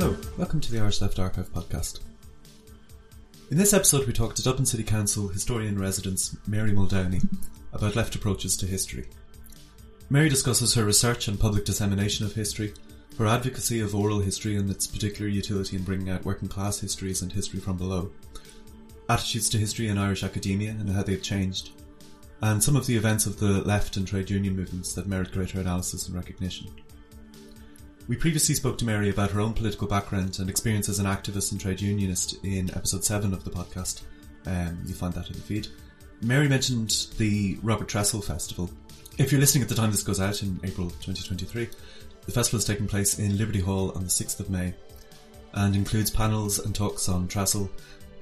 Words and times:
Hello, 0.00 0.16
welcome 0.36 0.60
to 0.60 0.70
the 0.70 0.78
Irish 0.78 1.00
Left 1.00 1.18
Archive 1.18 1.52
podcast. 1.52 1.98
In 3.50 3.56
this 3.58 3.72
episode, 3.72 4.06
we 4.06 4.12
talk 4.12 4.32
to 4.36 4.44
Dublin 4.44 4.64
City 4.64 4.84
Council 4.84 5.26
historian 5.26 5.74
in 5.74 5.80
residence 5.80 6.36
Mary 6.46 6.70
Muldowney 6.70 7.20
about 7.72 7.96
left 7.96 8.14
approaches 8.14 8.56
to 8.58 8.66
history. 8.66 9.08
Mary 10.08 10.28
discusses 10.28 10.72
her 10.72 10.84
research 10.84 11.26
and 11.26 11.40
public 11.40 11.64
dissemination 11.64 12.24
of 12.24 12.32
history, 12.32 12.74
her 13.18 13.26
advocacy 13.26 13.80
of 13.80 13.92
oral 13.92 14.20
history 14.20 14.56
and 14.56 14.70
its 14.70 14.86
particular 14.86 15.28
utility 15.28 15.74
in 15.74 15.82
bringing 15.82 16.10
out 16.10 16.24
working 16.24 16.46
class 16.46 16.78
histories 16.78 17.22
and 17.22 17.32
history 17.32 17.58
from 17.58 17.76
below, 17.76 18.12
attitudes 19.08 19.48
to 19.48 19.58
history 19.58 19.88
in 19.88 19.98
Irish 19.98 20.22
academia 20.22 20.70
and 20.70 20.88
how 20.90 21.02
they've 21.02 21.20
changed, 21.20 21.70
and 22.42 22.62
some 22.62 22.76
of 22.76 22.86
the 22.86 22.94
events 22.94 23.26
of 23.26 23.40
the 23.40 23.62
left 23.62 23.96
and 23.96 24.06
trade 24.06 24.30
union 24.30 24.54
movements 24.54 24.92
that 24.92 25.08
merit 25.08 25.32
greater 25.32 25.58
analysis 25.58 26.06
and 26.06 26.14
recognition. 26.14 26.70
We 28.08 28.16
previously 28.16 28.54
spoke 28.54 28.78
to 28.78 28.86
Mary 28.86 29.10
about 29.10 29.32
her 29.32 29.40
own 29.40 29.52
political 29.52 29.86
background 29.86 30.38
and 30.38 30.48
experience 30.48 30.88
as 30.88 30.98
an 30.98 31.04
activist 31.04 31.52
and 31.52 31.60
trade 31.60 31.82
unionist 31.82 32.42
in 32.42 32.70
episode 32.70 33.04
7 33.04 33.34
of 33.34 33.44
the 33.44 33.50
podcast. 33.50 34.00
Um, 34.46 34.78
you'll 34.86 34.96
find 34.96 35.12
that 35.12 35.26
in 35.26 35.34
the 35.34 35.42
feed. 35.42 35.68
Mary 36.22 36.48
mentioned 36.48 37.08
the 37.18 37.58
Robert 37.62 37.86
Tressell 37.86 38.24
Festival. 38.24 38.70
If 39.18 39.30
you're 39.30 39.42
listening 39.42 39.62
at 39.62 39.68
the 39.68 39.74
time 39.74 39.90
this 39.90 40.02
goes 40.02 40.20
out 40.20 40.42
in 40.42 40.58
April 40.64 40.88
2023, 40.88 41.68
the 42.24 42.32
festival 42.32 42.58
is 42.58 42.64
taking 42.64 42.86
place 42.86 43.18
in 43.18 43.36
Liberty 43.36 43.60
Hall 43.60 43.92
on 43.94 44.04
the 44.04 44.08
6th 44.08 44.40
of 44.40 44.48
May 44.48 44.72
and 45.52 45.76
includes 45.76 46.10
panels 46.10 46.60
and 46.60 46.74
talks 46.74 47.10
on 47.10 47.28
Tressell, 47.28 47.68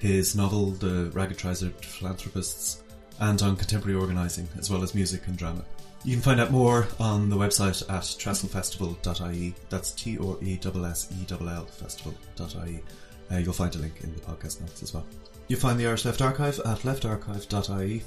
his 0.00 0.34
novel 0.34 0.72
The 0.72 1.12
Ragged 1.14 1.38
Trousered 1.38 1.76
Philanthropists, 1.76 2.82
and 3.20 3.40
on 3.40 3.54
contemporary 3.54 3.96
organising, 3.96 4.48
as 4.58 4.68
well 4.68 4.82
as 4.82 4.96
music 4.96 5.28
and 5.28 5.36
drama. 5.36 5.64
You 6.06 6.12
can 6.12 6.22
find 6.22 6.40
out 6.40 6.52
more 6.52 6.86
on 7.00 7.28
the 7.28 7.34
website 7.34 7.82
at 7.90 8.02
tressellfestival.ie. 8.02 9.54
That's 9.68 9.90
T 9.90 10.16
R 10.18 10.36
E 10.40 10.56
S 10.56 10.66
S 10.66 11.12
E 11.12 11.26
L 11.28 11.48
L 11.48 11.66
festival.ie. 11.66 12.80
Uh, 13.28 13.38
you'll 13.38 13.52
find 13.52 13.74
a 13.74 13.78
link 13.78 14.02
in 14.04 14.14
the 14.14 14.20
podcast 14.20 14.60
notes 14.60 14.84
as 14.84 14.94
well. 14.94 15.04
You'll 15.48 15.58
find 15.58 15.80
the 15.80 15.86
Irish 15.88 16.04
Left 16.04 16.22
Archive 16.22 16.60
at 16.60 16.78
leftarchive.ie. 16.78 18.04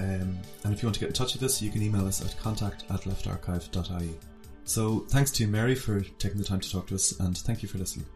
Um, 0.00 0.36
and 0.64 0.74
if 0.74 0.82
you 0.82 0.88
want 0.88 0.94
to 0.94 1.00
get 1.00 1.10
in 1.10 1.12
touch 1.12 1.34
with 1.34 1.44
us, 1.44 1.62
you 1.62 1.70
can 1.70 1.80
email 1.80 2.08
us 2.08 2.20
at 2.26 2.36
contact 2.40 2.82
at 2.90 3.02
leftarchive.ie. 3.02 4.18
So 4.64 5.06
thanks 5.08 5.30
to 5.30 5.46
Mary 5.46 5.76
for 5.76 6.00
taking 6.00 6.38
the 6.38 6.44
time 6.44 6.58
to 6.58 6.68
talk 6.68 6.88
to 6.88 6.96
us, 6.96 7.20
and 7.20 7.38
thank 7.38 7.62
you 7.62 7.68
for 7.68 7.78
listening. 7.78 8.06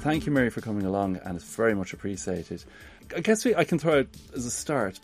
Thank 0.00 0.26
you, 0.26 0.32
Mary, 0.32 0.48
for 0.48 0.60
coming 0.60 0.86
along, 0.86 1.16
and 1.24 1.34
it's 1.34 1.44
very 1.44 1.74
much 1.74 1.92
appreciated. 1.92 2.64
I 3.16 3.20
guess 3.20 3.44
we, 3.44 3.54
I 3.54 3.64
can 3.64 3.78
throw 3.78 4.00
out 4.00 4.08
as 4.34 4.46
a 4.46 4.50
start 4.50 5.00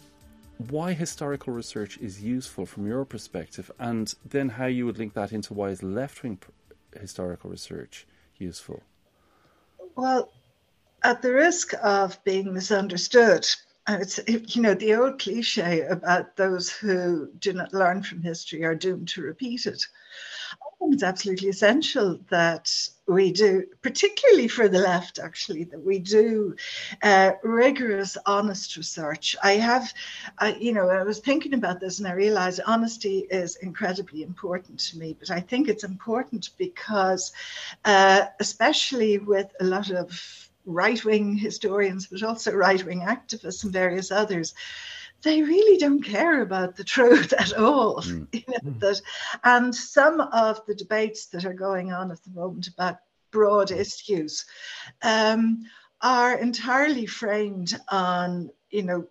why 0.70 0.92
historical 0.92 1.52
research 1.52 1.98
is 1.98 2.22
useful 2.22 2.64
from 2.64 2.86
your 2.86 3.04
perspective, 3.04 3.70
and 3.78 4.14
then 4.24 4.48
how 4.48 4.66
you 4.66 4.86
would 4.86 4.98
link 4.98 5.14
that 5.14 5.32
into 5.32 5.52
why 5.52 5.70
is 5.70 5.82
left 5.82 6.22
wing 6.22 6.38
historical 6.98 7.50
research 7.50 8.06
useful. 8.38 8.82
Well, 9.96 10.32
at 11.02 11.22
the 11.22 11.32
risk 11.32 11.74
of 11.82 12.22
being 12.24 12.52
misunderstood, 12.52 13.46
it's 13.88 14.20
you 14.26 14.62
know 14.62 14.74
the 14.74 14.94
old 14.94 15.18
cliche 15.20 15.82
about 15.82 16.36
those 16.36 16.70
who 16.70 17.30
do 17.38 17.52
not 17.52 17.74
learn 17.74 18.02
from 18.02 18.22
history 18.22 18.64
are 18.64 18.74
doomed 18.74 19.08
to 19.08 19.22
repeat 19.22 19.66
it. 19.66 19.84
I 20.82 20.86
it's 20.92 21.02
absolutely 21.02 21.48
essential 21.48 22.18
that 22.30 22.72
we 23.06 23.32
do, 23.32 23.64
particularly 23.82 24.48
for 24.48 24.68
the 24.68 24.78
left, 24.78 25.18
actually, 25.18 25.64
that 25.64 25.84
we 25.84 25.98
do 25.98 26.56
uh, 27.02 27.32
rigorous, 27.42 28.16
honest 28.26 28.76
research. 28.76 29.36
I 29.42 29.52
have, 29.52 29.92
uh, 30.38 30.52
you 30.58 30.72
know, 30.72 30.88
I 30.88 31.02
was 31.02 31.20
thinking 31.20 31.54
about 31.54 31.80
this 31.80 31.98
and 31.98 32.08
I 32.08 32.12
realized 32.12 32.60
honesty 32.66 33.26
is 33.30 33.56
incredibly 33.56 34.22
important 34.22 34.80
to 34.80 34.98
me, 34.98 35.16
but 35.18 35.30
I 35.30 35.40
think 35.40 35.68
it's 35.68 35.84
important 35.84 36.50
because, 36.58 37.32
uh, 37.84 38.26
especially 38.40 39.18
with 39.18 39.52
a 39.60 39.64
lot 39.64 39.90
of 39.90 40.50
right 40.66 41.04
wing 41.04 41.36
historians, 41.36 42.06
but 42.06 42.22
also 42.22 42.52
right 42.52 42.84
wing 42.84 43.00
activists 43.00 43.64
and 43.64 43.72
various 43.72 44.10
others, 44.10 44.54
they 45.24 45.42
really 45.42 45.78
don't 45.78 46.02
care 46.02 46.42
about 46.42 46.76
the 46.76 46.84
truth 46.84 47.32
at 47.32 47.52
all. 47.54 48.02
Mm. 48.02 48.28
You 48.32 48.42
know, 48.48 48.70
mm. 48.72 48.80
that, 48.80 49.00
and 49.42 49.74
some 49.74 50.20
of 50.20 50.64
the 50.66 50.74
debates 50.74 51.26
that 51.26 51.44
are 51.44 51.54
going 51.54 51.92
on 51.92 52.10
at 52.10 52.22
the 52.22 52.30
moment 52.30 52.68
about 52.68 52.98
broad 53.30 53.70
issues 53.70 54.44
um, 55.02 55.66
are 56.00 56.38
entirely 56.38 57.06
framed 57.06 57.74
on, 57.90 58.50
you 58.70 58.82
know, 58.82 59.06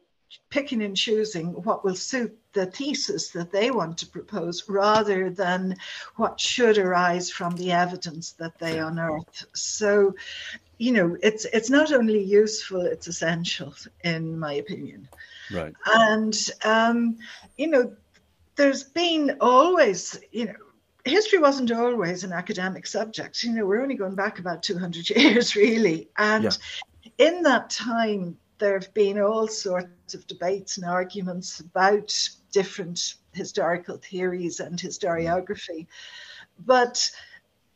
picking 0.49 0.83
and 0.83 0.95
choosing 0.95 1.47
what 1.63 1.83
will 1.83 1.95
suit 1.95 2.37
the 2.53 2.65
thesis 2.65 3.29
that 3.29 3.51
they 3.51 3.71
want 3.71 3.97
to 3.97 4.07
propose 4.07 4.69
rather 4.69 5.29
than 5.29 5.75
what 6.15 6.39
should 6.39 6.77
arise 6.77 7.29
from 7.29 7.55
the 7.55 7.71
evidence 7.71 8.33
that 8.33 8.57
they 8.59 8.79
unearth. 8.79 9.45
So, 9.53 10.15
you 10.77 10.91
know, 10.91 11.17
it's 11.21 11.45
it's 11.45 11.69
not 11.69 11.91
only 11.91 12.21
useful, 12.23 12.81
it's 12.81 13.07
essential, 13.07 13.73
in 14.03 14.39
my 14.39 14.53
opinion. 14.53 15.07
Right. 15.51 15.73
And 15.93 16.35
um, 16.63 17.17
you 17.57 17.67
know, 17.67 17.93
there's 18.55 18.83
been 18.83 19.37
always, 19.41 20.19
you 20.31 20.45
know, 20.45 20.55
history 21.05 21.39
wasn't 21.39 21.71
always 21.71 22.23
an 22.23 22.31
academic 22.31 22.87
subject. 22.87 23.43
You 23.43 23.53
know, 23.53 23.65
we're 23.65 23.81
only 23.81 23.95
going 23.95 24.15
back 24.15 24.39
about 24.39 24.63
200 24.63 25.09
years, 25.15 25.55
really. 25.55 26.09
And 26.17 26.45
yeah. 26.45 26.51
in 27.17 27.43
that 27.43 27.69
time, 27.69 28.37
there 28.59 28.73
have 28.79 28.93
been 28.93 29.19
all 29.19 29.47
sorts 29.47 30.13
of 30.13 30.25
debates 30.27 30.77
and 30.77 30.85
arguments 30.85 31.59
about 31.59 32.17
different 32.51 33.15
historical 33.33 33.97
theories 33.97 34.59
and 34.59 34.79
historiography. 34.79 35.87
But 36.65 37.09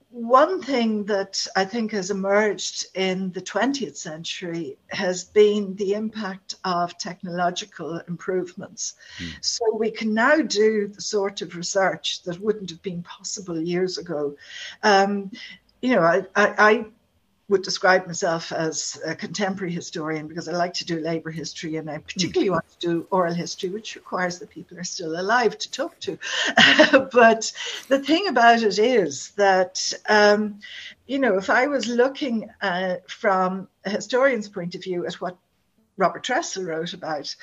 one 0.09 0.61
thing 0.61 1.03
that 1.05 1.45
I 1.55 1.65
think 1.65 1.91
has 1.91 2.11
emerged 2.11 2.85
in 2.95 3.31
the 3.31 3.41
20th 3.41 3.97
century 3.97 4.77
has 4.89 5.25
been 5.25 5.75
the 5.75 5.93
impact 5.93 6.55
of 6.63 6.97
technological 6.97 8.01
improvements. 8.07 8.95
Mm. 9.19 9.31
So 9.41 9.75
we 9.75 9.91
can 9.91 10.13
now 10.13 10.37
do 10.37 10.87
the 10.87 11.01
sort 11.01 11.41
of 11.41 11.55
research 11.55 12.23
that 12.23 12.39
wouldn't 12.39 12.69
have 12.69 12.81
been 12.81 13.03
possible 13.03 13.59
years 13.59 13.97
ago. 13.97 14.35
Um, 14.81 15.31
you 15.81 15.95
know, 15.95 16.01
I, 16.01 16.25
I, 16.35 16.55
I 16.57 16.85
would 17.49 17.61
describe 17.61 18.05
myself 18.05 18.51
as 18.51 18.99
a 19.05 19.15
contemporary 19.15 19.71
historian 19.71 20.27
because 20.27 20.49
I 20.49 20.51
like 20.51 20.73
to 20.75 20.85
do 20.85 20.99
labour 20.99 21.31
history 21.31 21.77
and 21.77 21.89
I 21.89 21.99
particularly 21.99 22.49
mm. 22.49 22.53
want 22.53 22.69
to 22.71 22.87
do 22.87 23.07
oral 23.09 23.33
history, 23.33 23.69
which 23.69 23.95
requires 23.95 24.39
that 24.39 24.49
people 24.49 24.77
are 24.77 24.83
still 24.83 25.17
alive 25.17 25.57
to 25.57 25.71
talk 25.71 25.97
to. 26.01 26.19
but 27.13 27.53
the 27.87 27.99
thing 27.99 28.27
about 28.27 28.63
it 28.63 28.77
is 28.77 29.31
that, 29.37 29.93
um, 30.09 30.59
you 31.05 31.19
know, 31.19 31.37
if 31.37 31.49
I 31.49 31.67
was 31.67 31.87
looking 31.87 32.49
uh, 32.61 32.97
from 33.07 33.69
a 33.85 33.89
historian's 33.89 34.49
point 34.49 34.75
of 34.75 34.83
view 34.83 35.05
at 35.05 35.21
what 35.21 35.37
Robert 35.95 36.25
Tressell 36.25 36.67
wrote 36.67 36.93
about, 36.93 37.33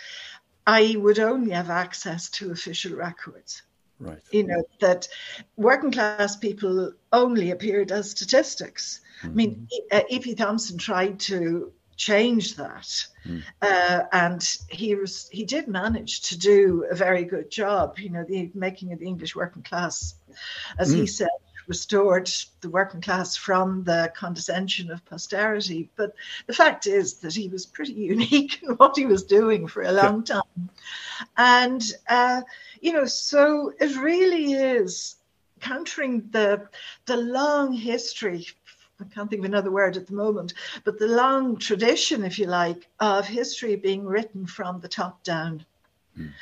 I 0.67 0.97
would 0.99 1.19
only 1.19 1.53
have 1.53 1.71
access 1.71 2.29
to 2.31 2.53
official 2.53 2.95
records. 2.95 3.63
Right. 3.99 4.21
You 4.31 4.47
know, 4.47 4.65
that 4.81 5.09
working 5.57 5.93
class 5.93 6.37
people 6.37 6.93
only 7.11 7.53
appeared 7.53 7.91
as 7.91 8.11
statistics 8.11 9.01
I 9.25 9.29
mean, 9.29 9.69
E.P. 10.11 10.33
Uh, 10.33 10.37
Thompson 10.37 10.79
tried 10.79 11.21
to 11.21 11.73
change 11.97 12.57
that, 12.57 13.07
mm. 13.27 13.43
uh, 13.63 14.03
and 14.13 14.59
he 14.69 14.95
was 14.95 15.29
he 15.31 15.45
did 15.45 15.69
manage 15.69 16.23
to 16.23 16.39
do 16.39 16.87
a 16.91 16.95
very 16.95 17.25
good 17.25 17.51
job. 17.51 17.99
You 17.99 18.11
know, 18.11 18.25
the 18.25 18.51
making 18.55 18.93
of 18.93 18.99
the 18.99 19.07
English 19.07 19.37
working 19.37 19.63
class, 19.63 20.15
as 20.79 20.93
mm. 20.93 21.01
he 21.01 21.07
said, 21.07 21.29
restored 21.67 22.31
the 22.61 22.69
working 22.69 23.01
class 23.01 23.37
from 23.37 23.85
the 23.85 24.13
condescension 24.15 24.91
of 24.91 25.05
posterity. 25.05 25.91
But 25.97 26.15
the 26.47 26.53
fact 26.53 26.87
is 26.87 27.15
that 27.19 27.35
he 27.35 27.49
was 27.49 27.67
pretty 27.67 27.93
unique 28.15 28.63
in 28.63 28.71
what 28.75 28.97
he 28.97 29.07
was 29.07 29.25
doing 29.25 29.67
for 29.67 29.83
a 29.83 29.93
long 29.93 30.25
yeah. 30.27 30.35
time, 30.35 30.71
and 31.37 31.83
uh, 32.09 32.43
you 32.81 32.93
know, 32.93 33.07
so 33.07 33.73
it 33.81 33.97
really 33.97 34.53
is 34.53 35.17
countering 35.61 36.29
the 36.31 36.69
the 37.07 37.17
long 37.17 37.73
history 37.73 38.47
I 39.01 39.05
can't 39.05 39.29
think 39.29 39.41
of 39.41 39.47
another 39.47 39.71
word 39.71 39.97
at 39.97 40.07
the 40.07 40.15
moment, 40.15 40.55
but 40.85 40.99
the 40.99 41.09
long 41.09 41.57
tradition, 41.57 42.25
if 42.25 42.39
you 42.39 42.47
like, 42.47 42.89
of 43.01 43.27
history 43.27 43.77
being 43.77 44.05
written 44.05 44.47
from 44.47 44.81
the 44.81 44.89
top 44.89 45.23
down. 45.25 45.65
Mm. 46.19 46.33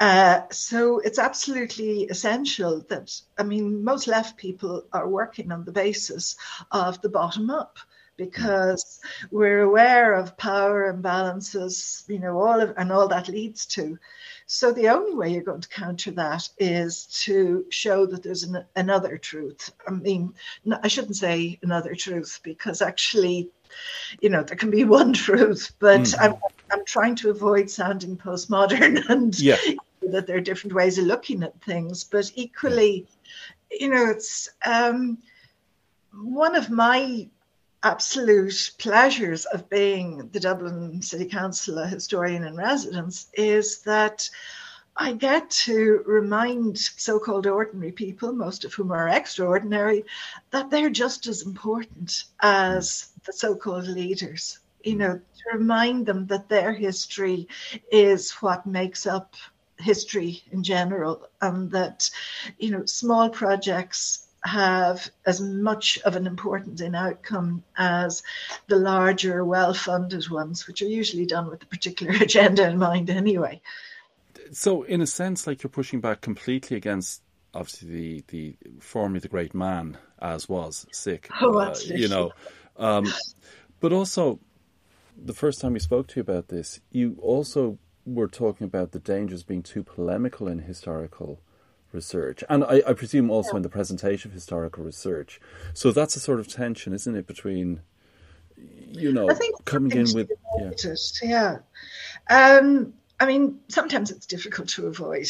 Uh, 0.00 0.40
so 0.50 0.98
it's 1.00 1.18
absolutely 1.18 2.04
essential 2.04 2.80
that, 2.88 3.20
I 3.36 3.42
mean, 3.42 3.84
most 3.84 4.06
left 4.06 4.38
people 4.38 4.84
are 4.94 5.06
working 5.06 5.52
on 5.52 5.64
the 5.64 5.72
basis 5.72 6.36
of 6.70 7.00
the 7.02 7.10
bottom 7.10 7.50
up 7.50 7.78
because 8.20 9.00
we're 9.30 9.62
aware 9.62 10.12
of 10.14 10.36
power 10.36 10.92
imbalances, 10.92 12.06
you 12.06 12.18
know, 12.18 12.38
all 12.38 12.60
of, 12.60 12.74
and 12.76 12.92
all 12.92 13.08
that 13.08 13.28
leads 13.28 13.64
to. 13.64 13.98
So 14.44 14.72
the 14.72 14.88
only 14.90 15.14
way 15.14 15.32
you're 15.32 15.42
going 15.42 15.62
to 15.62 15.68
counter 15.68 16.10
that 16.12 16.46
is 16.58 17.06
to 17.24 17.64
show 17.70 18.04
that 18.04 18.22
there's 18.22 18.42
an, 18.42 18.62
another 18.76 19.16
truth. 19.16 19.72
I 19.88 19.92
mean, 19.92 20.34
I 20.82 20.88
shouldn't 20.88 21.16
say 21.16 21.58
another 21.62 21.94
truth 21.94 22.40
because 22.42 22.82
actually, 22.82 23.48
you 24.20 24.28
know, 24.28 24.42
there 24.42 24.56
can 24.56 24.70
be 24.70 24.84
one 25.00 25.14
truth, 25.14 25.72
but 25.78 26.02
mm. 26.02 26.16
I'm, 26.20 26.34
I'm 26.70 26.84
trying 26.84 27.14
to 27.16 27.30
avoid 27.30 27.70
sounding 27.70 28.18
postmodern 28.18 29.02
and 29.08 29.38
yeah. 29.40 29.56
that 30.02 30.26
there 30.26 30.36
are 30.36 30.42
different 30.42 30.74
ways 30.74 30.98
of 30.98 31.06
looking 31.06 31.42
at 31.42 31.58
things. 31.62 32.04
But 32.04 32.30
equally, 32.34 33.06
you 33.70 33.88
know, 33.88 34.10
it's 34.10 34.50
um, 34.66 35.16
one 36.12 36.54
of 36.54 36.68
my 36.68 37.28
absolute 37.82 38.72
pleasures 38.78 39.46
of 39.46 39.68
being 39.70 40.28
the 40.32 40.40
Dublin 40.40 41.00
City 41.02 41.24
Council 41.24 41.78
historian 41.84 42.44
in 42.44 42.56
residence 42.56 43.28
is 43.34 43.80
that 43.82 44.28
I 44.96 45.12
get 45.14 45.48
to 45.50 46.02
remind 46.04 46.76
so 46.76 47.18
called 47.18 47.46
ordinary 47.46 47.92
people, 47.92 48.32
most 48.32 48.64
of 48.64 48.74
whom 48.74 48.92
are 48.92 49.08
extraordinary, 49.08 50.04
that 50.50 50.70
they're 50.70 50.90
just 50.90 51.26
as 51.26 51.42
important 51.42 52.24
as 52.40 53.12
the 53.24 53.32
so 53.32 53.54
called 53.54 53.86
leaders. 53.86 54.58
You 54.84 54.96
know, 54.96 55.14
to 55.14 55.58
remind 55.58 56.06
them 56.06 56.26
that 56.26 56.48
their 56.48 56.72
history 56.72 57.48
is 57.90 58.30
what 58.32 58.66
makes 58.66 59.06
up 59.06 59.34
history 59.78 60.42
in 60.52 60.62
general, 60.62 61.28
and 61.40 61.70
that, 61.70 62.10
you 62.58 62.70
know, 62.70 62.84
small 62.84 63.30
projects 63.30 64.26
have 64.44 65.10
as 65.26 65.40
much 65.40 65.98
of 66.04 66.16
an 66.16 66.26
importance 66.26 66.80
in 66.80 66.94
outcome 66.94 67.62
as 67.76 68.22
the 68.68 68.76
larger, 68.76 69.44
well 69.44 69.74
funded 69.74 70.28
ones, 70.30 70.66
which 70.66 70.82
are 70.82 70.86
usually 70.86 71.26
done 71.26 71.48
with 71.48 71.62
a 71.62 71.66
particular 71.66 72.12
agenda 72.20 72.68
in 72.68 72.78
mind 72.78 73.10
anyway. 73.10 73.60
So, 74.52 74.82
in 74.82 75.00
a 75.00 75.06
sense, 75.06 75.46
like 75.46 75.62
you're 75.62 75.70
pushing 75.70 76.00
back 76.00 76.20
completely 76.20 76.76
against 76.76 77.22
obviously 77.54 77.88
the, 77.88 78.24
the 78.28 78.56
formerly 78.80 79.20
the 79.20 79.28
great 79.28 79.54
man 79.54 79.98
as 80.20 80.48
was 80.48 80.86
sick, 80.92 81.28
oh, 81.40 81.58
uh, 81.58 81.74
you 81.86 82.08
know, 82.08 82.32
um, 82.76 83.06
but 83.80 83.92
also 83.92 84.38
the 85.16 85.34
first 85.34 85.60
time 85.60 85.74
we 85.74 85.80
spoke 85.80 86.06
to 86.08 86.16
you 86.16 86.22
about 86.22 86.48
this, 86.48 86.80
you 86.90 87.16
also 87.20 87.78
were 88.06 88.28
talking 88.28 88.64
about 88.64 88.92
the 88.92 88.98
dangers 88.98 89.42
being 89.42 89.62
too 89.62 89.82
polemical 89.82 90.48
in 90.48 90.60
historical 90.60 91.40
research, 91.92 92.44
and 92.48 92.64
I, 92.64 92.82
I 92.86 92.92
presume 92.92 93.30
also 93.30 93.52
yeah. 93.52 93.58
in 93.58 93.62
the 93.62 93.68
presentation 93.68 94.30
of 94.30 94.34
historical 94.34 94.84
research. 94.84 95.40
So 95.74 95.92
that's 95.92 96.16
a 96.16 96.20
sort 96.20 96.40
of 96.40 96.48
tension, 96.48 96.92
isn't 96.92 97.14
it, 97.14 97.26
between 97.26 97.80
you 98.56 99.12
know 99.12 99.28
coming 99.64 99.92
in 99.92 100.06
with 100.14 100.30
yeah. 100.58 100.94
yeah. 101.22 101.58
Um, 102.28 102.94
I 103.18 103.26
mean, 103.26 103.60
sometimes 103.68 104.10
it's 104.10 104.26
difficult 104.26 104.68
to 104.70 104.86
avoid 104.86 105.28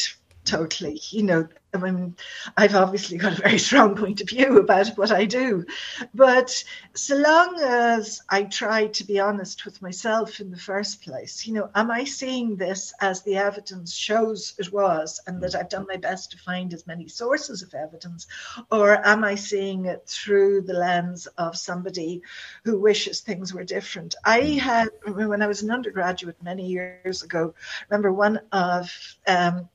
totally. 0.51 0.99
You 1.11 1.23
know, 1.23 1.47
I 1.73 1.77
mean, 1.77 2.17
I've 2.57 2.75
obviously 2.75 3.17
got 3.17 3.39
a 3.39 3.41
very 3.41 3.57
strong 3.69 3.95
point 3.95 4.19
of 4.19 4.27
view 4.27 4.57
about 4.59 4.89
what 4.97 5.09
I 5.09 5.23
do, 5.23 5.65
but 6.13 6.61
so 6.93 7.15
long 7.15 7.57
as 7.63 8.21
I 8.29 8.43
try 8.43 8.87
to 8.87 9.03
be 9.05 9.21
honest 9.21 9.63
with 9.63 9.81
myself 9.81 10.41
in 10.41 10.51
the 10.51 10.57
first 10.57 11.01
place, 11.01 11.47
you 11.47 11.53
know, 11.53 11.69
am 11.73 11.89
I 11.89 12.03
seeing 12.03 12.57
this 12.57 12.93
as 12.99 13.21
the 13.21 13.37
evidence 13.37 13.95
shows 13.95 14.53
it 14.59 14.73
was, 14.73 15.21
and 15.25 15.41
that 15.41 15.55
I've 15.55 15.69
done 15.69 15.85
my 15.87 15.95
best 15.95 16.31
to 16.31 16.37
find 16.37 16.73
as 16.73 16.85
many 16.85 17.07
sources 17.07 17.61
of 17.61 17.73
evidence, 17.73 18.27
or 18.69 19.07
am 19.07 19.23
I 19.23 19.35
seeing 19.35 19.85
it 19.85 20.05
through 20.05 20.63
the 20.63 20.73
lens 20.73 21.27
of 21.37 21.57
somebody 21.57 22.21
who 22.65 22.77
wishes 22.77 23.21
things 23.21 23.53
were 23.53 23.63
different? 23.63 24.15
I 24.25 24.41
had, 24.61 24.89
when 25.07 25.41
I 25.41 25.47
was 25.47 25.61
an 25.61 25.71
undergraduate 25.71 26.43
many 26.43 26.67
years 26.67 27.23
ago, 27.23 27.53
remember 27.89 28.11
one 28.11 28.41
of 28.51 28.91
um, 29.25 29.69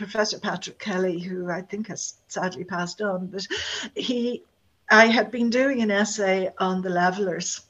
Professor 0.00 0.38
Patrick 0.38 0.78
Kelly, 0.78 1.18
who 1.18 1.50
I 1.50 1.60
think 1.60 1.88
has 1.88 2.14
sadly 2.26 2.64
passed 2.64 3.02
on, 3.02 3.26
but 3.26 3.46
he, 3.94 4.42
I 4.90 5.08
had 5.08 5.30
been 5.30 5.50
doing 5.50 5.82
an 5.82 5.90
essay 5.90 6.50
on 6.56 6.80
the 6.80 6.88
levelers. 6.88 7.60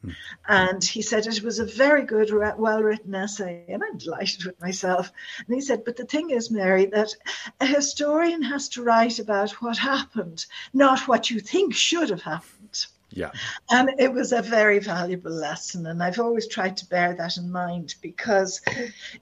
Hmm. 0.00 0.10
And 0.48 0.82
he 0.82 1.02
said 1.02 1.26
it 1.26 1.42
was 1.42 1.58
a 1.58 1.66
very 1.66 2.04
good, 2.04 2.32
well 2.32 2.82
written 2.82 3.14
essay, 3.14 3.66
and 3.68 3.82
I'm 3.84 3.98
delighted 3.98 4.46
with 4.46 4.58
myself. 4.58 5.12
And 5.46 5.54
he 5.54 5.60
said, 5.60 5.84
But 5.84 5.96
the 5.96 6.06
thing 6.06 6.30
is, 6.30 6.50
Mary, 6.50 6.86
that 6.86 7.14
a 7.60 7.66
historian 7.66 8.40
has 8.44 8.70
to 8.70 8.82
write 8.82 9.18
about 9.18 9.50
what 9.60 9.76
happened, 9.76 10.46
not 10.72 11.06
what 11.06 11.28
you 11.28 11.40
think 11.40 11.74
should 11.74 12.08
have 12.08 12.22
happened. 12.22 12.86
Yeah. 13.10 13.32
And 13.70 13.90
it 13.98 14.14
was 14.14 14.32
a 14.32 14.40
very 14.40 14.78
valuable 14.78 15.30
lesson. 15.30 15.86
And 15.86 16.02
I've 16.02 16.20
always 16.20 16.48
tried 16.48 16.78
to 16.78 16.88
bear 16.88 17.14
that 17.14 17.36
in 17.36 17.52
mind 17.52 17.96
because, 18.00 18.62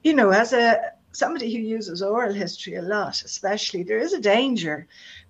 you 0.03 0.13
know, 0.13 0.29
as 0.29 0.53
a 0.53 0.93
somebody 1.15 1.53
who 1.53 1.61
uses 1.61 2.01
oral 2.01 2.33
history 2.33 2.75
a 2.75 2.81
lot, 2.81 3.21
especially, 3.23 3.83
there 3.83 3.99
is 3.99 4.13
a 4.13 4.21
danger. 4.21 4.87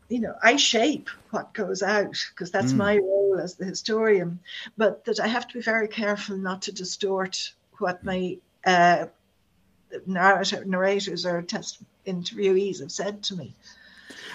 You 0.09 0.19
know, 0.19 0.35
I 0.41 0.55
shape 0.57 1.09
what 1.31 1.53
goes 1.53 1.81
out 1.81 2.17
because 2.29 2.51
that's 2.51 2.73
mm. 2.73 2.77
my 2.77 2.97
role 2.97 3.39
as 3.41 3.55
the 3.55 3.65
historian, 3.65 4.39
but 4.77 5.05
that 5.05 5.19
I 5.19 5.27
have 5.27 5.47
to 5.47 5.53
be 5.53 5.61
very 5.61 5.87
careful 5.87 6.37
not 6.37 6.63
to 6.63 6.71
distort 6.71 7.53
what 7.79 8.03
my 8.03 8.37
uh, 8.65 9.05
narrator, 10.05 10.65
narrators 10.65 11.25
or 11.25 11.41
test 11.41 11.79
interviewees 12.05 12.81
have 12.81 12.91
said 12.91 13.23
to 13.23 13.35
me. 13.35 13.53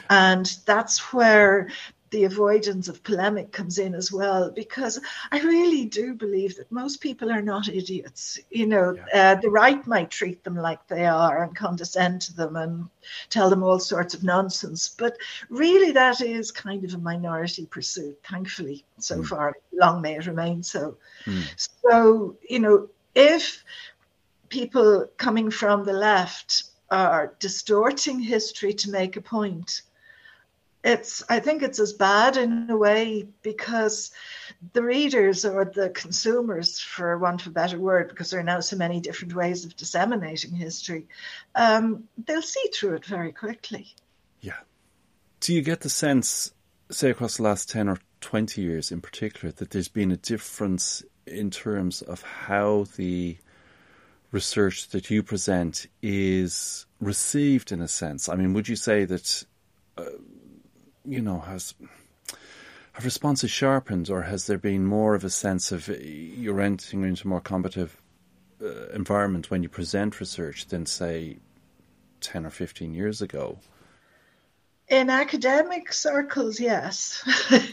And 0.09 0.47
that's 0.67 1.13
where 1.13 1.69
the 2.11 2.25
avoidance 2.25 2.89
of 2.89 3.03
polemic 3.05 3.53
comes 3.53 3.79
in 3.79 3.95
as 3.95 4.11
well, 4.11 4.51
because 4.51 5.01
I 5.31 5.41
really 5.41 5.85
do 5.85 6.15
believe 6.15 6.57
that 6.57 6.73
most 6.73 7.01
people 7.01 7.31
are 7.31 7.43
not 7.43 7.69
idiots. 7.69 8.39
You 8.51 8.67
know, 8.67 8.97
yeah. 9.13 9.33
uh, 9.33 9.41
the 9.41 9.51
right 9.51 9.87
might 9.87 10.11
treat 10.11 10.43
them 10.43 10.57
like 10.57 10.87
they 10.89 11.07
are 11.07 11.45
and 11.45 11.55
condescend 11.55 12.23
to 12.23 12.35
them 12.35 12.57
and 12.57 12.89
tell 13.29 13.49
them 13.49 13.63
all 13.63 13.79
sorts 13.79 14.15
of 14.15 14.25
nonsense, 14.25 14.89
but 14.89 15.17
really 15.49 15.93
that 15.93 16.21
is 16.21 16.51
kind 16.51 16.85
of 16.85 16.95
a 16.95 16.99
minority 16.99 17.67
pursuit, 17.67 18.19
thankfully, 18.29 18.85
so 18.99 19.19
mm. 19.19 19.27
far. 19.27 19.57
Long 19.73 20.03
may 20.03 20.17
it 20.17 20.27
remain 20.27 20.63
so. 20.63 20.97
Mm. 21.25 21.45
So, 21.57 22.37
you 22.49 22.59
know, 22.59 22.89
if 23.15 23.65
people 24.49 25.09
coming 25.17 25.51
from 25.51 25.85
the 25.85 25.93
left 25.93 26.65
are 26.91 27.35
distorting 27.39 28.19
history 28.19 28.73
to 28.75 28.91
make 28.91 29.17
a 29.17 29.21
point, 29.21 29.83
it's 30.83 31.23
i 31.29 31.41
think 31.41 31.63
it's 31.63 31.79
as 31.79 31.93
bad 31.93 32.37
in 32.37 32.69
a 32.71 32.77
way 32.77 33.27
because 33.43 34.13
the 34.73 34.83
readers 34.83 35.45
or 35.45 35.65
the 35.65 35.91
consumers 35.91 36.79
for 36.79 37.17
want 37.19 37.43
of 37.43 37.49
a 37.49 37.51
better 37.51 37.79
word 37.79 38.09
because 38.09 38.31
there 38.31 38.41
are 38.41 38.45
now 38.45 38.61
so 38.61 38.77
many 38.77 39.01
different 39.01 39.35
ways 39.35 39.65
of 39.65 39.77
disseminating 39.77 40.53
history 40.53 41.07
um, 41.55 42.05
they'll 42.27 42.43
see 42.43 42.69
through 42.75 42.95
it 42.95 43.05
very 43.05 43.33
quickly. 43.33 43.89
Yeah. 44.41 44.59
Do 45.41 45.55
you 45.55 45.63
get 45.63 45.81
the 45.81 45.91
sense 45.91 46.53
say 46.91 47.11
across 47.11 47.37
the 47.37 47.45
last 47.45 47.71
10 47.71 47.89
or 47.89 47.99
20 48.21 48.61
years 48.61 48.91
in 48.91 49.01
particular 49.01 49.53
that 49.53 49.71
there's 49.71 49.89
been 49.89 50.11
a 50.11 50.17
difference 50.17 51.05
in 51.27 51.51
terms 51.51 52.03
of 52.03 52.23
how 52.23 52.87
the 52.97 53.37
research 54.33 54.89
that 54.89 55.11
you 55.11 55.23
present 55.23 55.87
is 56.03 56.87
received 57.01 57.73
in 57.73 57.81
a 57.81 57.89
sense? 57.89 58.29
I 58.29 58.37
mean 58.37 58.53
would 58.53 58.69
you 58.69 58.77
say 58.77 59.05
that 59.05 59.45
uh, 59.97 60.05
you 61.05 61.21
know, 61.21 61.41
has 61.41 61.75
have 62.93 63.05
responses 63.05 63.51
sharpened, 63.51 64.11
or 64.11 64.23
has 64.23 64.47
there 64.47 64.59
been 64.59 64.85
more 64.85 65.15
of 65.15 65.25
a 65.25 65.31
sense 65.31 65.73
of 65.73 65.89
uh, 65.89 65.95
you're 65.95 66.61
entering 66.61 67.05
into 67.05 67.27
a 67.27 67.29
more 67.29 67.41
combative 67.41 68.01
uh, 68.63 68.89
environment 68.89 69.51
when 69.51 69.63
you 69.63 69.69
present 69.69 70.21
research 70.21 70.67
than, 70.67 70.87
say, 70.87 71.39
ten 72.21 72.45
or 72.45 72.51
fifteen 72.51 72.95
years 72.95 73.23
ago? 73.23 73.59
In 74.89 75.09
academic 75.09 75.93
circles, 75.93 76.59
yes. 76.59 77.23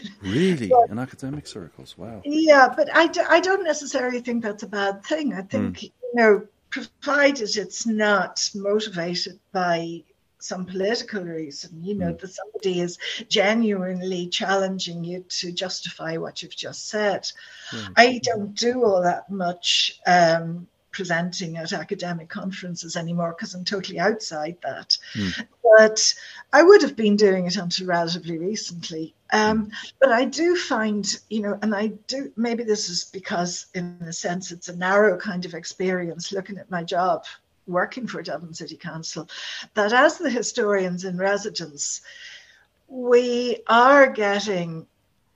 really? 0.22 0.68
but, 0.68 0.88
in 0.88 1.00
academic 1.00 1.48
circles? 1.48 1.98
Wow. 1.98 2.22
Yeah, 2.24 2.72
but 2.76 2.88
I 2.94 3.08
don't 3.40 3.64
necessarily 3.64 4.20
think 4.20 4.44
that's 4.44 4.62
a 4.62 4.68
bad 4.68 5.04
thing. 5.04 5.34
I 5.34 5.42
think, 5.42 5.78
mm. 5.78 5.82
you 5.82 5.90
know, 6.14 6.46
provided 6.70 7.56
it's 7.56 7.86
not 7.86 8.48
motivated 8.54 9.40
by 9.50 10.04
some 10.38 10.64
political 10.64 11.22
reason, 11.22 11.82
you 11.82 11.94
know, 11.94 12.12
mm. 12.12 12.20
that 12.20 12.28
somebody 12.28 12.80
is 12.80 12.98
genuinely 13.28 14.28
challenging 14.28 15.04
you 15.04 15.24
to 15.28 15.52
justify 15.52 16.16
what 16.16 16.42
you've 16.42 16.56
just 16.56 16.88
said. 16.88 17.30
Mm. 17.70 17.92
I 17.96 18.20
don't 18.22 18.54
do 18.54 18.84
all 18.84 19.02
that 19.02 19.30
much 19.30 20.00
um, 20.06 20.68
presenting 20.92 21.56
at 21.56 21.72
academic 21.72 22.28
conferences 22.28 22.96
anymore 22.96 23.34
because 23.36 23.54
I'm 23.54 23.64
totally 23.64 23.98
outside 23.98 24.56
that. 24.62 24.96
Mm. 25.14 25.46
But 25.76 26.14
I 26.52 26.62
would 26.62 26.82
have 26.82 26.96
been 26.96 27.16
doing 27.16 27.46
it 27.46 27.56
until 27.56 27.86
relatively 27.86 28.38
recently. 28.38 29.14
Um, 29.30 29.64
hmm. 29.64 29.70
but 30.00 30.10
I 30.10 30.24
do 30.24 30.56
find, 30.56 31.06
you 31.28 31.42
know, 31.42 31.58
and 31.60 31.74
I 31.74 31.88
do, 32.06 32.32
maybe 32.36 32.64
this 32.64 32.88
is 32.88 33.04
because, 33.04 33.66
in 33.74 33.98
a 34.00 34.12
sense, 34.12 34.50
it's 34.52 34.70
a 34.70 34.76
narrow 34.76 35.18
kind 35.18 35.44
of 35.44 35.52
experience 35.52 36.32
looking 36.32 36.56
at 36.56 36.70
my 36.70 36.82
job 36.82 37.26
working 37.68 38.06
for 38.06 38.22
Dublin 38.22 38.54
City 38.54 38.76
Council, 38.76 39.28
that 39.74 39.92
as 39.92 40.18
the 40.18 40.30
historians 40.30 41.04
in 41.04 41.16
residence, 41.18 42.00
we 42.88 43.58
are 43.68 44.08
getting 44.10 44.86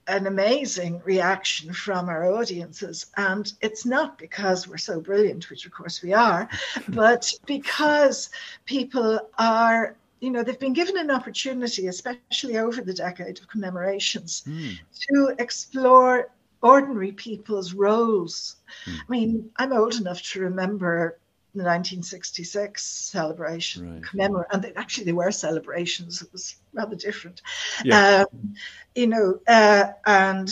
an 0.07 0.27
amazing 0.27 1.01
reaction 1.05 1.73
from 1.73 2.09
our 2.09 2.31
audiences. 2.31 3.05
And 3.15 3.51
it's 3.61 3.85
not 3.85 4.17
because 4.17 4.67
we're 4.67 4.77
so 4.77 4.99
brilliant, 4.99 5.49
which 5.49 5.65
of 5.65 5.71
course 5.71 6.01
we 6.01 6.13
are, 6.13 6.49
but 6.89 7.31
because 7.45 8.29
people 8.65 9.19
are, 9.37 9.95
you 10.19 10.31
know, 10.31 10.43
they've 10.43 10.59
been 10.59 10.73
given 10.73 10.97
an 10.97 11.11
opportunity, 11.11 11.87
especially 11.87 12.57
over 12.57 12.81
the 12.81 12.93
decade 12.93 13.39
of 13.39 13.47
commemorations, 13.47 14.43
mm. 14.47 14.77
to 15.09 15.35
explore 15.39 16.29
ordinary 16.61 17.11
people's 17.11 17.73
roles. 17.73 18.57
Mm. 18.85 18.93
I 18.95 19.11
mean, 19.11 19.51
I'm 19.57 19.73
old 19.73 19.95
enough 19.95 20.21
to 20.31 20.41
remember 20.41 21.17
the 21.55 21.63
1966 21.63 22.83
celebration 22.83 23.93
Right. 23.93 24.03
commemorate, 24.03 24.47
and 24.51 24.61
they, 24.63 24.73
actually 24.75 25.05
they 25.05 25.13
were 25.13 25.31
celebrations. 25.31 26.21
It 26.21 26.31
was 26.31 26.55
rather 26.73 26.95
different, 26.95 27.41
Yeah. 27.83 28.25
um, 28.31 28.55
you 28.95 29.07
know, 29.07 29.39
uh, 29.47 29.91
and 30.05 30.49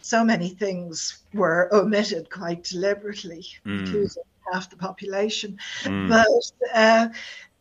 so 0.00 0.24
many 0.24 0.50
things 0.50 1.18
were 1.32 1.68
omitted 1.72 2.30
quite 2.30 2.62
deliberately, 2.64 3.44
Mm. 3.66 3.80
including 3.80 4.22
half 4.52 4.70
the 4.70 4.76
population. 4.76 5.58
Mm. 5.82 6.08
But 6.08 6.72
uh, 6.74 7.08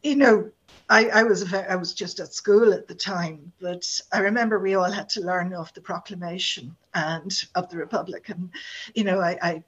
you 0.04 0.16
know, 0.16 0.52
I, 0.90 1.08
I 1.08 1.24
was 1.24 1.52
I 1.54 1.76
was 1.76 1.94
just 1.94 2.20
at 2.20 2.34
school 2.34 2.74
at 2.74 2.88
the 2.88 2.96
time, 2.96 3.54
but 3.60 3.88
I 4.12 4.20
remember 4.20 4.60
we 4.60 4.76
all 4.76 4.92
had 4.92 5.10
to 5.10 5.22
learn 5.22 5.54
of 5.54 5.74
the 5.74 5.82
Proclamation 5.82 6.76
and 6.94 7.32
of 7.56 7.70
the 7.70 7.78
Republic, 7.78 8.30
and 8.30 8.50
you 8.94 9.04
know, 9.06 9.20
I, 9.20 9.38
I 9.42 9.64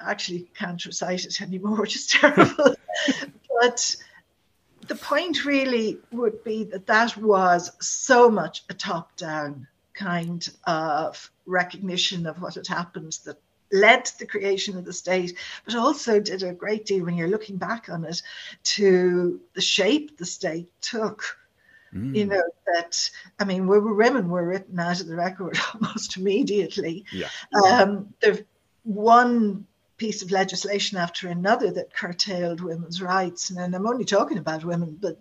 actually 0.00 0.50
can't 0.54 0.84
recite 0.84 1.24
it 1.24 1.40
anymore, 1.40 1.76
which 1.80 1.96
is 1.96 2.06
terrible. 2.06 2.74
but 3.60 3.96
the 4.86 4.94
point 4.94 5.44
really 5.44 5.98
would 6.12 6.42
be 6.44 6.64
that 6.64 6.86
that 6.86 7.16
was 7.16 7.70
so 7.80 8.30
much 8.30 8.64
a 8.68 8.74
top-down 8.74 9.66
kind 9.94 10.48
of 10.64 11.30
recognition 11.46 12.26
of 12.26 12.40
what 12.40 12.54
had 12.54 12.66
happened 12.66 13.18
that 13.24 13.38
led 13.72 14.04
to 14.04 14.18
the 14.18 14.26
creation 14.26 14.78
of 14.78 14.84
the 14.84 14.92
state, 14.92 15.36
but 15.64 15.74
also 15.74 16.20
did 16.20 16.42
a 16.42 16.52
great 16.52 16.86
deal 16.86 17.04
when 17.04 17.16
you're 17.16 17.28
looking 17.28 17.56
back 17.56 17.88
on 17.88 18.04
it 18.04 18.22
to 18.62 19.40
the 19.54 19.60
shape 19.60 20.16
the 20.16 20.24
state 20.24 20.70
took. 20.80 21.22
Mm. 21.92 22.14
You 22.14 22.26
know 22.26 22.42
that 22.66 23.10
I 23.38 23.44
mean, 23.44 23.66
we 23.66 23.78
were 23.78 23.94
women 23.94 24.28
were 24.28 24.46
written 24.46 24.78
out 24.78 25.00
of 25.00 25.06
the 25.06 25.16
record 25.16 25.58
almost 25.74 26.16
immediately. 26.16 27.04
Yeah. 27.12 27.28
Um, 27.66 28.14
one 28.88 29.66
piece 29.98 30.22
of 30.22 30.30
legislation 30.30 30.96
after 30.96 31.28
another 31.28 31.70
that 31.72 31.94
curtailed 31.94 32.60
women's 32.60 33.02
rights, 33.02 33.50
and 33.50 33.74
I'm 33.74 33.86
only 33.86 34.04
talking 34.04 34.38
about 34.38 34.64
women, 34.64 34.96
but 35.00 35.18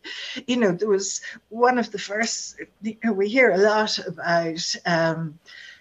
you 0.47 0.57
know, 0.57 0.71
there 0.71 0.87
was 0.87 1.21
one 1.49 1.77
of 1.77 1.91
the 1.91 1.99
first. 1.99 2.59
You 2.81 2.95
know, 3.03 3.13
we 3.13 3.27
hear 3.29 3.51
a 3.51 3.57
lot 3.57 3.99
about. 3.99 4.75
Um, 4.85 5.39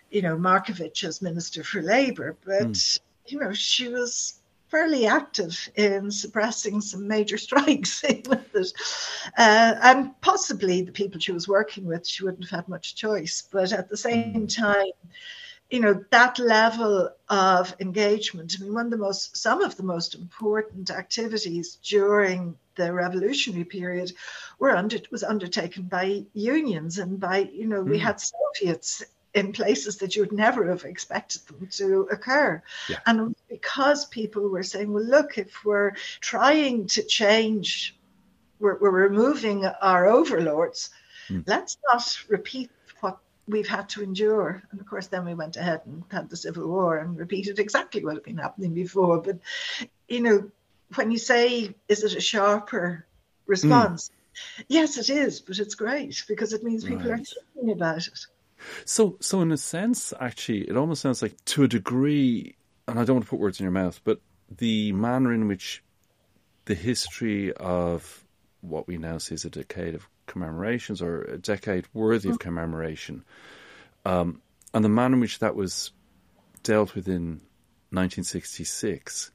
you 0.08 0.22
know, 0.22 0.36
Markievicz 0.36 1.02
as 1.02 1.20
Minister 1.20 1.64
for 1.64 1.82
Labour, 1.82 2.36
but 2.44 2.98
you 3.26 3.40
know, 3.40 3.52
she 3.52 3.88
was 3.88 4.40
fairly 4.68 5.06
active 5.06 5.68
in 5.76 6.10
suppressing 6.10 6.80
some 6.80 7.06
major 7.06 7.38
strikes 7.46 8.02
it. 8.04 8.26
Uh, 8.28 9.74
and 9.82 10.20
possibly 10.20 10.82
the 10.82 10.92
people 10.92 11.20
she 11.20 11.32
was 11.32 11.48
working 11.48 11.86
with, 11.86 12.06
she 12.06 12.24
wouldn't 12.24 12.48
have 12.48 12.60
had 12.60 12.68
much 12.68 12.94
choice. 12.94 13.46
But 13.50 13.72
at 13.72 13.88
the 13.88 13.96
same 13.96 14.46
time, 14.46 14.92
you 15.70 15.80
know, 15.80 16.04
that 16.10 16.38
level 16.38 17.10
of 17.28 17.74
engagement, 17.80 18.56
I 18.58 18.62
mean, 18.62 18.74
one 18.74 18.86
of 18.86 18.90
the 18.92 18.96
most, 18.98 19.36
some 19.36 19.62
of 19.62 19.76
the 19.76 19.82
most 19.82 20.14
important 20.14 20.90
activities 20.90 21.78
during 21.82 22.56
the 22.76 22.92
revolutionary 22.92 23.64
period 23.64 24.12
were 24.58 24.76
under, 24.76 24.98
was 25.10 25.24
undertaken 25.24 25.84
by 25.84 26.24
unions 26.34 26.98
and 26.98 27.18
by, 27.18 27.38
you 27.52 27.66
know, 27.66 27.82
we 27.82 27.98
Mm. 27.98 28.02
had 28.02 28.20
Soviets 28.20 29.02
in 29.34 29.52
places 29.52 29.96
that 29.98 30.14
you 30.14 30.22
would 30.22 30.32
never 30.32 30.66
have 30.68 30.84
expected 30.84 31.42
them 31.46 31.68
to 31.70 32.08
occur. 32.12 32.62
Yeah. 32.88 33.00
And 33.04 33.34
because 33.48 34.06
people 34.06 34.48
were 34.48 34.62
saying, 34.62 34.92
well, 34.92 35.04
look, 35.04 35.36
if 35.36 35.64
we're 35.64 35.92
trying 36.20 36.86
to 36.88 37.02
change, 37.02 37.98
we're, 38.60 38.78
we're 38.78 38.90
removing 39.08 39.66
our 39.66 40.06
overlords, 40.06 40.90
Mm. 41.28 41.42
let's 41.48 41.76
not 41.92 42.18
repeat 42.28 42.70
we've 43.48 43.68
had 43.68 43.88
to 43.90 44.02
endure. 44.02 44.62
And 44.70 44.80
of 44.80 44.86
course, 44.86 45.06
then 45.06 45.24
we 45.24 45.34
went 45.34 45.56
ahead 45.56 45.82
and 45.86 46.02
had 46.10 46.28
the 46.28 46.36
Civil 46.36 46.68
War 46.68 46.98
and 46.98 47.16
repeated 47.16 47.58
exactly 47.58 48.04
what 48.04 48.14
had 48.14 48.24
been 48.24 48.38
happening 48.38 48.74
before. 48.74 49.20
But, 49.20 49.38
you 50.08 50.20
know, 50.20 50.50
when 50.94 51.10
you 51.10 51.18
say, 51.18 51.74
is 51.88 52.04
it 52.04 52.16
a 52.16 52.20
sharper 52.20 53.06
response? 53.46 54.10
Hmm. 54.10 54.62
Yes, 54.68 54.98
it 54.98 55.08
is, 55.08 55.40
but 55.40 55.58
it's 55.58 55.74
great 55.74 56.22
because 56.28 56.52
it 56.52 56.62
means 56.62 56.84
people 56.84 57.10
are 57.10 57.16
thinking 57.16 57.72
about 57.72 58.06
it. 58.06 58.26
So, 58.84 59.16
so 59.20 59.40
in 59.40 59.52
a 59.52 59.56
sense, 59.56 60.12
actually, 60.20 60.68
it 60.68 60.76
almost 60.76 61.02
sounds 61.02 61.22
like, 61.22 61.42
to 61.46 61.62
a 61.64 61.68
degree, 61.68 62.56
and 62.86 62.98
I 62.98 63.04
don't 63.04 63.16
want 63.16 63.24
to 63.24 63.30
put 63.30 63.40
words 63.40 63.60
in 63.60 63.64
your 63.64 63.72
mouth, 63.72 64.00
but 64.04 64.20
the 64.54 64.92
manner 64.92 65.32
in 65.32 65.48
which 65.48 65.82
the 66.66 66.74
history 66.74 67.52
of 67.54 68.25
what 68.68 68.86
we 68.88 68.98
now 68.98 69.18
see 69.18 69.34
as 69.34 69.44
a 69.44 69.50
decade 69.50 69.94
of 69.94 70.08
commemorations, 70.26 71.02
or 71.02 71.22
a 71.22 71.38
decade 71.38 71.86
worthy 71.94 72.28
of 72.28 72.38
commemoration, 72.38 73.24
um, 74.04 74.40
and 74.74 74.84
the 74.84 74.88
manner 74.88 75.14
in 75.14 75.20
which 75.20 75.38
that 75.38 75.54
was 75.54 75.92
dealt 76.62 76.94
with 76.94 77.08
in 77.08 77.40
1966 77.90 79.30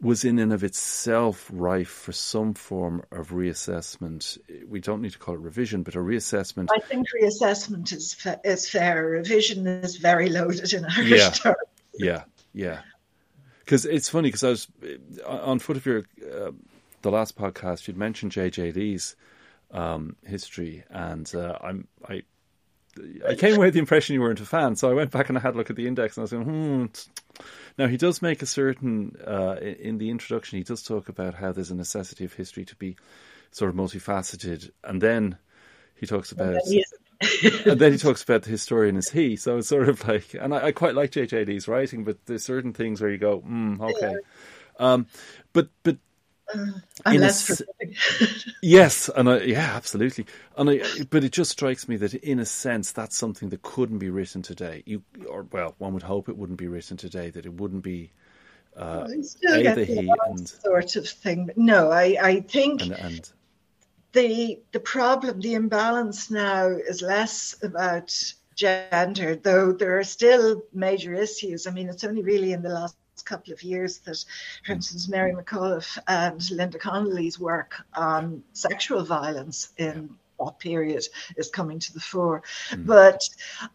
was 0.00 0.24
in 0.24 0.40
and 0.40 0.52
of 0.52 0.64
itself 0.64 1.48
rife 1.52 1.88
for 1.88 2.10
some 2.12 2.54
form 2.54 3.04
of 3.12 3.30
reassessment. 3.30 4.36
We 4.68 4.80
don't 4.80 5.00
need 5.00 5.12
to 5.12 5.18
call 5.18 5.34
it 5.34 5.40
revision, 5.40 5.84
but 5.84 5.94
a 5.94 5.98
reassessment 5.98 6.68
I 6.74 6.80
think 6.80 7.06
reassessment 7.22 7.92
is 7.92 8.12
fa- 8.12 8.40
is 8.44 8.68
fair. 8.68 9.06
Revision 9.06 9.66
is 9.66 9.96
very 9.96 10.28
loaded 10.28 10.72
in 10.72 10.84
Irish 10.84 11.10
Yeah. 11.10 11.30
terms. 11.30 11.56
Yeah, 11.94 12.24
yeah. 12.52 12.80
Because 13.60 13.84
it's 13.84 14.08
funny 14.08 14.28
because 14.28 14.42
I 14.42 14.48
was 14.48 14.68
uh, 15.24 15.28
on 15.28 15.60
foot 15.60 15.76
of 15.76 15.86
your 15.86 16.02
uh, 16.20 16.50
the 17.02 17.10
last 17.10 17.36
podcast 17.36 17.86
you'd 17.86 17.96
mentioned 17.96 18.32
JJ 18.32 18.74
Lee's 18.74 19.16
um, 19.70 20.16
history, 20.24 20.84
and 20.90 21.32
uh, 21.34 21.58
I'm 21.60 21.88
I 22.08 22.22
I 23.26 23.34
came 23.34 23.54
away 23.54 23.66
with 23.66 23.74
the 23.74 23.80
impression 23.80 24.14
you 24.14 24.20
weren't 24.20 24.40
a 24.40 24.46
fan, 24.46 24.76
so 24.76 24.90
I 24.90 24.94
went 24.94 25.10
back 25.10 25.28
and 25.28 25.38
I 25.38 25.40
had 25.40 25.54
a 25.54 25.56
look 25.56 25.70
at 25.70 25.76
the 25.76 25.86
index, 25.86 26.16
and 26.16 26.22
I 26.22 26.24
was 26.24 26.32
going, 26.32 26.44
hmm. 26.44 26.84
Now 27.78 27.86
he 27.88 27.96
does 27.96 28.20
make 28.20 28.42
a 28.42 28.46
certain 28.46 29.16
uh, 29.26 29.56
in 29.60 29.98
the 29.98 30.10
introduction. 30.10 30.58
He 30.58 30.64
does 30.64 30.82
talk 30.82 31.08
about 31.08 31.34
how 31.34 31.52
there's 31.52 31.70
a 31.70 31.74
necessity 31.74 32.24
of 32.24 32.34
history 32.34 32.64
to 32.66 32.76
be 32.76 32.96
sort 33.50 33.70
of 33.70 33.76
multifaceted, 33.76 34.70
and 34.84 35.00
then 35.00 35.38
he 35.94 36.06
talks 36.06 36.32
about 36.32 36.56
and 37.66 37.80
then 37.80 37.92
he 37.92 37.98
talks 37.98 38.22
about 38.22 38.42
the 38.42 38.50
historian 38.50 38.96
as 38.96 39.08
he. 39.08 39.36
So 39.36 39.58
it's 39.58 39.68
sort 39.68 39.88
of 39.88 40.06
like, 40.06 40.34
and 40.34 40.54
I, 40.54 40.66
I 40.66 40.72
quite 40.72 40.94
like 40.94 41.12
JJ 41.12 41.46
Lee's 41.46 41.68
writing, 41.68 42.04
but 42.04 42.18
there's 42.26 42.44
certain 42.44 42.72
things 42.72 43.00
where 43.00 43.10
you 43.10 43.18
go, 43.18 43.40
mm, 43.40 43.80
okay. 43.80 44.16
Um, 44.78 45.06
but 45.52 45.68
but 45.82 45.98
I'm 47.04 47.16
a 47.16 47.18
less 47.18 47.62
yes, 48.62 49.08
and 49.14 49.28
I, 49.28 49.40
yeah, 49.40 49.72
absolutely. 49.74 50.26
And 50.56 50.70
I, 50.70 50.82
but 51.10 51.24
it 51.24 51.32
just 51.32 51.50
strikes 51.50 51.88
me 51.88 51.96
that 51.96 52.14
in 52.14 52.38
a 52.38 52.46
sense 52.46 52.92
that's 52.92 53.16
something 53.16 53.48
that 53.50 53.62
couldn't 53.62 53.98
be 53.98 54.10
written 54.10 54.42
today. 54.42 54.82
You 54.86 55.02
or 55.28 55.46
well, 55.50 55.74
one 55.78 55.94
would 55.94 56.02
hope 56.02 56.28
it 56.28 56.36
wouldn't 56.36 56.58
be 56.58 56.68
written 56.68 56.96
today. 56.96 57.30
That 57.30 57.46
it 57.46 57.54
wouldn't 57.54 57.82
be 57.82 58.10
uh, 58.76 59.06
I 59.10 59.20
still 59.22 59.62
get 59.62 59.76
the 59.76 59.84
the 59.84 60.02
he 60.02 60.12
and- 60.26 60.48
sort 60.48 60.96
of 60.96 61.08
thing. 61.08 61.46
But 61.46 61.58
no, 61.58 61.90
I, 61.90 62.16
I 62.20 62.40
think 62.40 62.82
and 62.82 62.92
and 62.92 63.32
the 64.12 64.60
the 64.72 64.80
problem, 64.80 65.40
the 65.40 65.54
imbalance 65.54 66.30
now 66.30 66.68
is 66.68 67.02
less 67.02 67.56
about 67.62 68.14
gender, 68.54 69.36
though 69.36 69.72
there 69.72 69.98
are 69.98 70.04
still 70.04 70.62
major 70.72 71.14
issues. 71.14 71.66
I 71.66 71.70
mean, 71.70 71.88
it's 71.88 72.04
only 72.04 72.22
really 72.22 72.52
in 72.52 72.62
the 72.62 72.68
last 72.68 72.96
couple 73.20 73.52
of 73.52 73.62
years 73.62 73.98
that, 73.98 74.24
for 74.64 74.72
instance, 74.72 75.08
Mary 75.08 75.34
McAuliffe 75.34 75.98
and 76.08 76.50
Linda 76.50 76.78
Connolly's 76.78 77.38
work 77.38 77.74
on 77.94 78.42
sexual 78.54 79.04
violence 79.04 79.68
in 79.76 80.08
that 80.38 80.58
period 80.58 81.04
is 81.36 81.50
coming 81.50 81.78
to 81.78 81.92
the 81.92 82.00
fore. 82.00 82.42
But 82.78 83.20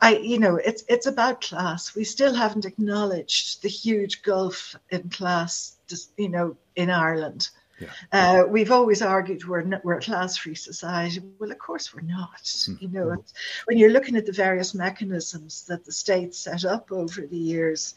I, 0.02 0.18
you 0.18 0.40
know, 0.40 0.56
it's 0.56 0.84
it's 0.90 1.06
about 1.06 1.42
class. 1.42 1.96
We 1.96 2.04
still 2.04 2.34
haven't 2.34 2.66
acknowledged 2.66 3.62
the 3.62 3.70
huge 3.70 4.22
gulf 4.22 4.76
in 4.90 5.10
class, 5.10 5.78
you 6.18 6.30
know, 6.30 6.58
in 6.76 6.90
Ireland. 6.90 7.50
Yeah. 7.80 7.90
Uh, 8.12 8.44
we've 8.50 8.72
always 8.72 9.04
argued 9.04 9.48
we're 9.48 9.62
not, 9.62 9.86
we're 9.86 10.00
a 10.00 10.02
class-free 10.02 10.56
society. 10.56 11.22
Well, 11.38 11.52
of 11.52 11.60
course 11.60 11.94
we're 11.94 12.02
not. 12.02 12.68
You 12.80 12.88
know, 12.88 13.12
it's, 13.12 13.34
when 13.66 13.78
you're 13.78 13.92
looking 13.92 14.16
at 14.16 14.26
the 14.26 14.32
various 14.32 14.74
mechanisms 14.74 15.64
that 15.68 15.86
the 15.86 15.92
state 15.92 16.34
set 16.34 16.66
up 16.66 16.92
over 16.92 17.22
the 17.22 17.38
years, 17.38 17.94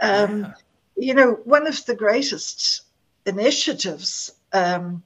um, 0.00 0.42
Yeah. 0.42 0.52
You 0.96 1.14
know, 1.14 1.32
one 1.44 1.66
of 1.66 1.84
the 1.84 1.94
greatest 1.94 2.82
initiatives 3.26 4.32
um, 4.52 5.02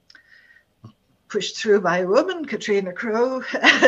pushed 1.27 1.57
through 1.57 1.81
by 1.81 1.99
a 1.99 2.07
woman, 2.07 2.45
Catriona 2.45 2.93
Crowe, 2.93 3.43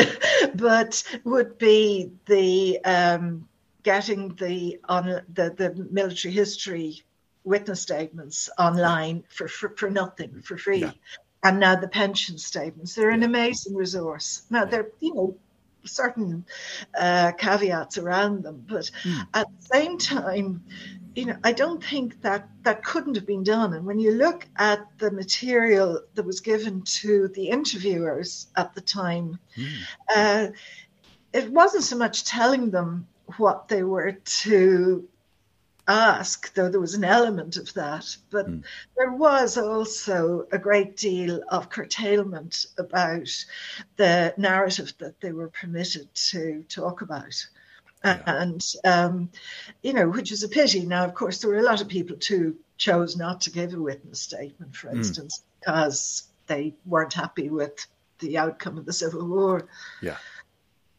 but 0.55 1.03
would 1.23 1.57
be 1.57 2.11
the 2.25 2.83
um, 2.83 3.47
getting 3.83 4.35
the 4.35 4.79
on 4.89 5.05
the, 5.33 5.49
the 5.55 5.87
military 5.91 6.33
history 6.33 7.03
witness 7.45 7.81
statements 7.81 8.49
online 8.57 9.23
for 9.29 9.47
for, 9.47 9.69
for 9.75 9.89
nothing 9.89 10.41
for 10.41 10.57
free. 10.57 10.79
Yeah. 10.81 10.91
And 11.43 11.59
now 11.59 11.75
the 11.75 11.89
pension 11.89 12.37
statements. 12.37 12.95
They're 12.95 13.09
an 13.09 13.23
amazing 13.23 13.75
resource. 13.75 14.43
Now 14.49 14.63
they're, 14.63 14.87
you 15.01 15.13
know, 15.13 15.35
certain 15.83 16.45
uh, 16.97 17.33
caveats 17.37 17.97
around 17.97 18.43
them, 18.43 18.63
but 18.67 18.89
Mm. 19.03 19.27
at 19.33 19.47
the 19.59 19.65
same 19.65 19.97
time, 19.97 20.63
you 21.15 21.25
know, 21.25 21.37
I 21.43 21.51
don't 21.51 21.83
think 21.83 22.21
that 22.21 22.47
that 22.63 22.83
couldn't 22.83 23.15
have 23.15 23.25
been 23.25 23.43
done. 23.43 23.73
And 23.73 23.85
when 23.85 23.99
you 23.99 24.11
look 24.11 24.47
at 24.57 24.87
the 24.97 25.11
material 25.11 26.01
that 26.15 26.25
was 26.25 26.39
given 26.39 26.81
to 26.81 27.27
the 27.29 27.49
interviewers 27.49 28.47
at 28.55 28.73
the 28.73 28.81
time, 28.81 29.39
mm, 29.55 29.71
uh, 30.15 30.47
it 31.31 31.51
wasn't 31.51 31.83
so 31.83 31.97
much 31.97 32.25
telling 32.25 32.71
them 32.71 33.07
what 33.37 33.67
they 33.67 33.83
were 33.83 34.13
to 34.13 35.07
ask, 35.87 36.53
though 36.53 36.69
there 36.69 36.79
was 36.79 36.95
an 36.95 37.03
element 37.03 37.57
of 37.57 37.73
that. 37.73 38.15
But 38.29 38.47
mm. 38.49 38.63
there 38.97 39.11
was 39.11 39.57
also 39.57 40.47
a 40.51 40.57
great 40.57 40.95
deal 40.97 41.41
of 41.49 41.69
curtailment 41.69 42.65
about 42.77 43.29
the 43.97 44.33
narrative 44.37 44.93
that 44.99 45.19
they 45.21 45.31
were 45.31 45.49
permitted 45.49 46.13
to 46.31 46.63
talk 46.69 47.01
about. 47.01 47.35
Yeah. 48.03 48.21
And, 48.25 48.73
um, 48.83 49.29
you 49.81 49.93
know, 49.93 50.09
which 50.09 50.31
is 50.31 50.43
a 50.43 50.49
pity. 50.49 50.85
Now, 50.85 51.05
of 51.05 51.13
course, 51.13 51.39
there 51.39 51.49
were 51.49 51.59
a 51.59 51.63
lot 51.63 51.81
of 51.81 51.87
people 51.87 52.17
too 52.17 52.57
chose 52.77 53.15
not 53.15 53.41
to 53.41 53.51
give 53.51 53.73
a 53.73 53.81
witness 53.81 54.19
statement, 54.19 54.75
for 54.75 54.89
mm. 54.89 54.97
instance, 54.97 55.41
because 55.59 56.23
they 56.47 56.73
weren't 56.85 57.13
happy 57.13 57.49
with 57.49 57.85
the 58.19 58.37
outcome 58.37 58.77
of 58.77 58.85
the 58.85 58.93
Civil 58.93 59.27
War. 59.27 59.67
Yeah. 60.01 60.17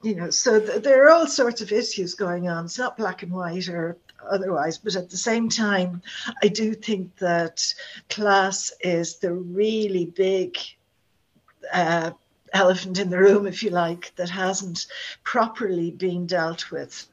You 0.03 0.15
know, 0.15 0.31
so 0.31 0.61
th- 0.61 0.83
there 0.83 1.05
are 1.07 1.11
all 1.11 1.27
sorts 1.27 1.61
of 1.61 1.73
issues 1.73 2.15
going 2.15 2.49
on. 2.49 2.67
It's 2.67 2.79
not 2.79 2.97
black 2.97 3.23
and 3.23 3.33
white 3.33 3.69
or 3.69 3.97
otherwise. 4.31 4.79
But 4.79 4.97
at 4.97 5.11
the 5.11 5.17
same 5.17 5.49
time, 5.49 6.03
I 6.43 6.49
do 6.49 6.75
think 6.75 7.17
that 7.19 7.75
class 8.09 8.73
is 8.81 9.19
the 9.19 9.33
really 9.33 10.07
big 10.07 10.57
uh, 11.73 12.13
elephant 12.55 12.99
in 12.99 13.11
the 13.11 13.19
room, 13.19 13.47
if 13.47 13.63
you 13.63 13.71
like, 13.71 14.15
that 14.17 14.31
hasn't 14.31 14.87
properly 15.25 15.91
been 15.91 16.27
dealt 16.27 16.71
with. 16.71 17.07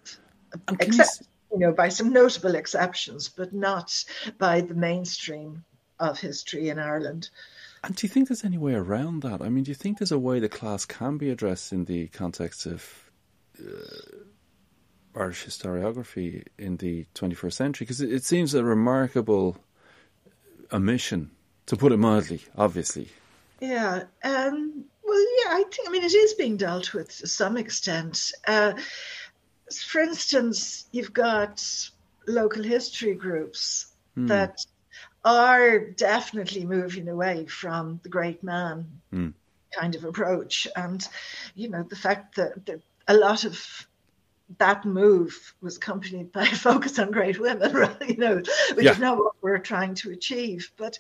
Except, 0.80 1.24
you 1.52 1.60
know, 1.60 1.74
by 1.74 1.90
some 1.90 2.14
notable 2.14 2.56
exceptions, 2.56 3.28
but 3.28 3.54
not 3.54 4.06
by 4.38 4.62
the 4.62 4.76
mainstream 4.76 5.66
of 6.00 6.20
history 6.20 6.70
in 6.70 6.80
Ireland. 6.80 7.30
And 7.84 7.96
do 7.96 8.06
you 8.06 8.10
think 8.10 8.28
there's 8.28 8.46
any 8.46 8.58
way 8.58 8.74
around 8.74 9.24
that? 9.24 9.42
I 9.42 9.50
mean, 9.50 9.64
do 9.64 9.72
you 9.72 9.76
think 9.76 9.98
there's 9.98 10.12
a 10.12 10.20
way 10.20 10.40
the 10.40 10.50
class 10.50 10.86
can 10.86 11.18
be 11.18 11.32
addressed 11.32 11.74
in 11.74 11.86
the 11.86 12.08
context 12.08 12.68
of 12.68 13.12
uh, 13.60 14.18
Irish 15.16 15.46
historiography 15.46 16.46
in 16.60 16.78
the 16.78 17.06
21st 17.16 17.54
century? 17.54 17.86
Because 17.86 18.02
it, 18.02 18.14
it, 18.14 18.24
seems 18.24 18.54
a 18.54 18.64
remarkable 18.64 19.58
omission, 20.72 21.32
to 21.66 21.76
put 21.76 21.92
it 21.92 21.98
mildly, 21.98 22.42
obviously. 22.56 23.10
Yeah. 23.60 24.04
Um, 24.24 24.86
yeah, 25.22 25.52
I 25.52 25.64
think, 25.64 25.88
I 25.88 25.92
mean, 25.92 26.04
it 26.04 26.14
is 26.14 26.34
being 26.34 26.58
dealt 26.58 26.94
with 26.94 27.18
to 27.20 27.28
some 27.28 27.58
extent. 27.58 28.32
Uh, 28.48 28.74
for 29.86 30.02
instance, 30.02 30.86
you've 30.92 31.14
got 31.14 31.64
local 32.28 32.64
history 32.64 33.16
groups 33.16 33.88
mm. 34.18 34.28
that 34.28 34.66
are 35.24 35.80
definitely 35.80 36.66
moving 36.66 37.08
away 37.08 37.46
from 37.46 38.00
the 38.04 38.10
great 38.10 38.44
man 38.44 38.86
mm. 39.14 39.34
kind 39.78 39.96
of 39.96 40.04
approach. 40.04 40.68
And, 40.76 41.08
you 41.56 41.70
know, 41.70 41.84
the 41.84 41.96
fact 41.96 42.36
that, 42.36 42.66
that 42.66 42.82
a 43.08 43.16
lot 43.16 43.44
of 43.44 43.88
that 44.58 44.86
move 44.86 45.54
was 45.62 45.78
accompanied 45.78 46.32
by 46.32 46.44
a 46.44 46.56
focus 46.56 47.00
on 47.00 47.12
great 47.12 47.40
women, 47.40 47.96
you 48.08 48.18
know, 48.18 48.36
which 48.36 48.86
yeah. 48.86 48.92
is 48.92 49.00
not 49.00 49.18
what 49.18 49.36
we're 49.42 49.60
trying 49.60 49.96
to 49.96 50.12
achieve. 50.12 50.72
But 50.78 51.00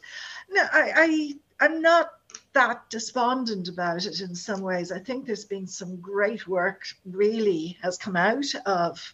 no, 0.49 0.61
I, 0.61 0.91
I 0.95 1.33
I'm 1.65 1.81
not 1.81 2.11
that 2.53 2.89
despondent 2.89 3.67
about 3.67 4.05
it 4.05 4.19
in 4.19 4.35
some 4.35 4.61
ways. 4.61 4.91
I 4.91 4.99
think 4.99 5.25
there's 5.25 5.45
been 5.45 5.67
some 5.67 6.01
great 6.01 6.47
work 6.47 6.83
really 7.05 7.77
has 7.81 7.97
come 7.97 8.15
out 8.15 8.53
of 8.65 9.13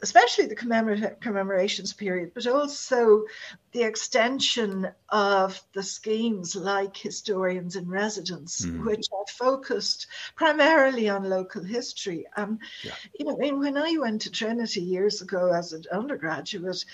especially 0.00 0.46
the 0.46 0.56
commemora- 0.56 1.20
commemorations 1.20 1.92
period, 1.92 2.32
but 2.34 2.46
also 2.46 3.24
the 3.72 3.82
extension 3.82 4.88
of 5.08 5.60
the 5.72 5.82
schemes 5.82 6.54
like 6.54 6.96
historians 6.96 7.76
in 7.76 7.88
residence, 7.88 8.64
mm. 8.64 8.84
which 8.84 9.06
are 9.12 9.26
focused 9.26 10.06
primarily 10.36 11.08
on 11.08 11.28
local 11.28 11.64
history. 11.64 12.26
And 12.36 12.60
yeah. 12.84 12.94
you 13.18 13.26
know, 13.26 13.34
I 13.34 13.38
mean, 13.38 13.58
when 13.58 13.76
I 13.76 13.96
went 13.98 14.22
to 14.22 14.30
Trinity 14.30 14.82
years 14.82 15.20
ago 15.20 15.52
as 15.52 15.72
an 15.72 15.84
undergraduate, 15.90 16.64
I 16.64 16.68
was 16.68 16.86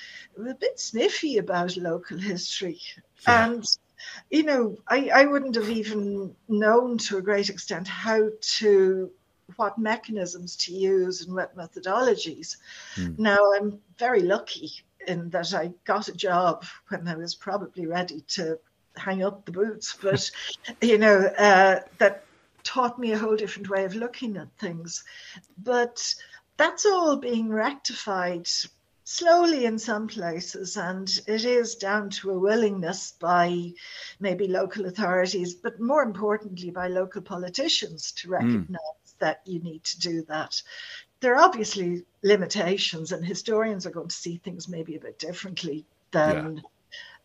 a 0.50 0.54
bit 0.54 0.80
sniffy 0.80 1.38
about 1.38 1.76
local 1.76 2.18
history, 2.18 2.80
yeah. 3.26 3.48
and 3.48 3.66
you 4.30 4.42
know, 4.42 4.76
I, 4.88 5.10
I 5.14 5.24
wouldn't 5.24 5.54
have 5.54 5.68
even 5.68 6.34
known 6.48 6.98
to 6.98 7.18
a 7.18 7.22
great 7.22 7.48
extent 7.48 7.88
how 7.88 8.28
to 8.58 9.10
what 9.56 9.78
mechanisms 9.78 10.56
to 10.56 10.72
use 10.72 11.24
and 11.24 11.34
what 11.34 11.56
methodologies. 11.56 12.56
Mm. 12.96 13.18
Now, 13.18 13.52
I'm 13.54 13.78
very 13.98 14.22
lucky 14.22 14.72
in 15.06 15.30
that 15.30 15.52
I 15.54 15.72
got 15.84 16.08
a 16.08 16.14
job 16.14 16.64
when 16.88 17.06
I 17.06 17.16
was 17.16 17.34
probably 17.34 17.86
ready 17.86 18.22
to 18.28 18.58
hang 18.96 19.22
up 19.22 19.44
the 19.44 19.52
boots, 19.52 19.96
but 20.02 20.30
you 20.80 20.98
know, 20.98 21.26
uh, 21.38 21.80
that 21.98 22.24
taught 22.62 22.98
me 22.98 23.12
a 23.12 23.18
whole 23.18 23.36
different 23.36 23.68
way 23.68 23.84
of 23.84 23.94
looking 23.94 24.36
at 24.36 24.48
things. 24.58 25.04
But 25.62 26.14
that's 26.56 26.86
all 26.86 27.16
being 27.16 27.48
rectified 27.50 28.48
slowly 29.04 29.66
in 29.66 29.78
some 29.78 30.08
places, 30.08 30.76
and 30.76 31.08
it 31.26 31.44
is 31.44 31.76
down 31.76 32.08
to 32.08 32.30
a 32.30 32.38
willingness 32.38 33.12
by 33.20 33.72
maybe 34.18 34.48
local 34.48 34.86
authorities, 34.86 35.54
but 35.54 35.78
more 35.78 36.02
importantly 36.02 36.70
by 36.70 36.88
local 36.88 37.20
politicians 37.20 38.12
to 38.12 38.28
hmm. 38.28 38.32
recognize 38.34 38.80
mm. 38.80 39.18
that 39.18 39.42
you 39.44 39.60
need 39.60 39.84
to 39.84 40.00
do 40.00 40.22
that. 40.22 40.60
There 41.20 41.34
are 41.34 41.44
obviously 41.44 42.04
limitations, 42.22 43.12
and 43.12 43.24
historians 43.24 43.86
are 43.86 43.90
going 43.90 44.08
to 44.08 44.14
see 44.14 44.38
things 44.38 44.68
maybe 44.68 44.96
a 44.96 45.00
bit 45.00 45.18
differently 45.18 45.84
than. 46.10 46.56
Yeah. 46.56 46.62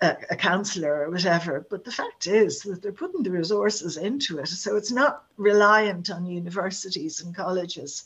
A, 0.02 0.16
a 0.32 0.36
councillor 0.38 1.04
or 1.04 1.12
whatever. 1.12 1.68
But 1.70 1.84
the 1.84 1.92
fact 1.92 2.26
is 2.26 2.62
that 2.62 2.82
they're 2.82 2.94
putting 2.94 3.22
the 3.22 3.32
resources 3.32 3.98
into 3.98 4.40
it. 4.40 4.48
So 4.48 4.78
it's 4.78 4.94
not 4.94 5.26
reliant 5.36 6.10
on 6.10 6.26
universities 6.26 7.20
and 7.20 7.36
colleges 7.36 8.06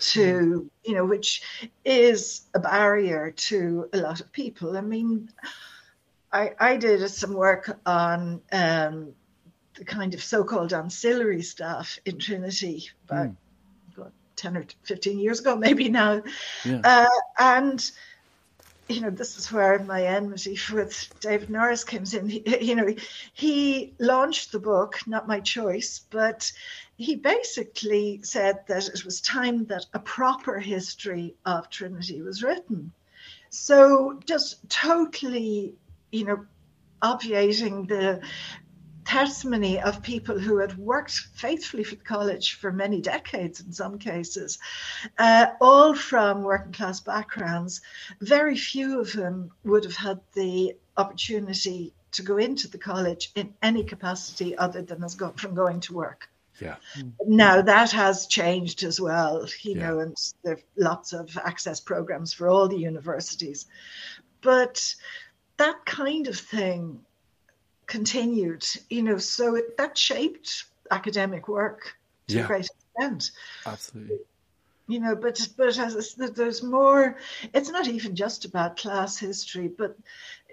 to, 0.00 0.70
you 0.84 0.94
know, 0.94 1.04
which 1.04 1.42
is 1.84 2.42
a 2.54 2.60
barrier 2.60 3.30
to 3.30 3.88
a 3.92 3.98
lot 3.98 4.20
of 4.20 4.32
people. 4.32 4.76
I 4.76 4.80
mean, 4.80 5.30
I, 6.32 6.52
I 6.58 6.76
did 6.76 7.08
some 7.10 7.34
work 7.34 7.78
on 7.86 8.40
um, 8.52 9.12
the 9.74 9.84
kind 9.84 10.14
of 10.14 10.22
so-called 10.22 10.72
ancillary 10.72 11.42
staff 11.42 11.98
in 12.04 12.18
Trinity 12.18 12.90
about 13.08 13.28
mm. 13.28 13.36
10 14.36 14.56
or 14.56 14.66
15 14.82 15.18
years 15.18 15.40
ago, 15.40 15.56
maybe 15.66 15.88
now. 15.88 16.22
Yeah. 16.64 16.80
Uh, 16.84 17.06
and 17.38 17.90
you 18.88 19.00
know, 19.00 19.10
this 19.10 19.36
is 19.36 19.50
where 19.50 19.78
my 19.78 20.04
enmity 20.04 20.58
with 20.72 21.08
David 21.20 21.50
Norris 21.50 21.84
comes 21.84 22.14
in. 22.14 22.28
He, 22.28 22.42
you 22.60 22.74
know, 22.74 22.94
he 23.32 23.94
launched 23.98 24.52
the 24.52 24.60
book, 24.60 24.98
not 25.06 25.28
my 25.28 25.40
choice, 25.40 26.04
but 26.10 26.50
he 26.96 27.16
basically 27.16 28.20
said 28.22 28.60
that 28.68 28.88
it 28.88 29.04
was 29.04 29.20
time 29.20 29.66
that 29.66 29.86
a 29.94 29.98
proper 29.98 30.58
history 30.58 31.34
of 31.44 31.70
Trinity 31.70 32.22
was 32.22 32.42
written. 32.42 32.92
So 33.50 34.20
just 34.26 34.68
totally, 34.68 35.74
you 36.10 36.24
know, 36.24 36.44
obviating 37.02 37.86
the 37.86 38.20
testimony 39.04 39.80
of 39.80 40.02
people 40.02 40.38
who 40.38 40.58
had 40.58 40.76
worked 40.78 41.12
faithfully 41.12 41.84
for 41.84 41.94
the 41.94 42.04
college 42.04 42.54
for 42.54 42.72
many 42.72 43.00
decades 43.00 43.60
in 43.60 43.72
some 43.72 43.98
cases, 43.98 44.58
uh, 45.18 45.46
all 45.60 45.94
from 45.94 46.42
working 46.42 46.72
class 46.72 47.00
backgrounds. 47.00 47.80
Very 48.20 48.56
few 48.56 49.00
of 49.00 49.12
them 49.12 49.50
would 49.64 49.84
have 49.84 49.96
had 49.96 50.20
the 50.34 50.76
opportunity 50.96 51.92
to 52.12 52.22
go 52.22 52.36
into 52.38 52.68
the 52.68 52.78
college 52.78 53.32
in 53.34 53.52
any 53.62 53.84
capacity 53.84 54.56
other 54.56 54.82
than 54.82 55.02
as 55.02 55.14
go- 55.14 55.34
from 55.36 55.54
going 55.54 55.80
to 55.80 55.94
work. 55.94 56.28
Yeah. 56.60 56.76
Now 57.26 57.62
that 57.62 57.90
has 57.90 58.26
changed 58.26 58.84
as 58.84 59.00
well, 59.00 59.46
you 59.62 59.74
yeah. 59.74 59.88
know, 59.88 59.98
and 59.98 60.16
there 60.44 60.54
are 60.54 60.60
lots 60.76 61.12
of 61.12 61.36
access 61.36 61.80
programs 61.80 62.32
for 62.32 62.48
all 62.48 62.68
the 62.68 62.78
universities. 62.78 63.66
But 64.40 64.94
that 65.56 65.84
kind 65.84 66.28
of 66.28 66.38
thing 66.38 67.00
continued, 67.86 68.64
you 68.90 69.02
know, 69.02 69.18
so 69.18 69.56
it, 69.56 69.76
that 69.76 69.96
shaped 69.96 70.64
academic 70.90 71.48
work 71.48 71.96
to 72.28 72.36
yeah. 72.36 72.44
a 72.44 72.46
great 72.46 72.68
extent. 72.68 73.30
Absolutely. 73.66 74.18
You 74.86 75.00
know, 75.00 75.16
but 75.16 75.48
but 75.56 75.78
as 75.78 76.14
there's 76.14 76.62
more. 76.62 77.16
It's 77.54 77.70
not 77.70 77.88
even 77.88 78.14
just 78.14 78.44
about 78.44 78.76
class 78.76 79.18
history, 79.18 79.68
but 79.68 79.96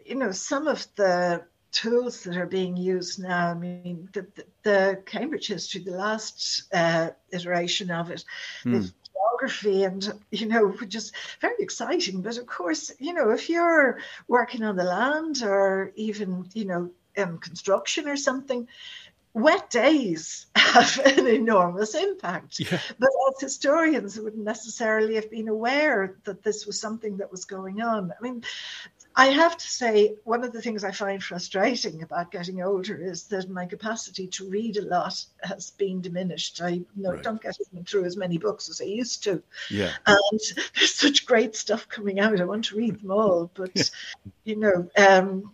you 0.06 0.16
know, 0.16 0.32
some 0.32 0.68
of 0.68 0.88
the 0.96 1.44
tools 1.72 2.24
that 2.24 2.38
are 2.38 2.46
being 2.46 2.78
used 2.78 3.22
now. 3.22 3.50
I 3.50 3.54
mean, 3.54 4.10
the, 4.14 4.26
the, 4.36 4.46
the 4.64 5.04
Cambridge 5.06 5.48
history, 5.48 5.82
the 5.82 5.92
last 5.92 6.64
uh, 6.74 7.10
iteration 7.32 7.92
of 7.92 8.10
it, 8.10 8.24
mm. 8.64 8.92
geography, 9.14 9.84
and 9.84 10.14
you 10.32 10.48
know, 10.48 10.68
which 10.68 10.96
is 10.96 11.12
very 11.42 11.56
exciting. 11.60 12.22
But 12.22 12.38
of 12.38 12.46
course, 12.46 12.92
you 13.00 13.14
know, 13.14 13.32
if 13.32 13.50
you're 13.50 14.00
working 14.28 14.64
on 14.64 14.76
the 14.76 14.84
land 14.84 15.44
or 15.44 15.92
even 15.96 16.48
you 16.54 16.66
know 16.66 16.92
in 17.16 17.38
construction 17.38 18.08
or 18.08 18.16
something, 18.16 18.68
wet 19.34 19.70
days 19.70 20.48
have 20.56 21.00
an 21.06 21.28
enormous 21.28 21.96
impact. 21.96 22.60
Yeah. 22.60 22.80
But 23.00 23.10
as 23.30 23.42
historians, 23.42 24.20
wouldn't 24.20 24.44
necessarily 24.44 25.16
have 25.16 25.32
been 25.32 25.48
aware 25.48 26.18
that 26.26 26.44
this 26.44 26.66
was 26.66 26.80
something 26.80 27.18
that 27.18 27.32
was 27.32 27.46
going 27.46 27.82
on. 27.82 28.12
I 28.12 28.22
mean, 28.22 28.44
I 29.14 29.28
have 29.28 29.58
to 29.58 29.68
say, 29.68 30.16
one 30.24 30.44
of 30.46 30.54
the 30.54 30.62
things 30.62 30.84
I 30.86 30.92
find 30.92 31.22
frustrating 31.22 32.02
about 32.02 32.32
getting 32.32 32.62
older 32.62 32.96
is 32.96 33.24
that 33.26 33.50
my 33.50 33.66
capacity 33.66 34.28
to 34.28 34.50
read 34.50 34.78
a 34.78 34.86
lot 34.86 35.26
has 35.44 35.72
been 35.72 36.02
diminished. 36.02 36.62
I 36.62 36.82
no, 36.96 37.12
Right. 37.12 37.24
don't 37.24 37.42
get 37.42 37.58
through 37.86 38.06
as 38.06 38.16
many 38.16 38.38
books 38.38 38.70
as 38.70 38.80
I 38.80 38.86
used 38.86 39.24
to. 39.26 39.44
Yeah. 39.70 39.92
And 40.08 40.40
there's 40.76 40.96
such 40.96 41.26
great 41.26 41.56
stuff 41.56 41.90
coming 41.90 42.20
out. 42.22 42.40
I 42.40 42.46
want 42.46 42.66
to 42.66 42.78
read 42.78 43.02
them 43.02 43.12
all, 43.12 43.52
but 43.54 43.92
you 44.46 44.56
know, 44.56 44.90
um, 44.98 45.52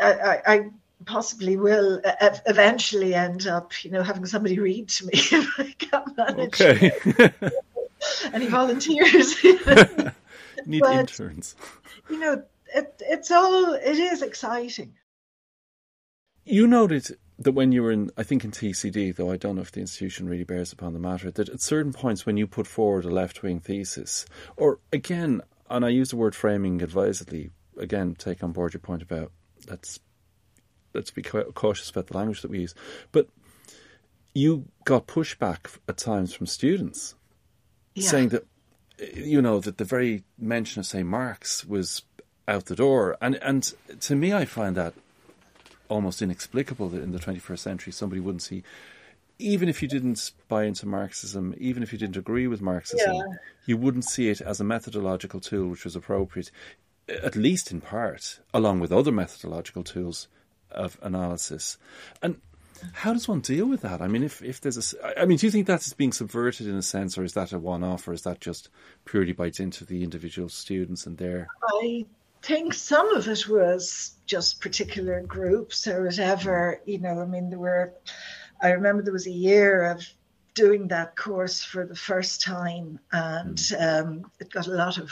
I, 0.00 0.42
I 0.46 0.70
possibly 1.06 1.56
will 1.56 2.00
uh, 2.04 2.36
eventually 2.46 3.14
end 3.14 3.46
up, 3.46 3.84
you 3.84 3.90
know, 3.90 4.02
having 4.02 4.26
somebody 4.26 4.58
read 4.58 4.88
to 4.88 5.06
me 5.06 5.12
if 5.14 5.58
I 5.58 5.74
can't 5.78 6.16
manage. 6.16 6.60
Okay. 6.60 6.90
Any 8.32 8.46
volunteers? 8.46 9.42
Need 10.66 10.80
But- 10.80 10.96
interns. 10.96 11.54
you 12.08 12.18
know, 12.18 12.42
it, 12.74 12.94
it's 13.00 13.30
all. 13.30 13.74
It 13.74 13.98
is 13.98 14.22
exciting. 14.22 14.94
You 16.44 16.66
noted 16.66 17.16
that 17.38 17.52
when 17.52 17.72
you 17.72 17.82
were 17.82 17.90
in, 17.90 18.10
I 18.16 18.22
think 18.22 18.44
in 18.44 18.50
TCD, 18.50 19.14
though 19.16 19.30
I 19.30 19.36
don't 19.36 19.56
know 19.56 19.62
if 19.62 19.72
the 19.72 19.80
institution 19.80 20.28
really 20.28 20.44
bears 20.44 20.72
upon 20.72 20.92
the 20.92 20.98
matter, 20.98 21.30
that 21.30 21.48
at 21.48 21.60
certain 21.60 21.92
points 21.92 22.26
when 22.26 22.36
you 22.36 22.46
put 22.46 22.66
forward 22.66 23.04
a 23.04 23.10
left 23.10 23.42
wing 23.42 23.60
thesis, 23.60 24.26
or 24.56 24.78
again, 24.92 25.40
and 25.68 25.84
I 25.84 25.88
use 25.88 26.10
the 26.10 26.16
word 26.16 26.34
framing 26.34 26.82
advisedly, 26.82 27.50
again, 27.78 28.14
take 28.14 28.42
on 28.42 28.52
board 28.52 28.74
your 28.74 28.80
point 28.80 29.02
about 29.02 29.32
let's 29.68 30.00
let's 30.94 31.10
be 31.10 31.22
cau- 31.22 31.50
cautious 31.54 31.90
about 31.90 32.06
the 32.08 32.16
language 32.16 32.42
that 32.42 32.50
we 32.50 32.60
use, 32.60 32.74
but 33.12 33.28
you 34.34 34.66
got 34.84 35.06
pushback 35.06 35.76
at 35.88 35.96
times 35.96 36.32
from 36.34 36.46
students 36.46 37.14
Yeah. 37.94 38.08
saying 38.10 38.28
that 38.30 38.44
you 39.14 39.40
know 39.40 39.60
that 39.60 39.78
the 39.78 39.84
very 39.84 40.24
mention 40.38 40.80
of 40.80 40.86
say 40.86 41.02
Marx 41.02 41.64
was 41.64 42.02
out 42.46 42.66
the 42.66 42.76
door, 42.76 43.16
and 43.20 43.36
and 43.36 43.72
to 44.00 44.14
me, 44.14 44.32
I 44.32 44.44
find 44.44 44.76
that 44.76 44.94
almost 45.88 46.22
inexplicable 46.22 46.88
that 46.90 47.02
in 47.02 47.10
the 47.12 47.18
21st 47.18 47.58
century 47.58 47.92
somebody 47.92 48.20
wouldn't 48.20 48.42
see, 48.42 48.62
even 49.38 49.68
if 49.68 49.82
you 49.82 49.88
didn't 49.88 50.32
buy 50.48 50.64
into 50.64 50.86
Marxism, 50.86 51.54
even 51.58 51.82
if 51.82 51.92
you 51.92 51.98
didn't 51.98 52.16
agree 52.16 52.46
with 52.46 52.60
Marxism, 52.60 53.12
Yeah. 53.14 53.22
you 53.66 53.76
wouldn't 53.76 54.04
see 54.04 54.28
it 54.28 54.40
as 54.40 54.60
a 54.60 54.64
methodological 54.64 55.40
tool 55.40 55.68
which 55.70 55.84
was 55.84 55.96
appropriate, 55.96 56.50
at 57.08 57.34
least 57.34 57.72
in 57.72 57.80
part, 57.80 58.38
along 58.54 58.78
with 58.80 58.92
other 58.92 59.10
methodological 59.10 59.82
tools 59.82 60.28
of 60.72 60.98
analysis. 61.02 61.78
And 62.22 62.40
how 62.92 63.12
does 63.12 63.28
one 63.28 63.40
deal 63.40 63.66
with 63.66 63.82
that? 63.82 64.00
I 64.00 64.08
mean, 64.08 64.22
if, 64.22 64.42
if 64.42 64.60
there's 64.60 64.94
a, 64.94 65.20
I 65.20 65.26
mean, 65.26 65.38
do 65.38 65.46
you 65.46 65.50
think 65.50 65.66
that's 65.66 65.92
being 65.92 66.12
subverted 66.12 66.66
in 66.66 66.76
a 66.76 66.82
sense, 66.82 67.18
or 67.18 67.24
is 67.24 67.34
that 67.34 67.52
a 67.52 67.58
one-off, 67.58 68.08
or 68.08 68.12
is 68.12 68.22
that 68.22 68.40
just 68.40 68.70
purely 69.04 69.32
by 69.32 69.50
dint 69.50 69.80
of 69.80 69.88
the 69.88 70.02
individual 70.02 70.48
students 70.48 71.06
and 71.06 71.18
their? 71.18 71.48
I 71.82 72.06
think 72.42 72.72
some 72.72 73.14
of 73.14 73.28
it 73.28 73.48
was 73.48 74.14
just 74.26 74.60
particular 74.60 75.20
groups 75.20 75.86
or 75.86 76.04
whatever. 76.04 76.80
You 76.86 76.98
know, 76.98 77.20
I 77.20 77.26
mean, 77.26 77.50
there 77.50 77.58
were. 77.58 77.92
I 78.62 78.70
remember 78.70 79.02
there 79.02 79.12
was 79.12 79.26
a 79.26 79.30
year 79.30 79.84
of 79.84 80.06
doing 80.54 80.88
that 80.88 81.16
course 81.16 81.62
for 81.62 81.86
the 81.86 81.96
first 81.96 82.42
time, 82.42 82.98
and 83.12 83.60
um, 83.78 84.30
it 84.40 84.50
got 84.50 84.66
a 84.66 84.72
lot 84.72 84.98
of 84.98 85.10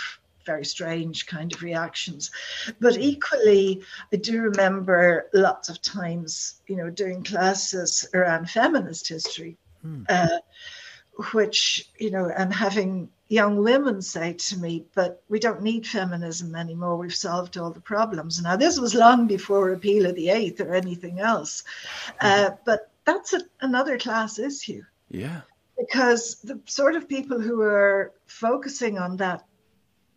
very 0.52 0.64
strange 0.64 1.26
kind 1.34 1.50
of 1.54 1.62
reactions. 1.62 2.30
But 2.80 2.96
equally, 3.12 3.82
I 4.12 4.16
do 4.16 4.34
remember 4.50 5.02
lots 5.32 5.68
of 5.68 5.76
times, 5.80 6.60
you 6.68 6.76
know, 6.78 6.90
doing 6.90 7.22
classes 7.32 7.90
around 8.14 8.50
feminist 8.50 9.08
history, 9.08 9.56
uh, 10.08 10.38
which, 11.32 11.88
you 12.04 12.10
know, 12.10 12.26
and 12.40 12.52
having 12.52 13.08
young 13.28 13.62
women 13.62 14.00
say 14.02 14.32
to 14.48 14.58
me, 14.58 14.86
but 14.94 15.22
we 15.28 15.38
don't 15.38 15.62
need 15.62 15.86
feminism 15.86 16.54
anymore. 16.54 16.96
We've 16.96 17.14
solved 17.28 17.58
all 17.58 17.70
the 17.70 17.90
problems. 17.94 18.40
Now, 18.40 18.56
this 18.56 18.80
was 18.80 18.94
long 18.94 19.26
before 19.26 19.64
repeal 19.64 20.06
of 20.06 20.14
the 20.14 20.30
eighth 20.30 20.60
or 20.60 20.74
anything 20.74 21.20
else. 21.20 21.64
Uh, 22.20 22.50
but 22.64 22.90
that's 23.04 23.32
a, 23.34 23.40
another 23.60 23.98
class 23.98 24.38
issue 24.38 24.82
Yeah, 25.10 25.40
because 25.78 26.40
the 26.42 26.60
sort 26.66 26.94
of 26.96 27.08
people 27.08 27.40
who 27.40 27.62
are 27.62 28.12
focusing 28.26 28.98
on 28.98 29.16
that, 29.18 29.44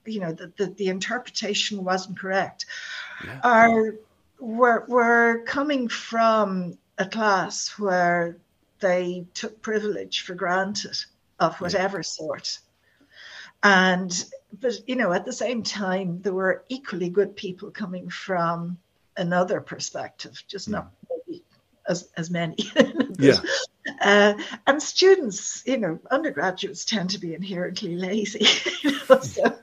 you 0.05 0.19
know, 0.19 0.31
that 0.31 0.57
the, 0.57 0.67
the 0.67 0.87
interpretation 0.87 1.83
wasn't 1.83 2.19
correct, 2.19 2.65
Yeah. 3.23 3.39
are 3.43 3.95
were 4.39 4.85
were 4.87 5.43
coming 5.45 5.87
from 5.87 6.77
a 6.97 7.05
class 7.05 7.69
where 7.77 8.37
they 8.79 9.25
took 9.33 9.61
privilege 9.61 10.21
for 10.21 10.33
granted 10.33 10.97
of 11.39 11.55
whatever 11.61 12.03
sort. 12.03 12.59
And 13.63 14.11
but 14.59 14.87
you 14.87 14.95
know, 14.95 15.13
at 15.13 15.25
the 15.25 15.33
same 15.33 15.63
time, 15.63 16.21
there 16.21 16.33
were 16.33 16.63
equally 16.69 17.09
good 17.09 17.35
people 17.35 17.71
coming 17.71 18.09
from 18.09 18.77
another 19.17 19.61
perspective, 19.61 20.43
just 20.47 20.67
not 20.67 20.91
maybe 21.09 21.43
as 21.87 22.09
as 22.17 22.29
many. 22.29 22.55
Yeah. 23.19 23.39
Uh, 24.01 24.33
and 24.65 24.81
students, 24.81 25.61
you 25.65 25.77
know, 25.77 25.99
undergraduates 26.09 26.85
tend 26.85 27.11
to 27.11 27.19
be 27.19 27.35
inherently 27.35 27.95
lazy. 27.95 28.47
You 28.83 28.91
know, 29.07 29.19
so 29.19 29.55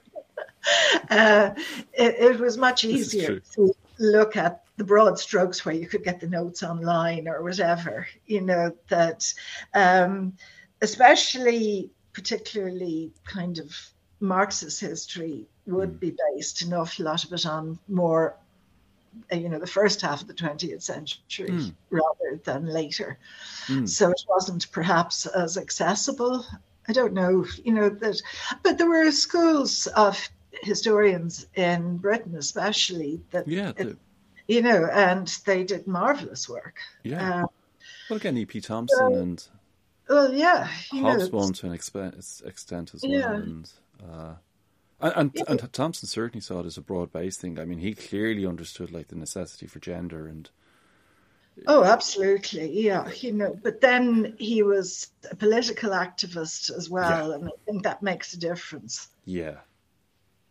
uh, 1.10 1.50
it, 1.92 2.14
it 2.18 2.40
was 2.40 2.56
much 2.56 2.84
easier 2.84 3.40
to 3.54 3.74
look 3.98 4.36
at 4.36 4.64
the 4.76 4.84
broad 4.84 5.18
strokes 5.18 5.64
where 5.64 5.74
you 5.74 5.86
could 5.86 6.04
get 6.04 6.20
the 6.20 6.28
notes 6.28 6.62
online 6.62 7.28
or 7.28 7.42
whatever. 7.42 8.06
You 8.26 8.42
know 8.42 8.72
that, 8.88 9.32
um, 9.74 10.34
especially 10.80 11.90
particularly 12.12 13.12
kind 13.24 13.58
of 13.58 13.74
Marxist 14.20 14.80
history 14.80 15.46
would 15.66 16.00
be 16.00 16.16
based 16.34 16.62
an 16.62 16.72
awful 16.72 17.04
lot 17.04 17.24
of 17.24 17.32
it 17.32 17.46
on 17.46 17.78
more, 17.88 18.36
you 19.30 19.48
know, 19.48 19.58
the 19.58 19.66
first 19.66 20.00
half 20.00 20.22
of 20.22 20.26
the 20.26 20.34
20th 20.34 20.82
century 20.82 21.50
Mm. 21.50 21.74
rather 21.90 22.40
than 22.44 22.66
later. 22.66 23.18
Mm. 23.66 23.88
So 23.88 24.10
it 24.10 24.22
wasn't 24.28 24.70
perhaps 24.72 25.26
as 25.26 25.56
accessible. 25.56 26.44
I 26.88 26.92
don't 26.92 27.12
know, 27.12 27.44
you 27.64 27.72
know, 27.72 27.88
that, 27.90 28.22
but 28.62 28.78
there 28.78 28.88
were 28.88 29.10
schools 29.12 29.86
of 29.88 30.28
historians 30.62 31.46
in 31.54 31.96
Britain, 31.98 32.36
especially 32.36 33.20
that, 33.30 33.46
yeah, 33.48 33.72
it- 33.76 33.96
you 34.46 34.62
know, 34.62 34.86
and 34.90 35.26
they 35.44 35.62
did 35.64 35.86
marvelous 35.86 36.48
work. 36.48 36.76
yeah. 37.02 37.42
Uh, 37.44 37.46
well, 38.08 38.16
again, 38.16 38.36
E.P. 38.38 38.60
Thompson 38.62 39.12
and 39.12 39.44
well, 40.08 40.32
yeah, 40.32 40.68
you 40.92 41.02
Hobsbawm 41.02 41.54
to 41.60 41.66
an 41.66 41.76
expe- 41.76 42.46
extent 42.46 42.94
as 42.94 43.02
well, 43.02 43.12
Yeah. 43.12 43.34
and 43.34 43.70
uh, 44.02 44.34
and, 45.00 45.30
and 45.48 45.60
and 45.60 45.72
Thompson 45.72 46.08
certainly 46.08 46.40
saw 46.40 46.60
it 46.60 46.66
as 46.66 46.78
a 46.78 46.80
broad-based 46.80 47.38
thing. 47.40 47.58
I 47.58 47.66
mean, 47.66 47.78
he 47.78 47.94
clearly 47.94 48.46
understood 48.46 48.90
like 48.90 49.08
the 49.08 49.16
necessity 49.16 49.66
for 49.66 49.78
gender 49.80 50.26
and 50.26 50.48
Oh, 51.66 51.82
absolutely. 51.84 52.80
Yeah. 52.84 53.10
You 53.20 53.32
know, 53.32 53.58
but 53.62 53.80
then 53.80 54.34
he 54.38 54.62
was 54.62 55.10
a 55.30 55.34
political 55.36 55.90
activist 55.90 56.70
as 56.74 56.88
well. 56.88 57.32
And 57.32 57.48
I 57.48 57.50
think 57.66 57.82
that 57.82 58.00
makes 58.02 58.32
a 58.32 58.38
difference. 58.38 59.08
yeah, 59.24 59.56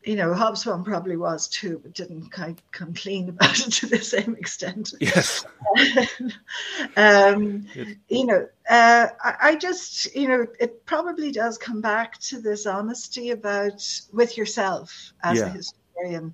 You 0.07 0.15
know, 0.15 0.29
Hobsbawm 0.31 0.85
probably 0.85 1.17
was 1.17 1.49
too, 1.49 1.79
but 1.83 1.93
didn't 1.93 2.31
kind 2.31 2.61
come 2.71 2.93
clean 2.93 3.27
about 3.27 3.59
it 3.59 3.71
to 3.79 3.87
the 3.87 3.99
same 3.99 4.35
extent. 4.39 4.93
yes, 5.01 5.45
um, 6.95 7.65
you 8.07 8.25
know, 8.25 8.47
uh, 8.69 9.07
I, 9.21 9.35
I 9.41 9.55
just, 9.55 10.15
you 10.15 10.29
know, 10.29 10.47
it 10.61 10.85
probably 10.85 11.33
does 11.33 11.57
come 11.57 11.81
back 11.81 12.17
to 12.21 12.39
this 12.39 12.65
honesty 12.65 13.31
about 13.31 13.83
with 14.13 14.37
yourself 14.37 15.13
as 15.23 15.39
Yeah. 15.39 15.47
a 15.47 15.49
historian. 15.49 16.33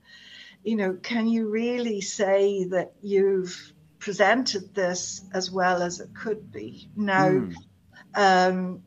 You 0.64 0.76
know, 0.76 0.94
can 1.02 1.28
you 1.28 1.50
really 1.50 2.00
say 2.02 2.66
that 2.66 2.94
you've 3.02 3.74
presented 3.98 4.76
this 4.76 5.24
as 5.34 5.50
well 5.50 5.82
as 5.82 6.00
it 6.00 6.14
could 6.14 6.52
be? 6.52 6.90
Now, 6.96 7.30
Mm. 7.32 7.56
um, 8.14 8.84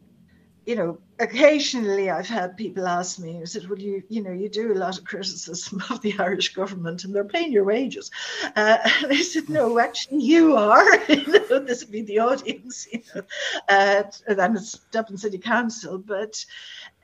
you 0.67 0.75
know, 0.75 0.99
occasionally 1.21 2.11
I've 2.11 2.27
had 2.27 2.57
people 2.57 2.89
ask 2.89 3.21
me, 3.21 3.41
I 3.41 3.45
said, 3.45 3.69
well, 3.69 3.79
you, 3.79 4.03
you 4.09 4.21
know, 4.21 4.33
you 4.33 4.49
do 4.49 4.73
a 4.73 4.75
lot 4.75 4.99
of 4.99 5.05
criticism 5.05 5.81
of 5.91 6.01
the 6.03 6.15
Irish 6.19 6.55
government 6.55 7.05
and 7.05 7.15
they're 7.15 7.25
paying 7.25 7.53
your 7.53 7.65
wages. 7.65 8.11
Uh, 8.57 8.79
and 9.03 9.13
I 9.13 9.23
said, 9.23 9.49
no, 9.49 9.79
actually 9.79 10.23
you 10.23 10.57
are, 10.57 10.97
you 11.09 11.25
know, 11.49 11.61
this 11.61 11.85
would 11.85 11.93
be 11.93 12.03
the 12.03 12.19
audience, 12.19 12.89
you 12.93 13.01
know, 13.15 13.23
uh, 13.69 14.03
and 14.27 14.57
it's 14.57 14.81
Dublin 14.91 15.17
City 15.17 15.39
Council, 15.39 15.99
but 15.99 16.45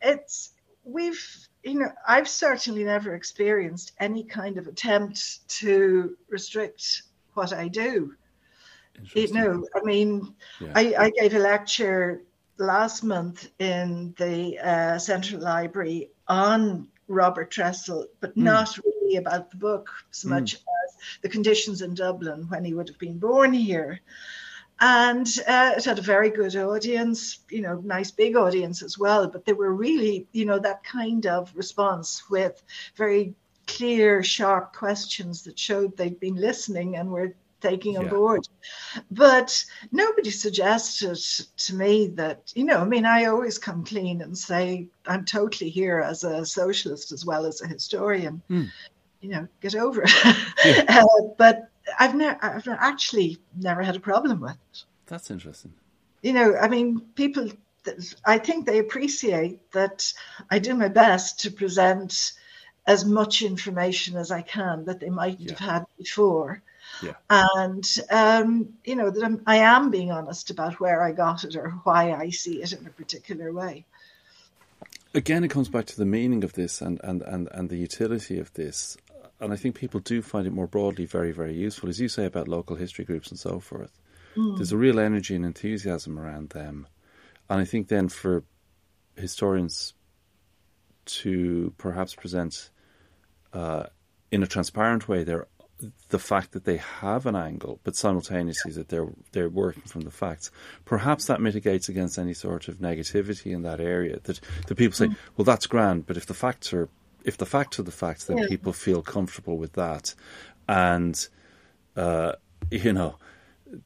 it's, 0.03 0.51
we've, 0.83 1.25
you 1.63 1.79
know, 1.79 1.93
I've 2.07 2.29
certainly 2.29 2.83
never 2.83 3.15
experienced 3.15 3.93
any 4.01 4.25
kind 4.25 4.59
of 4.59 4.67
attempt 4.67 5.49
to 5.61 6.17
restrict 6.29 7.03
what 7.35 7.53
I 7.53 7.69
do. 7.69 8.15
You 9.15 9.33
know, 9.33 9.67
I 9.75 9.81
mean, 9.85 10.35
Yeah. 10.61 10.73
I, 10.75 10.95
I 10.99 11.11
gave 11.11 11.35
a 11.35 11.39
lecture 11.39 12.23
last 12.63 13.03
month 13.03 13.49
in 13.59 14.15
the 14.19 14.59
uh, 14.59 14.99
Central 14.99 15.41
Library 15.43 16.11
on 16.29 16.89
Robert 17.09 17.51
Tressell, 17.53 18.07
but 18.21 18.37
Hmm. 18.37 18.45
not 18.45 18.79
really 18.85 19.17
about 19.17 19.51
the 19.51 19.57
book 19.57 19.91
so 20.11 20.29
much 20.29 20.55
as 20.55 20.97
the 21.23 21.29
conditions 21.29 21.83
in 21.83 21.95
Dublin 21.95 22.47
when 22.49 22.65
he 22.65 22.75
would 22.75 22.89
have 22.89 22.99
been 22.99 23.19
born 23.19 23.53
here. 23.53 24.01
And 24.81 25.27
uh, 25.47 25.75
it 25.77 25.85
had 25.85 25.99
a 25.99 26.03
very 26.03 26.31
good 26.31 26.57
audience, 26.57 27.39
you 27.51 27.61
know, 27.63 27.81
nice 27.85 28.11
big 28.11 28.37
audience 28.37 28.83
as 28.83 28.99
well. 28.99 29.29
But 29.29 29.45
they 29.45 29.53
were 29.53 29.73
really, 29.73 30.27
you 30.33 30.45
know, 30.45 30.59
that 30.59 30.83
kind 30.83 31.27
of 31.27 31.55
response 31.55 32.29
with 32.31 32.63
very 32.97 33.35
clear, 33.67 34.23
sharp 34.25 34.73
questions 34.75 35.43
that 35.43 35.59
showed 35.59 35.97
they'd 35.97 36.19
been 36.19 36.35
listening 36.35 36.97
and 36.97 37.11
were 37.11 37.35
taking 37.63 37.97
on 37.97 38.05
Yeah. 38.05 38.11
board. 38.11 38.49
But 39.11 39.65
nobody 39.93 40.31
suggested 40.31 41.17
to 41.59 41.75
me 41.75 42.09
that, 42.09 42.53
you 42.55 42.65
know, 42.65 42.79
I 42.79 42.85
mean, 42.85 43.07
I 43.07 43.27
always 43.27 43.59
come 43.59 43.85
clean 43.85 44.21
and 44.21 44.37
say 44.37 44.89
I'm 45.07 45.25
totally 45.25 45.71
here 45.71 46.01
as 46.01 46.25
a 46.25 46.45
socialist 46.45 47.13
as 47.13 47.25
well 47.25 47.47
as 47.47 47.63
a 47.63 47.67
historian. 47.67 48.43
Mm. 48.51 48.71
You 49.21 49.29
know, 49.31 49.49
get 49.61 49.77
over 49.77 50.03
it. 50.05 50.91
uh, 50.91 51.07
but 51.39 51.69
I've 51.99 52.15
never, 52.15 52.39
I've 52.43 52.67
actually 52.69 53.39
never 53.57 53.83
had 53.83 53.97
a 53.97 54.01
problem 54.01 54.41
with 54.41 54.53
it. 54.73 54.85
That's 55.07 55.31
interesting. 55.31 55.75
You 56.23 56.33
know, 56.33 56.57
I 56.57 56.69
mean, 56.69 57.01
people, 57.15 57.49
I 58.25 58.39
think 58.39 58.67
they 58.67 58.79
appreciate 58.79 59.71
that 59.73 60.13
I 60.51 60.59
do 60.59 60.75
my 60.75 60.89
best 60.89 61.41
to 61.41 61.51
present 61.51 62.33
as 62.87 63.05
much 63.05 63.43
information 63.43 64.17
as 64.17 64.31
I 64.33 64.43
can 64.43 64.85
that 64.87 64.99
they 64.99 65.11
mightn't 65.11 65.51
Yeah. 65.51 65.57
have 65.59 65.71
had 65.71 65.85
before. 65.99 66.63
Yeah. 67.03 67.15
And, 67.29 67.99
um, 68.11 68.75
you 68.85 68.97
know, 68.97 69.11
that 69.11 69.25
I'm, 69.25 69.43
I 69.47 69.57
am 69.57 69.91
being 69.91 70.11
honest 70.11 70.51
about 70.51 70.81
where 70.81 71.03
I 71.03 71.13
got 71.13 71.45
it 71.45 71.57
or 71.57 71.71
why 71.85 72.13
I 72.13 72.31
see 72.31 72.63
it 72.63 72.73
in 72.73 72.87
a 72.87 72.91
particular 72.91 73.53
way. 73.53 73.85
Again, 75.15 75.45
it 75.45 75.49
comes 75.49 75.69
back 75.69 75.87
to 75.87 75.97
the 75.97 76.07
meaning 76.07 76.45
of 76.45 76.53
this 76.53 76.81
and, 76.81 77.01
and, 77.05 77.23
and, 77.23 77.49
and 77.53 77.69
the 77.69 77.77
utility 77.77 78.39
of 78.39 78.53
this. 78.55 78.97
And 79.41 79.53
I 79.53 79.57
think 79.57 79.75
people 79.75 80.01
do 80.01 80.23
find 80.23 80.47
it 80.47 80.53
more 80.53 80.69
broadly 80.69 81.05
very, 81.05 81.33
very 81.33 81.55
useful, 81.55 81.89
as 81.89 82.01
you 82.01 82.09
say 82.09 82.25
about 82.25 82.49
local 82.49 82.77
history 82.77 83.05
groups 83.05 83.31
and 83.31 83.39
so 83.39 83.59
forth. 83.59 83.99
There's 84.35 84.73
a 84.73 84.79
real 84.79 84.99
energy 84.99 85.35
and 85.35 85.45
enthusiasm 85.45 86.19
around 86.19 86.51
them. 86.51 86.87
And 87.51 87.61
I 87.61 87.67
think 87.67 87.89
then 87.89 88.09
for 88.09 88.45
historians 89.15 89.93
to 91.05 91.75
perhaps 91.77 92.15
present 92.15 92.71
uh, 93.53 93.85
in 94.31 94.43
a 94.43 94.47
transparent 94.47 95.09
way 95.09 95.23
their 95.23 95.49
the 96.09 96.19
fact 96.19 96.53
that 96.53 96.65
they 96.65 96.77
have 96.77 97.27
an 97.27 97.37
angle, 97.37 97.81
but 97.85 97.97
simultaneously 97.97 98.73
that 98.73 98.89
they're 98.89 99.09
they're 99.33 99.49
working 99.49 99.83
from 99.83 100.03
the 100.03 100.11
facts. 100.11 100.51
Perhaps 100.85 101.27
that 101.27 101.41
mitigates 101.41 101.89
against 101.89 102.19
any 102.19 102.35
sort 102.35 102.69
of 102.69 102.79
negativity 102.79 103.53
in 103.53 103.63
that 103.63 103.81
area. 103.81 104.19
That 104.25 104.41
the 104.67 104.75
people 104.75 104.95
say, 104.95 105.09
"Well, 105.37 105.45
that's 105.45 105.67
grand," 105.67 106.07
but 106.07 106.17
if 106.17 106.27
the 106.27 106.35
facts 106.35 106.73
are 106.73 106.89
if 107.25 107.37
the 107.37 107.47
facts 107.47 107.79
are 107.79 107.85
the 107.85 107.93
facts, 107.93 108.25
then 108.25 108.39
Yeah. 108.39 108.49
people 108.49 108.73
feel 108.73 109.03
comfortable 109.03 109.57
with 109.57 109.75
that, 109.75 110.15
and 110.69 111.29
uh, 111.97 112.33
you 112.71 112.93
know 112.93 113.17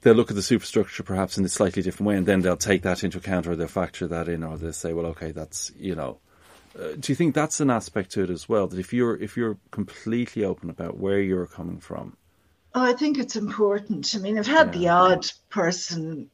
they'll 0.01 0.15
look 0.15 0.31
at 0.31 0.37
the 0.37 0.43
superstructure 0.43 1.03
perhaps 1.05 1.39
in 1.39 1.45
a 1.45 1.49
slightly 1.49 1.81
different 1.83 2.09
way, 2.09 2.17
and 2.17 2.27
then 2.27 2.41
they'll 2.41 2.57
take 2.57 2.83
that 2.83 3.05
into 3.05 3.19
account, 3.19 3.47
or 3.47 3.55
they'll 3.55 3.69
factor 3.69 4.07
that 4.09 4.29
in, 4.29 4.43
or 4.43 4.57
they'll 4.59 4.73
say, 4.73 4.93
"Well, 4.93 5.07
okay, 5.07 5.33
that's 5.33 5.73
you 5.79 5.95
know." 5.95 6.19
Uh, 6.79 6.93
do 6.99 7.11
you 7.11 7.17
think 7.17 7.35
that's 7.35 7.61
an 7.61 7.71
aspect 7.71 8.11
to 8.13 8.23
it 8.23 8.31
as 8.31 8.49
well? 8.49 8.67
That 8.67 8.79
if 8.79 8.93
you're 8.93 9.17
if 9.17 9.37
you're 9.37 9.59
completely 9.71 10.45
open 10.45 10.69
about 10.69 10.99
where 10.99 11.21
you're 11.21 11.47
coming 11.47 11.81
from, 11.81 12.17
Oh, 12.77 12.83
I 12.83 12.93
think 12.93 13.17
it's 13.17 13.37
important. 13.37 14.15
I 14.15 14.19
mean, 14.19 14.39
I've 14.39 14.47
had 14.47 14.71
the 14.71 14.91
odd 14.91 15.27
person, 15.49 16.29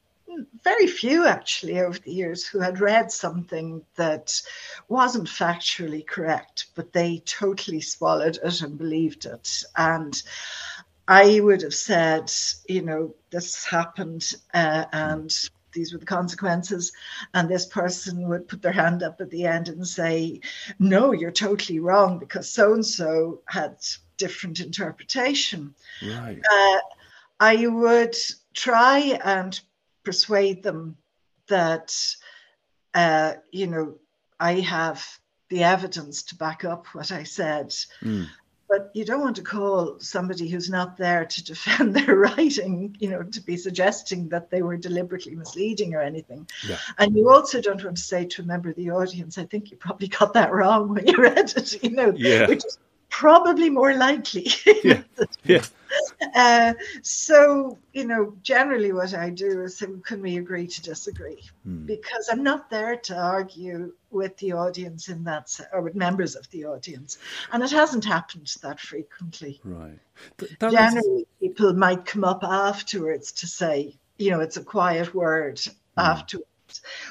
very 0.64 0.88
few 0.88 1.24
actually, 1.24 1.78
over 1.78 1.96
the 1.96 2.10
years, 2.10 2.44
who 2.44 2.58
had 2.58 2.80
read 2.80 3.12
something 3.12 3.84
that 3.94 4.42
wasn't 4.88 5.28
factually 5.28 6.04
correct, 6.04 6.66
but 6.74 6.92
they 6.92 7.22
totally 7.24 7.80
swallowed 7.80 8.40
it 8.42 8.60
and 8.60 8.76
believed 8.76 9.24
it. 9.24 9.62
And 9.76 10.20
I 11.06 11.38
would 11.38 11.62
have 11.62 11.74
said, 11.74 12.32
you 12.68 12.82
know, 12.82 13.14
this 13.30 13.64
happened 13.64 14.28
uh, 14.52 14.86
and 14.92 15.32
these 15.72 15.92
were 15.92 15.98
the 15.98 16.06
consequences. 16.06 16.92
And 17.34 17.48
this 17.48 17.66
person 17.66 18.28
would 18.28 18.48
put 18.48 18.62
their 18.62 18.72
hand 18.72 19.02
up 19.02 19.20
at 19.20 19.30
the 19.30 19.46
end 19.46 19.68
and 19.68 19.86
say, 19.86 20.40
no, 20.78 21.12
you're 21.12 21.30
totally 21.30 21.80
wrong 21.80 22.18
because 22.18 22.50
so 22.50 22.74
and 22.74 22.84
so 22.86 23.40
had 23.46 23.76
different 24.16 24.60
interpretation 24.60 25.74
right? 26.02 26.38
uh, 26.50 26.78
I 27.40 27.66
would 27.66 28.14
try 28.54 29.18
and 29.24 29.58
persuade 30.04 30.62
them 30.62 30.96
that, 31.48 31.96
uh, 32.94 33.34
you 33.50 33.66
know, 33.66 33.98
I 34.38 34.60
have 34.60 35.04
the 35.48 35.64
evidence 35.64 36.22
to 36.24 36.36
back 36.36 36.64
up 36.64 36.86
what 36.94 37.12
I 37.12 37.24
said. 37.24 37.74
Mm. 38.02 38.28
But 38.72 38.90
you 38.94 39.04
don't 39.04 39.20
want 39.20 39.36
to 39.36 39.42
call 39.42 40.00
somebody 40.00 40.48
who's 40.48 40.70
not 40.70 40.96
there 40.96 41.26
to 41.26 41.44
defend 41.44 41.94
their 41.94 42.16
writing, 42.16 42.96
you 42.98 43.10
know, 43.10 43.22
to 43.22 43.40
be 43.42 43.58
suggesting 43.58 44.30
that 44.30 44.48
they 44.48 44.62
were 44.62 44.78
deliberately 44.78 45.34
misleading 45.34 45.94
or 45.94 46.00
anything. 46.00 46.48
Yeah. 46.66 46.78
And 46.96 47.14
you 47.14 47.28
also 47.28 47.60
don't 47.60 47.84
want 47.84 47.98
to 47.98 48.02
say 48.02 48.24
to 48.24 48.40
a 48.40 48.46
member 48.46 48.70
of 48.70 48.76
the 48.76 48.90
audience, 48.90 49.36
I 49.36 49.44
think 49.44 49.70
you 49.70 49.76
probably 49.76 50.08
got 50.08 50.32
that 50.32 50.54
wrong 50.54 50.88
when 50.88 51.06
you 51.06 51.18
read 51.18 51.52
it, 51.54 51.82
you 51.82 51.90
know, 51.90 52.14
Yeah. 52.16 52.48
which 52.48 52.64
is 52.64 52.78
probably 53.12 53.70
more 53.70 53.94
likely. 53.94 54.48
Yeah. 54.82 55.02
Yeah, 55.44 55.64
Uh, 56.34 56.72
so, 57.02 57.78
you 57.92 58.06
know, 58.06 58.34
generally 58.42 58.92
what 58.92 59.14
I 59.14 59.28
do 59.28 59.62
is 59.62 59.76
say, 59.76 59.86
can 60.02 60.22
we 60.22 60.38
agree 60.38 60.66
to 60.66 60.82
disagree? 60.82 61.42
Hmm. 61.64 61.84
Because 61.84 62.30
I'm 62.32 62.42
not 62.42 62.70
there 62.70 62.96
to 62.96 63.14
argue 63.16 63.92
with 64.10 64.36
the 64.38 64.52
audience 64.52 65.08
in 65.08 65.24
that, 65.24 65.60
or 65.72 65.82
with 65.82 65.94
members 65.94 66.34
of 66.34 66.48
the 66.50 66.64
audience. 66.64 67.18
And 67.52 67.62
it 67.62 67.70
hasn't 67.70 68.04
happened 68.04 68.50
that 68.62 68.80
frequently. 68.80 69.60
right. 69.62 69.98
Th- 70.38 70.56
that 70.58 70.72
Generally, 70.72 71.26
people 71.38 71.74
might 71.74 72.06
come 72.06 72.24
up 72.24 72.42
afterwards 72.42 73.32
to 73.32 73.46
say, 73.46 73.98
you 74.18 74.30
know, 74.30 74.40
it's 74.40 74.56
a 74.56 74.64
quiet 74.64 75.14
word 75.14 75.60
afterwards. 75.96 76.48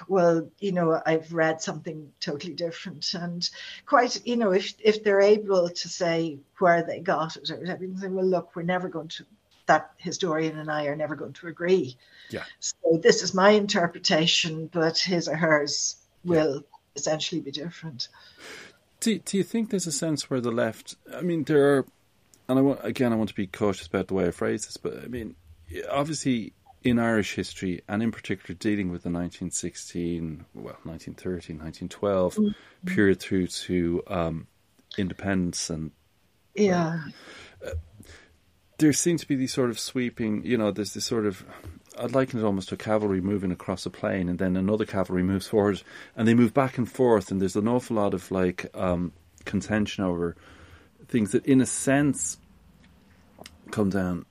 Well, 0.07 0.49
you 0.59 0.71
know, 0.71 1.01
I've 1.05 1.33
read 1.33 1.61
something 1.61 2.11
totally 2.19 2.53
different, 2.53 3.13
and 3.13 3.49
quite, 3.85 4.25
you 4.25 4.37
know, 4.37 4.51
if 4.51 4.73
if 4.79 5.03
they're 5.03 5.21
able 5.21 5.69
to 5.69 5.89
say 5.89 6.39
where 6.59 6.83
they 6.83 6.99
got 6.99 7.37
it, 7.37 7.49
or 7.49 7.65
everything, 7.65 7.97
say, 7.97 8.07
well, 8.07 8.25
look, 8.25 8.55
we're 8.55 8.63
never 8.63 8.89
going 8.89 9.09
to. 9.09 9.25
That 9.67 9.91
historian 9.97 10.57
and 10.57 10.69
I 10.69 10.85
are 10.87 10.95
never 10.95 11.15
going 11.15 11.33
to 11.33 11.47
agree. 11.47 11.95
Yeah. 12.29 12.43
So 12.59 12.99
this 13.01 13.21
is 13.23 13.33
my 13.33 13.51
interpretation, 13.51 14.67
but 14.67 14.97
his 14.97 15.29
or 15.29 15.35
hers 15.35 15.95
will 16.25 16.65
essentially 16.95 17.41
be 17.41 17.51
different. 17.51 18.09
Do, 18.99 19.17
do 19.19 19.37
you 19.37 19.43
think 19.43 19.69
there's 19.69 19.87
a 19.87 19.91
sense 19.91 20.29
where 20.29 20.41
the 20.41 20.51
left? 20.51 20.95
I 21.15 21.21
mean, 21.21 21.43
there 21.43 21.77
are, 21.77 21.85
and 22.49 22.59
I 22.59 22.61
want 22.61 22.79
again, 22.83 23.13
I 23.13 23.15
want 23.15 23.29
to 23.29 23.35
be 23.35 23.47
cautious 23.47 23.87
about 23.87 24.07
the 24.07 24.13
way 24.13 24.27
I 24.27 24.31
phrase 24.31 24.65
this, 24.65 24.77
but 24.77 24.97
I 25.03 25.07
mean, 25.07 25.35
obviously, 25.89 26.53
in 26.83 26.97
Irish 26.99 27.35
history, 27.35 27.81
and 27.87 28.01
in 28.01 28.11
particular, 28.11 28.55
dealing 28.57 28.91
with 28.91 29.03
the 29.03 29.09
1916, 29.09 30.45
well, 30.55 30.77
1913, 30.83 31.57
1912 31.59 32.39
period 32.85 33.19
through 33.19 33.47
to 33.47 34.01
um, 34.07 34.47
independence, 34.97 35.69
and 35.69 35.91
Yeah. 36.55 37.03
there 38.79 38.93
seems 38.93 39.21
to 39.21 39.27
be 39.27 39.35
these 39.35 39.53
sort 39.53 39.69
of 39.69 39.79
sweeping. 39.79 40.43
You 40.43 40.57
know, 40.57 40.71
there's 40.71 40.93
this 40.93 41.05
sort 41.05 41.25
of. 41.25 41.45
I'd 41.99 42.13
liken 42.13 42.39
it 42.39 42.43
almost 42.43 42.69
to 42.69 42.75
a 42.75 42.77
cavalry 42.77 43.21
moving 43.21 43.51
across 43.51 43.85
a 43.85 43.89
plain, 43.89 44.27
and 44.29 44.39
then 44.39 44.55
another 44.55 44.85
cavalry 44.85 45.23
moves 45.23 45.47
forward, 45.47 45.83
and 46.15 46.27
they 46.27 46.33
move 46.33 46.53
back 46.53 46.77
and 46.77 46.89
forth, 46.89 47.29
and 47.31 47.39
there's 47.41 47.55
an 47.55 47.67
awful 47.67 47.97
lot 47.97 48.13
of 48.13 48.31
like 48.31 48.65
um, 48.73 49.11
contention 49.45 50.03
over 50.03 50.35
things 51.07 51.31
that, 51.33 51.45
in 51.45 51.61
a 51.61 51.65
sense, 51.65 52.37
come 53.69 53.89
down 53.89 54.25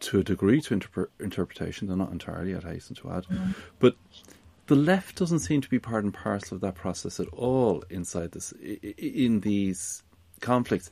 to 0.00 0.20
a 0.20 0.24
degree 0.24 0.60
to 0.62 0.76
interpre- 0.76 1.08
interpretation. 1.20 1.88
They're 1.88 1.96
not 1.96 2.12
entirely, 2.12 2.54
I'd 2.54 2.64
hasten 2.64 2.96
to 2.96 3.10
add, 3.10 3.24
mm. 3.24 3.54
but 3.78 3.96
the 4.66 4.76
left 4.76 5.16
doesn't 5.16 5.40
seem 5.40 5.60
to 5.60 5.68
be 5.68 5.78
part 5.78 6.04
and 6.04 6.12
parcel 6.12 6.56
of 6.56 6.60
that 6.60 6.74
process 6.74 7.18
at 7.18 7.28
all 7.28 7.82
inside 7.90 8.32
this 8.32 8.52
in 8.52 9.40
these 9.40 10.02
conflicts, 10.40 10.90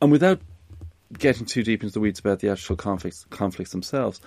and 0.00 0.12
without 0.12 0.40
getting 1.18 1.46
too 1.46 1.62
deep 1.62 1.82
into 1.82 1.92
the 1.92 2.00
weeds 2.00 2.20
about 2.20 2.40
the 2.40 2.50
actual 2.50 2.76
conflicts 2.76 3.24
conflicts 3.30 3.72
themselves. 3.72 4.20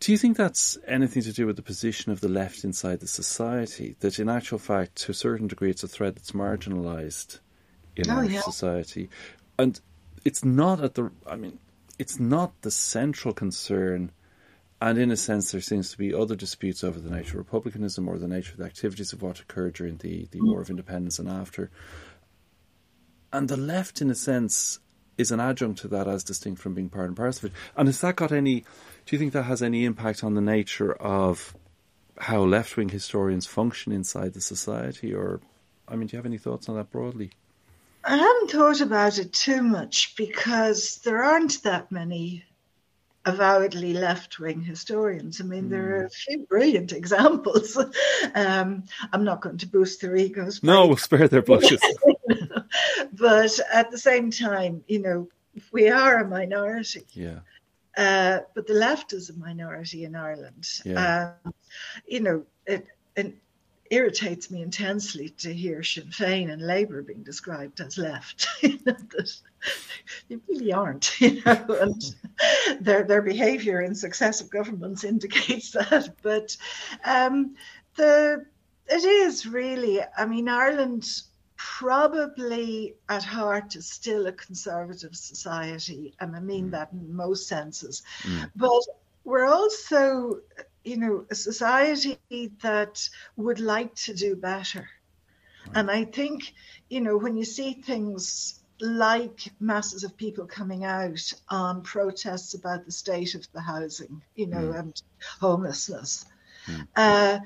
Do 0.00 0.12
you 0.12 0.18
think 0.18 0.36
that's 0.36 0.76
anything 0.86 1.22
to 1.22 1.32
do 1.32 1.46
with 1.46 1.56
the 1.56 1.62
position 1.62 2.12
of 2.12 2.20
the 2.20 2.28
left 2.28 2.62
inside 2.62 3.00
the 3.00 3.06
society? 3.06 3.96
That 4.00 4.18
in 4.18 4.28
actual 4.28 4.58
fact, 4.58 4.96
to 4.96 5.12
a 5.12 5.14
certain 5.14 5.46
degree, 5.46 5.70
it's 5.70 5.82
a 5.82 5.88
thread 5.88 6.16
that's 6.16 6.32
marginalised 6.32 7.38
in 7.96 8.10
Oh, 8.10 8.16
our 8.16 8.24
yeah. 8.24 8.42
society, 8.42 9.08
and 9.58 9.80
it's 10.24 10.44
not 10.44 10.82
at 10.82 10.94
the. 10.94 11.10
I 11.26 11.36
mean, 11.36 11.58
it's 11.98 12.18
not 12.18 12.62
the 12.62 12.70
central 12.70 13.34
concern. 13.34 14.10
And 14.80 14.98
in 14.98 15.10
a 15.10 15.16
sense, 15.16 15.52
there 15.52 15.60
seems 15.60 15.90
to 15.92 15.98
be 15.98 16.12
other 16.12 16.36
disputes 16.36 16.84
over 16.84 16.98
the 16.98 17.10
nature 17.10 17.38
of 17.40 17.46
republicanism 17.46 18.08
or 18.08 18.18
the 18.18 18.28
nature 18.28 18.52
of 18.52 18.58
the 18.58 18.64
activities 18.64 19.12
of 19.12 19.22
what 19.22 19.40
occurred 19.40 19.74
during 19.74 19.96
the, 19.98 20.28
the 20.30 20.40
mm. 20.40 20.48
War 20.48 20.60
of 20.60 20.70
Independence 20.70 21.18
and 21.18 21.28
after. 21.28 21.70
And 23.32 23.48
the 23.48 23.56
left, 23.56 24.00
in 24.00 24.10
a 24.10 24.14
sense, 24.14 24.78
is 25.16 25.30
an 25.30 25.40
adjunct 25.40 25.80
to 25.80 25.88
that 25.88 26.08
as 26.08 26.24
distinct 26.24 26.60
from 26.60 26.74
being 26.74 26.88
part 26.88 27.06
and 27.06 27.16
parcel 27.16 27.46
of 27.46 27.52
it. 27.52 27.58
And 27.76 27.88
has 27.88 28.00
that 28.00 28.16
got 28.16 28.32
any, 28.32 28.60
do 29.06 29.16
you 29.16 29.18
think 29.18 29.32
that 29.32 29.44
has 29.44 29.62
any 29.62 29.84
impact 29.84 30.22
on 30.22 30.34
the 30.34 30.40
nature 30.40 30.92
of 30.92 31.54
how 32.18 32.42
left 32.42 32.76
wing 32.76 32.88
historians 32.88 33.46
function 33.46 33.92
inside 33.92 34.34
the 34.34 34.40
society? 34.40 35.14
Or, 35.14 35.40
I 35.88 35.96
mean, 35.96 36.08
do 36.08 36.16
you 36.16 36.18
have 36.18 36.26
any 36.26 36.38
thoughts 36.38 36.68
on 36.68 36.76
that 36.76 36.90
broadly? 36.90 37.30
I 38.06 38.16
haven't 38.16 38.50
thought 38.50 38.80
about 38.80 39.18
it 39.18 39.32
too 39.32 39.62
much 39.62 40.14
because 40.16 40.98
there 40.98 41.22
aren't 41.22 41.62
that 41.62 41.90
many 41.90 42.44
avowedly 43.24 43.94
left 43.94 44.38
wing 44.38 44.62
historians. 44.62 45.40
I 45.40 45.44
mean, 45.44 45.70
there 45.70 45.96
are 45.96 46.04
a 46.04 46.10
few 46.10 46.40
brilliant 46.40 46.92
examples. 47.00 47.76
Um, 48.34 48.84
I'm 49.12 49.24
not 49.24 49.40
going 49.40 49.58
to 49.58 49.66
boost 49.66 50.02
their 50.02 50.16
egos. 50.16 50.62
No, 50.62 50.86
we'll 50.86 50.96
spare 50.96 51.28
their 51.28 51.42
blushes. 51.42 51.80
but 53.12 53.60
at 53.72 53.90
the 53.90 53.98
same 53.98 54.30
time, 54.30 54.84
you 54.86 55.00
know, 55.00 55.28
we 55.72 55.88
are 55.88 56.18
a 56.18 56.28
minority. 56.28 57.06
Yeah. 57.12 57.40
Uh, 57.96 58.40
but 58.54 58.66
the 58.66 58.74
left 58.74 59.12
is 59.12 59.30
a 59.30 59.34
minority 59.34 60.04
in 60.04 60.16
Ireland. 60.16 60.68
Yeah. 60.84 61.34
Um, 61.44 61.54
you 62.06 62.20
know, 62.20 62.44
it, 62.66 62.86
it 63.16 63.34
irritates 63.94 64.50
me 64.50 64.62
intensely 64.62 65.28
to 65.28 65.52
hear 65.52 65.82
Sinn 65.82 66.08
Féin 66.08 66.52
and 66.52 66.60
Labour 66.60 67.02
being 67.02 67.22
described 67.22 67.80
as 67.80 67.96
left. 67.96 68.46
you 68.62 68.78
know, 68.84 68.92
that 68.92 69.40
they 70.28 70.38
really 70.48 70.72
aren't, 70.72 71.20
you 71.20 71.42
know, 71.44 71.64
and 71.80 72.14
their 72.80 73.04
their 73.04 73.22
behaviour 73.22 73.82
in 73.82 73.94
successive 73.94 74.50
governments 74.50 75.04
indicates 75.04 75.70
that. 75.72 76.14
But 76.22 76.56
um, 77.04 77.54
the 77.96 78.44
it 78.86 79.04
is 79.04 79.46
really, 79.46 80.00
I 80.16 80.26
mean, 80.26 80.48
Ireland 80.48 81.06
probably 81.56 82.94
at 83.08 83.24
heart 83.24 83.76
is 83.76 83.88
still 83.88 84.26
a 84.26 84.32
conservative 84.32 85.16
society, 85.16 86.14
and 86.20 86.36
I 86.36 86.40
mean 86.40 86.70
that 86.70 86.92
in 86.92 87.14
most 87.14 87.48
senses. 87.48 88.02
Mm. 88.22 88.50
But 88.56 88.82
we're 89.24 89.46
also, 89.46 90.40
you 90.84 90.96
know, 90.96 91.24
a 91.30 91.34
society 91.34 92.18
that 92.62 93.08
would 93.36 93.60
like 93.60 93.94
to 93.94 94.14
do 94.14 94.36
better. 94.36 94.88
And 95.74 95.90
I 95.90 96.04
think, 96.04 96.52
you 96.88 97.00
know, 97.00 97.16
when 97.16 97.36
you 97.36 97.44
see 97.44 97.72
things 97.72 98.60
like 98.80 99.52
masses 99.60 100.04
of 100.04 100.16
people 100.16 100.46
coming 100.46 100.84
out 100.84 101.32
on 101.48 101.82
protests 101.82 102.54
about 102.54 102.84
the 102.84 102.92
state 102.92 103.34
of 103.34 103.46
the 103.52 103.60
housing, 103.60 104.22
you 104.34 104.46
know, 104.46 104.72
Mm. 104.72 104.78
and 104.78 105.02
homelessness, 105.40 106.26
Mm. 106.66 106.86
uh, 106.96 107.38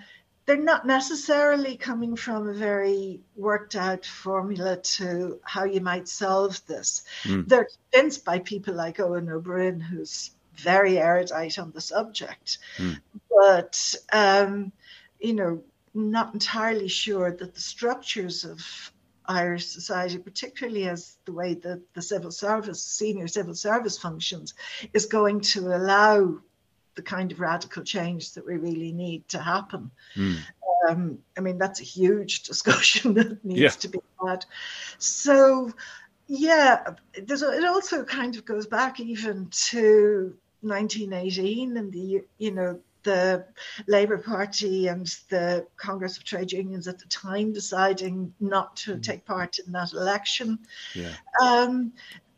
they're 0.46 0.56
not 0.56 0.86
necessarily 0.86 1.76
coming 1.76 2.16
from 2.16 2.48
a 2.48 2.54
very 2.54 3.20
worked 3.36 3.76
out 3.76 4.06
formula 4.06 4.78
to 4.78 5.38
how 5.44 5.64
you 5.64 5.80
might 5.80 6.08
solve 6.08 6.64
this. 6.66 7.02
Mm. 7.24 7.46
They're 7.46 7.68
convinced 7.92 8.24
by 8.24 8.38
people 8.38 8.74
like 8.74 8.98
Owen 8.98 9.28
O'Brien, 9.28 9.78
who's 9.80 10.30
very 10.58 10.98
erudite 10.98 11.58
on 11.58 11.70
the 11.72 11.80
subject, 11.80 12.58
Mm. 12.78 13.00
but, 13.30 13.94
um, 14.12 14.72
you 15.20 15.34
know, 15.34 15.62
not 15.94 16.34
entirely 16.34 16.88
sure 16.88 17.32
that 17.32 17.54
the 17.54 17.60
structures 17.60 18.44
of 18.44 18.60
Irish 19.26 19.66
society, 19.66 20.18
particularly 20.18 20.88
as 20.88 21.18
the 21.26 21.32
way 21.32 21.54
that 21.54 21.80
the 21.94 22.02
civil 22.02 22.30
service, 22.30 22.82
senior 22.82 23.28
civil 23.28 23.54
service 23.54 23.98
functions, 23.98 24.54
is 24.94 25.06
going 25.06 25.40
to 25.40 25.74
allow 25.76 26.38
the 26.94 27.02
kind 27.02 27.30
of 27.30 27.40
radical 27.40 27.82
change 27.84 28.32
that 28.34 28.46
we 28.46 28.56
really 28.56 28.92
need 28.92 29.28
to 29.28 29.38
happen. 29.38 29.90
Mm. 30.16 30.38
Um, 30.88 31.18
I 31.36 31.40
mean, 31.40 31.58
that's 31.58 31.80
a 31.80 31.84
huge 31.84 32.42
discussion 32.52 33.14
that 33.14 33.44
needs 33.44 33.60
Yeah. 33.60 33.68
to 33.70 33.88
be 33.88 33.98
had. 34.26 34.44
So, 34.98 35.72
yeah, 36.26 36.94
there's, 37.22 37.42
it 37.42 37.64
also 37.64 38.04
kind 38.04 38.36
of 38.36 38.44
goes 38.44 38.66
back 38.66 38.98
even 39.00 39.48
to 39.70 40.36
1918 40.60 41.76
and 41.76 41.92
the, 41.92 42.22
you 42.38 42.50
know, 42.50 42.80
the 43.04 43.44
Labour 43.86 44.18
Party 44.18 44.88
and 44.88 45.06
the 45.30 45.66
Congress 45.76 46.16
of 46.18 46.24
Trade 46.24 46.52
Unions 46.52 46.88
at 46.88 46.98
the 46.98 47.06
time 47.06 47.52
deciding 47.52 48.34
not 48.40 48.76
to 48.76 48.98
take 48.98 49.24
part 49.24 49.58
in 49.58 49.72
that 49.72 49.92
election. 49.92 50.58
Yeah. 50.94 51.12
Um, 51.40 51.92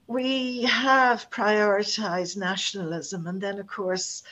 we 0.07 0.63
have 0.63 1.31
prioritized 1.31 2.37
nationalism, 2.37 3.27
and 3.29 3.41
then, 3.41 3.59
of 3.61 3.69
course, 3.69 4.25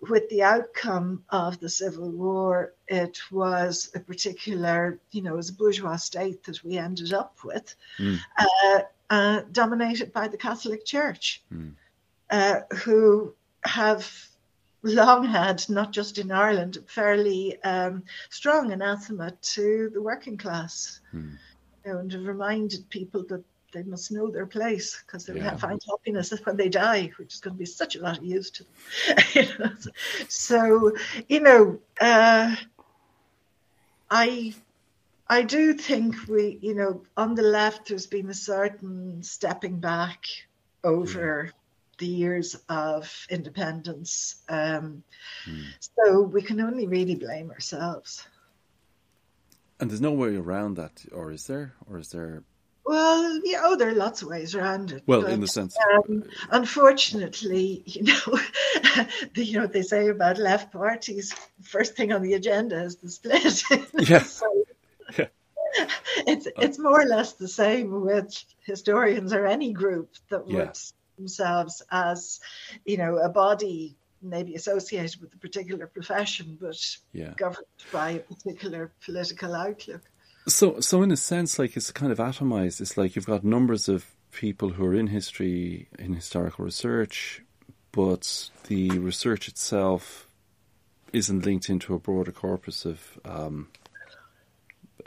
with 0.00 0.28
the 0.30 0.42
outcome 0.42 1.24
of 1.28 1.60
the 1.60 1.68
Civil 1.68 2.10
War, 2.10 2.72
it 2.88 3.18
was 3.30 3.90
a 3.94 4.00
particular, 4.00 4.98
you 5.10 5.22
know, 5.22 5.34
it 5.34 5.36
was 5.36 5.50
a 5.50 5.54
bourgeois 5.54 5.96
state 5.96 6.42
that 6.44 6.64
we 6.64 6.78
ended 6.78 7.12
up 7.12 7.38
with, 7.44 7.74
Mm. 7.98 8.18
uh, 8.38 8.80
uh, 9.10 9.40
dominated 9.52 10.12
by 10.12 10.26
the 10.28 10.38
Catholic 10.38 10.84
Church, 10.86 11.42
Mm. 11.52 11.74
uh, 12.30 12.60
who 12.78 13.35
have 13.66 14.10
long 14.82 15.24
had, 15.26 15.68
not 15.68 15.92
just 15.92 16.18
in 16.18 16.30
Ireland, 16.30 16.76
a 16.76 16.82
fairly 16.82 17.60
um, 17.62 18.04
strong 18.30 18.72
anathema 18.72 19.32
to 19.54 19.90
the 19.92 20.02
working 20.02 20.36
class, 20.36 21.00
Mm. 21.14 21.36
you 21.84 21.92
know, 21.92 21.98
and 21.98 22.12
have 22.12 22.26
reminded 22.26 22.88
people 22.90 23.24
that 23.28 23.44
they 23.72 23.82
must 23.82 24.12
know 24.12 24.30
their 24.30 24.46
place 24.46 25.02
because 25.04 25.24
they 25.26 25.34
Yeah. 25.34 25.52
will 25.52 25.58
find 25.58 25.80
happiness 25.88 26.30
when 26.44 26.56
they 26.56 26.68
die, 26.68 27.10
which 27.18 27.34
is 27.34 27.40
going 27.40 27.54
to 27.54 27.58
be 27.58 27.66
such 27.66 27.96
a 27.96 28.00
lot 28.00 28.18
of 28.18 28.24
use 28.24 28.50
to 28.52 28.64
them. 28.64 28.72
You 29.34 29.58
know, 29.58 29.70
so, 30.28 30.92
you 31.28 31.40
know, 31.40 31.78
uh, 32.00 32.54
I 34.10 34.54
I 35.28 35.42
do 35.42 35.74
think 35.74 36.14
we, 36.28 36.58
you 36.62 36.74
know, 36.74 37.02
on 37.16 37.34
the 37.34 37.42
left, 37.42 37.88
there's 37.88 38.06
been 38.06 38.30
a 38.30 38.34
certain 38.34 39.22
stepping 39.22 39.80
back 39.80 40.22
over 40.84 41.50
the 41.98 42.06
years 42.06 42.56
of 42.68 43.26
independence. 43.30 44.42
Um, 44.48 45.02
Mm. 45.46 45.64
So 45.80 46.22
we 46.22 46.42
can 46.42 46.60
only 46.60 46.86
really 46.86 47.14
blame 47.14 47.50
ourselves. 47.50 48.26
And 49.80 49.90
there's 49.90 50.00
no 50.00 50.12
way 50.12 50.36
around 50.36 50.76
that, 50.76 51.04
or 51.12 51.30
is 51.30 51.46
there? 51.46 51.74
Or 51.88 51.98
is 51.98 52.08
there? 52.10 52.42
Well, 52.84 53.40
yeah, 53.44 53.62
oh, 53.64 53.76
there 53.76 53.88
are 53.90 53.94
lots 53.94 54.22
of 54.22 54.28
ways 54.28 54.54
around 54.54 54.92
it. 54.92 55.02
Well, 55.06 55.22
but, 55.22 55.30
in 55.32 55.40
the 55.40 55.48
sense, 55.48 55.76
um, 55.94 56.22
unfortunately, 56.50 57.82
you 57.86 58.04
know, 58.04 58.20
the, 59.34 59.44
you 59.44 59.58
know, 59.60 59.66
they 59.66 59.82
say 59.82 60.08
about 60.08 60.38
left 60.38 60.72
parties, 60.72 61.34
first 61.62 61.96
thing 61.96 62.12
on 62.12 62.22
the 62.22 62.34
agenda 62.34 62.82
is 62.84 62.96
the 62.96 63.10
split. 63.10 63.62
Yeah. 64.08 64.22
so, 64.22 64.64
Yeah. 65.18 65.26
It's 66.26 66.48
it's 66.56 66.78
more 66.78 67.02
or 67.02 67.06
less 67.06 67.34
the 67.34 67.48
same 67.48 68.00
with 68.00 68.42
historians 68.60 69.32
or 69.32 69.46
any 69.46 69.72
group 69.72 70.10
that 70.30 70.48
Yeah. 70.48 70.56
would 70.66 70.76
themselves 71.16 71.82
as, 71.90 72.40
you 72.84 72.96
know, 72.96 73.16
a 73.18 73.28
body 73.28 73.96
maybe 74.22 74.54
associated 74.54 75.20
with 75.20 75.34
a 75.34 75.38
particular 75.38 75.86
profession, 75.86 76.58
but 76.60 76.76
yeah. 77.12 77.32
governed 77.36 77.66
by 77.92 78.10
a 78.10 78.18
particular 78.20 78.92
political 79.04 79.54
outlook. 79.54 80.02
So, 80.48 80.80
so 80.80 81.02
in 81.02 81.10
a 81.10 81.16
sense, 81.16 81.58
like 81.58 81.76
it's 81.76 81.90
kind 81.90 82.12
of 82.12 82.18
atomized. 82.18 82.80
It's 82.80 82.96
like 82.96 83.16
you've 83.16 83.26
got 83.26 83.44
numbers 83.44 83.88
of 83.88 84.06
people 84.32 84.70
who 84.70 84.84
are 84.84 84.94
in 84.94 85.08
history, 85.08 85.88
in 85.98 86.14
historical 86.14 86.64
research, 86.64 87.42
but 87.92 88.50
the 88.68 88.90
research 88.90 89.48
itself 89.48 90.28
isn't 91.12 91.44
linked 91.44 91.68
into 91.68 91.94
a 91.94 91.98
broader 91.98 92.32
corpus 92.32 92.84
of 92.84 93.18
um, 93.24 93.68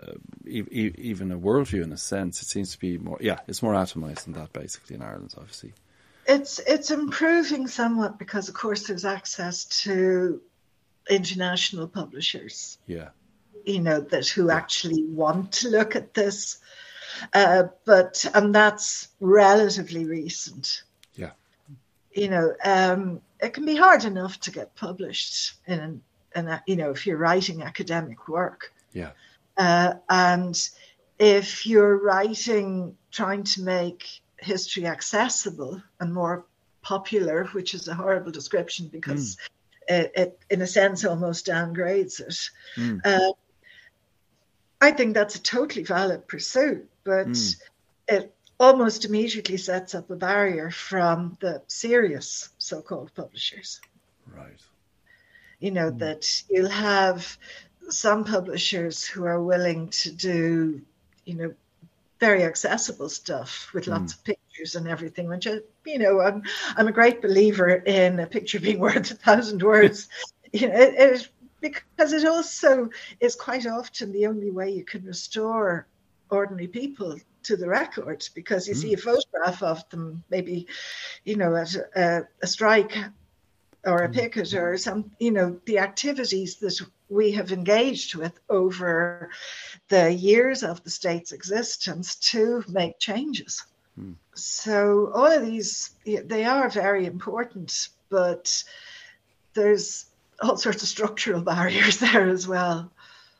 uh, 0.01 0.13
e- 0.45 0.63
e- 0.71 0.95
even 0.97 1.31
a 1.31 1.37
worldview. 1.37 1.83
In 1.83 1.93
a 1.93 1.97
sense, 1.97 2.41
it 2.41 2.47
seems 2.47 2.71
to 2.71 2.79
be 2.79 2.97
more. 2.97 3.17
Yeah, 3.21 3.39
it's 3.47 3.61
more 3.61 3.73
atomized 3.73 4.23
than 4.25 4.33
that, 4.33 4.51
basically, 4.53 4.95
in 4.95 5.01
Ireland, 5.01 5.35
obviously. 5.37 5.73
It's 6.29 6.59
it's 6.59 6.91
improving 6.91 7.67
somewhat 7.67 8.19
because, 8.19 8.49
of 8.49 8.53
course, 8.53 8.85
there's 8.85 9.03
access 9.03 9.65
to 9.83 10.39
international 11.09 11.87
publishers. 11.87 12.77
Yeah, 12.85 13.09
You 13.65 13.81
know 13.81 13.99
that 13.99 14.27
who 14.27 14.51
actually 14.51 15.03
want 15.05 15.51
to 15.53 15.69
look 15.69 15.95
at 15.95 16.13
this, 16.13 16.59
uh, 17.33 17.63
but 17.83 18.23
and 18.35 18.53
that's 18.53 19.07
relatively 19.19 20.05
recent. 20.05 20.83
yeah, 21.15 21.31
You 22.11 22.29
know, 22.29 22.53
um, 22.63 23.21
it 23.41 23.53
can 23.53 23.65
be 23.65 23.75
hard 23.75 24.03
enough 24.05 24.39
to 24.41 24.51
get 24.51 24.75
published 24.75 25.55
in 25.65 25.79
an, 25.79 26.01
in 26.35 26.47
a, 26.47 26.63
you 26.67 26.75
know 26.75 26.91
if 26.91 27.07
you're 27.07 27.17
writing 27.17 27.63
academic 27.63 28.27
work. 28.27 28.71
yeah, 28.93 29.11
Uh, 29.57 29.95
and 30.09 30.69
if 31.17 31.65
you're 31.65 31.97
writing, 31.97 32.95
trying 33.11 33.43
to 33.43 33.63
make 33.63 34.18
history 34.41 34.85
accessible 34.87 35.81
and 35.99 36.13
more 36.13 36.45
popular, 36.81 37.45
which 37.47 37.73
is 37.73 37.87
a 37.87 37.93
horrible 37.93 38.31
description 38.31 38.87
because 38.87 39.37
it, 39.87 40.11
it 40.15 40.39
in 40.49 40.61
a 40.61 40.67
sense, 40.67 41.03
almost 41.05 41.45
downgrades 41.47 42.19
it. 42.19 42.49
Mm. 42.77 43.01
Uh, 43.03 43.33
I 44.81 44.91
think 44.91 45.13
that's 45.13 45.35
a 45.35 45.41
totally 45.41 45.83
valid 45.83 46.27
pursuit, 46.27 46.89
but 47.03 47.27
Mm. 47.27 47.55
it 48.07 48.33
almost 48.59 49.05
immediately 49.05 49.57
sets 49.57 49.95
up 49.95 50.09
a 50.09 50.15
barrier 50.15 50.69
from 50.69 51.37
the 51.39 51.61
serious 51.67 52.49
so 52.57 52.81
called 52.81 53.13
publishers 53.15 53.79
right. 54.35 54.59
you 55.59 55.71
know 55.71 55.89
that 55.89 56.43
you'll 56.49 56.69
have 56.69 57.37
some 57.89 58.23
publishers 58.25 59.05
who 59.05 59.23
are 59.25 59.41
willing 59.41 59.87
to 59.89 60.11
do 60.11 60.81
you 61.25 61.35
know 61.35 61.53
very 62.19 62.43
accessible 62.43 63.09
stuff 63.09 63.69
with 63.73 63.85
hmm. 63.85 63.91
lots 63.91 64.13
of 64.13 64.23
pictures 64.23 64.75
and 64.75 64.87
everything 64.87 65.27
which 65.29 65.47
I, 65.47 65.59
you 65.85 65.99
know 65.99 66.19
i'm 66.19 66.43
i'm 66.75 66.87
a 66.87 66.91
great 66.91 67.21
believer 67.21 67.69
in 67.69 68.19
a 68.19 68.27
picture 68.27 68.59
being 68.59 68.79
worth 68.85 69.11
a 69.11 69.15
thousand 69.15 69.63
words. 69.63 70.07
You 70.51 70.67
know 70.67 70.73
it, 70.75 71.29
because 71.61 72.11
it 72.11 72.25
also 72.25 72.89
is 73.19 73.35
quite 73.35 73.67
often 73.67 74.11
the 74.11 74.25
only 74.25 74.49
way 74.49 74.71
you 74.71 74.83
can 74.83 75.05
restore 75.05 75.85
ordinary 76.31 76.67
people 76.67 77.19
to 77.43 77.55
the 77.55 77.67
record 77.67 78.27
because 78.33 78.67
you 78.67 78.73
hmm. 78.73 78.79
see 78.79 78.93
a 78.93 78.97
photograph 78.97 79.61
of 79.61 79.87
them 79.89 80.23
maybe 80.31 80.67
you 81.23 81.35
know 81.35 81.55
at 81.55 81.75
a, 81.75 82.27
a 82.41 82.47
strike 82.47 82.97
or 83.89 84.03
a 84.03 84.09
picket 84.09 84.53
or 84.53 84.77
some, 84.77 85.11
you 85.19 85.31
know, 85.31 85.59
the 85.65 85.79
activities 85.79 86.57
that 86.57 86.79
we 87.09 87.31
have 87.31 87.51
engaged 87.51 88.15
with 88.15 88.39
over 88.49 89.29
the 89.89 90.13
years 90.13 90.63
of 90.63 90.83
the 90.83 90.89
state's 90.89 91.31
existence 91.31 92.15
to 92.15 92.63
make 92.67 92.99
changes. 92.99 93.65
Mm. 93.99 94.15
So 94.35 95.11
all 95.13 95.31
of 95.31 95.45
these, 95.45 95.91
they 96.05 96.45
are 96.45 96.69
very 96.69 97.05
important, 97.05 97.89
but 98.09 98.63
there's 99.53 100.05
all 100.41 100.57
sorts 100.57 100.83
of 100.83 100.89
structural 100.89 101.41
barriers 101.53 101.97
there 101.97 102.29
as 102.29 102.47
well. 102.47 102.91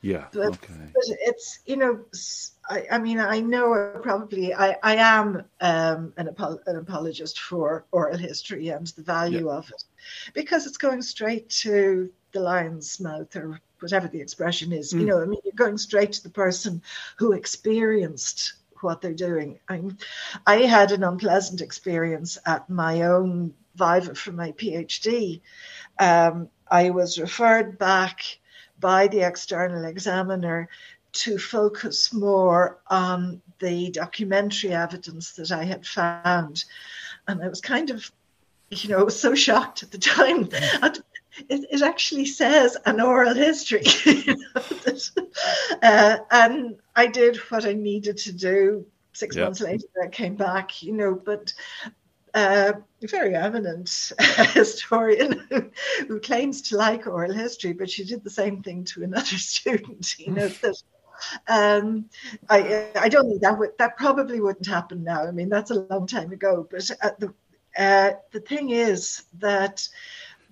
Yeah. 0.01 0.25
But, 0.31 0.53
okay. 0.53 0.73
but 0.93 1.03
it's, 1.07 1.59
you 1.65 1.75
know, 1.75 1.99
I, 2.69 2.85
I, 2.91 2.97
mean, 2.99 3.19
I 3.19 3.41
know 3.41 3.99
probably 4.01 4.53
I, 4.53 4.77
I 4.81 4.95
am 4.95 5.43
um, 5.59 6.13
an, 6.15 6.29
apo- 6.29 6.59
an, 6.65 6.77
apologist 6.77 7.39
for 7.39 7.85
oral 7.91 8.17
history 8.17 8.69
and 8.69 8.87
the 8.87 9.01
value 9.01 9.47
yeah. 9.47 9.57
of 9.57 9.69
it 9.69 9.83
because 10.33 10.65
it's 10.65 10.77
going 10.77 11.01
straight 11.01 11.49
to 11.49 12.11
the 12.31 12.39
lion's 12.39 12.99
mouth 12.99 13.35
or 13.35 13.59
whatever 13.79 14.07
the 14.07 14.21
expression 14.21 14.71
is. 14.71 14.93
Mm. 14.93 14.99
You 15.01 15.05
know, 15.07 15.21
I 15.21 15.25
mean, 15.25 15.39
you're 15.43 15.53
going 15.55 15.77
straight 15.77 16.11
to 16.13 16.23
the 16.23 16.29
person 16.29 16.81
who 17.17 17.33
experienced 17.33 18.53
what 18.81 19.01
they're 19.01 19.13
doing. 19.13 19.59
I, 19.67 19.81
I 20.45 20.57
had 20.61 20.91
an 20.91 21.03
unpleasant 21.03 21.61
experience 21.61 22.37
at 22.45 22.69
my 22.69 23.01
own 23.01 23.53
Viva 23.75 24.15
for 24.15 24.31
my 24.31 24.51
PhD. 24.53 25.41
Um, 25.99 26.49
I 26.69 26.91
was 26.91 27.19
referred 27.19 27.77
back 27.77 28.21
by 28.79 29.07
the 29.07 29.21
external 29.21 29.85
examiner 29.85 30.69
to 31.11 31.37
focus 31.37 32.13
more 32.13 32.79
on 32.87 33.41
the 33.59 33.89
documentary 33.91 34.73
evidence 34.73 35.33
that 35.33 35.51
I 35.51 35.63
had 35.63 35.85
found. 35.85 36.63
And 37.27 37.43
I 37.43 37.47
was 37.47 37.61
kind 37.61 37.89
of, 37.89 38.11
you 38.69 38.89
know, 38.89 39.03
was 39.05 39.19
so 39.19 39.35
shocked 39.35 39.83
at 39.83 39.91
the 39.91 39.97
time. 39.97 40.49
It, 41.47 41.65
it, 41.71 41.81
actually 41.81 42.25
says 42.25 42.75
an 42.85 42.99
oral 42.99 43.33
history. 43.33 43.83
you 44.05 44.35
know, 44.35 44.61
that, 44.61 45.09
uh, 45.81 46.17
and 46.31 46.75
I 46.95 47.07
did 47.07 47.37
what 47.49 47.65
I 47.65 47.73
needed 47.73 48.17
to 48.17 48.33
do. 48.33 48.85
Six 49.13 49.35
yep. 49.35 49.45
months 49.45 49.61
later, 49.61 49.85
I 50.03 50.07
came 50.07 50.35
back, 50.35 50.83
you 50.83 50.93
know, 50.93 51.13
but 51.13 51.53
uh, 52.33 52.73
a 53.03 53.07
very 53.07 53.35
eminent 53.35 54.11
historian 54.53 55.45
who, 55.49 55.69
who, 56.07 56.19
claims 56.19 56.61
to 56.61 56.77
like 56.77 57.07
oral 57.07 57.33
history, 57.33 57.73
but 57.73 57.89
she 57.89 58.03
did 58.03 58.23
the 58.23 58.29
same 58.29 58.61
thing 58.61 58.83
to 58.85 59.03
another 59.03 59.25
student. 59.25 60.15
You 60.19 60.33
know 60.33 60.47
that. 60.47 60.75
Um, 61.49 62.05
I 62.49 62.87
I 62.95 63.09
don't 63.09 63.27
think 63.27 63.41
that 63.41 63.57
would 63.59 63.71
that 63.77 63.97
probably 63.97 64.39
wouldn't 64.39 64.67
happen 64.67 65.03
now. 65.03 65.23
I 65.23 65.31
mean 65.31 65.49
that's 65.49 65.71
a 65.71 65.81
long 65.89 66.07
time 66.07 66.31
ago. 66.31 66.65
But 66.69 66.89
uh, 67.01 67.09
the 67.19 67.33
uh, 67.77 68.11
the 68.31 68.39
thing 68.39 68.69
is 68.69 69.23
that 69.39 69.87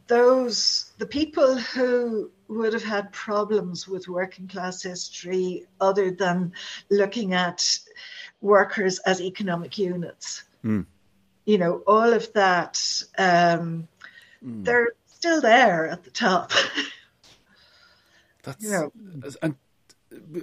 those 0.08 0.92
the 0.98 1.06
people 1.06 1.58
who 1.58 2.32
would 2.48 2.74
have 2.74 2.84
had 2.84 3.12
problems 3.12 3.88
with 3.88 4.08
working 4.08 4.48
class 4.48 4.82
history 4.82 5.66
other 5.82 6.12
than 6.12 6.54
looking 6.90 7.34
at 7.34 7.78
workers 8.42 9.00
as 9.00 9.20
economic 9.22 9.78
units. 9.78 10.44
Mm 10.64 10.86
you 11.48 11.58
know, 11.58 11.82
all 11.88 12.14
of 12.14 12.32
that, 12.34 12.78
um, 13.18 13.88
mm. 14.46 14.66
they're 14.66 14.90
still 15.06 15.42
there 15.42 15.88
at 15.88 16.04
the 16.04 16.12
top. 16.12 16.52
That's, 18.44 18.64
you 18.64 18.70
know. 18.70 18.92
and 19.42 19.56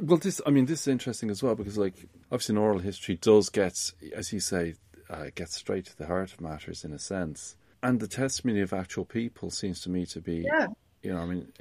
well, 0.03 0.17
this, 0.17 0.41
I 0.47 0.51
mean, 0.51 0.65
this 0.65 0.81
is 0.81 0.89
interesting 0.89 1.31
as 1.31 1.43
well 1.43 1.55
because, 1.55 1.77
like, 1.77 2.09
obviously, 2.33 2.55
an 2.55 2.59
oral 2.59 2.79
history 2.79 3.17
does 3.17 3.51
get, 3.51 3.93
as 4.17 4.33
you 4.33 4.41
say, 4.41 4.77
uh, 5.15 5.31
gets 5.35 5.57
straight 5.57 5.87
to 5.87 5.97
the 5.97 6.07
heart 6.07 6.33
of 6.33 6.41
matters 6.41 6.85
in 6.85 6.93
a 6.93 6.99
sense. 6.99 7.57
And 7.83 8.01
the 8.01 8.09
testimony 8.09 8.61
of 8.61 8.73
actual 8.73 9.05
people 9.05 9.51
seems 9.51 9.81
to 9.83 9.91
me 9.91 10.07
to 10.07 10.21
be, 10.21 10.45
yeah. 10.47 10.67
you 11.03 11.13
know, 11.13 11.21
I 11.21 11.27
mean, 11.27 11.53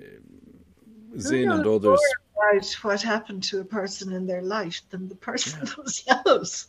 Zinn 1.19 1.51
and 1.51 1.65
others 1.65 1.99
about 2.35 2.73
what 2.81 3.01
happened 3.01 3.43
to 3.43 3.59
a 3.59 3.65
person 3.65 4.13
in 4.13 4.25
their 4.25 4.41
life 4.41 4.81
than 4.89 5.07
the 5.07 5.15
person 5.15 5.59
yeah. 5.59 5.73
themselves. 5.75 6.67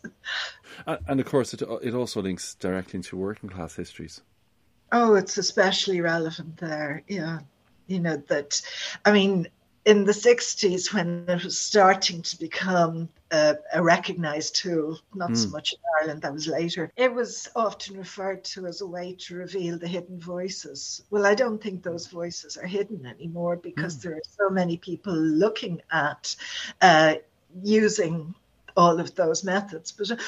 And, 0.86 0.98
and, 1.06 1.20
of 1.20 1.26
course, 1.26 1.54
it 1.54 1.62
it 1.82 1.94
also 1.94 2.20
links 2.20 2.54
directly 2.56 2.98
into 2.98 3.16
working 3.16 3.48
class 3.48 3.76
histories. 3.76 4.20
Oh, 4.92 5.14
it's 5.14 5.38
especially 5.38 6.00
relevant 6.00 6.56
there. 6.58 7.02
Yeah, 7.08 7.40
you 7.86 8.00
know 8.00 8.16
that. 8.28 8.60
I 9.04 9.12
mean, 9.12 9.48
in 9.84 10.04
the 10.04 10.12
60s 10.12 10.92
when 10.92 11.26
it 11.28 11.44
was 11.44 11.58
starting 11.58 12.22
to 12.22 12.38
become 12.38 13.08
a, 13.34 13.58
a 13.72 13.82
recognized 13.82 14.54
tool, 14.56 14.98
not 15.14 15.30
mm. 15.30 15.36
so 15.36 15.46
hmm. 15.46 15.52
much 15.52 15.72
in 15.72 15.78
Ireland, 16.00 16.22
that 16.22 16.32
was 16.32 16.46
later, 16.46 16.92
it 16.96 17.12
was 17.12 17.48
often 17.56 17.96
referred 17.96 18.44
to 18.44 18.66
as 18.66 18.80
a 18.80 18.86
way 18.86 19.16
to 19.20 19.36
reveal 19.36 19.78
the 19.78 19.88
hidden 19.88 20.20
voices. 20.20 21.02
Well, 21.10 21.26
I 21.26 21.34
don't 21.34 21.62
think 21.62 21.82
those 21.82 22.06
voices 22.06 22.56
are 22.56 22.66
hidden 22.66 23.06
anymore 23.06 23.56
because 23.56 23.96
mm. 23.96 24.02
there 24.02 24.12
are 24.14 24.30
so 24.38 24.50
many 24.50 24.76
people 24.76 25.14
looking 25.14 25.82
at 25.90 26.36
uh, 26.80 27.14
using 27.62 28.34
all 28.76 29.00
of 29.00 29.14
those 29.14 29.44
methods. 29.44 29.92
But, 29.92 30.18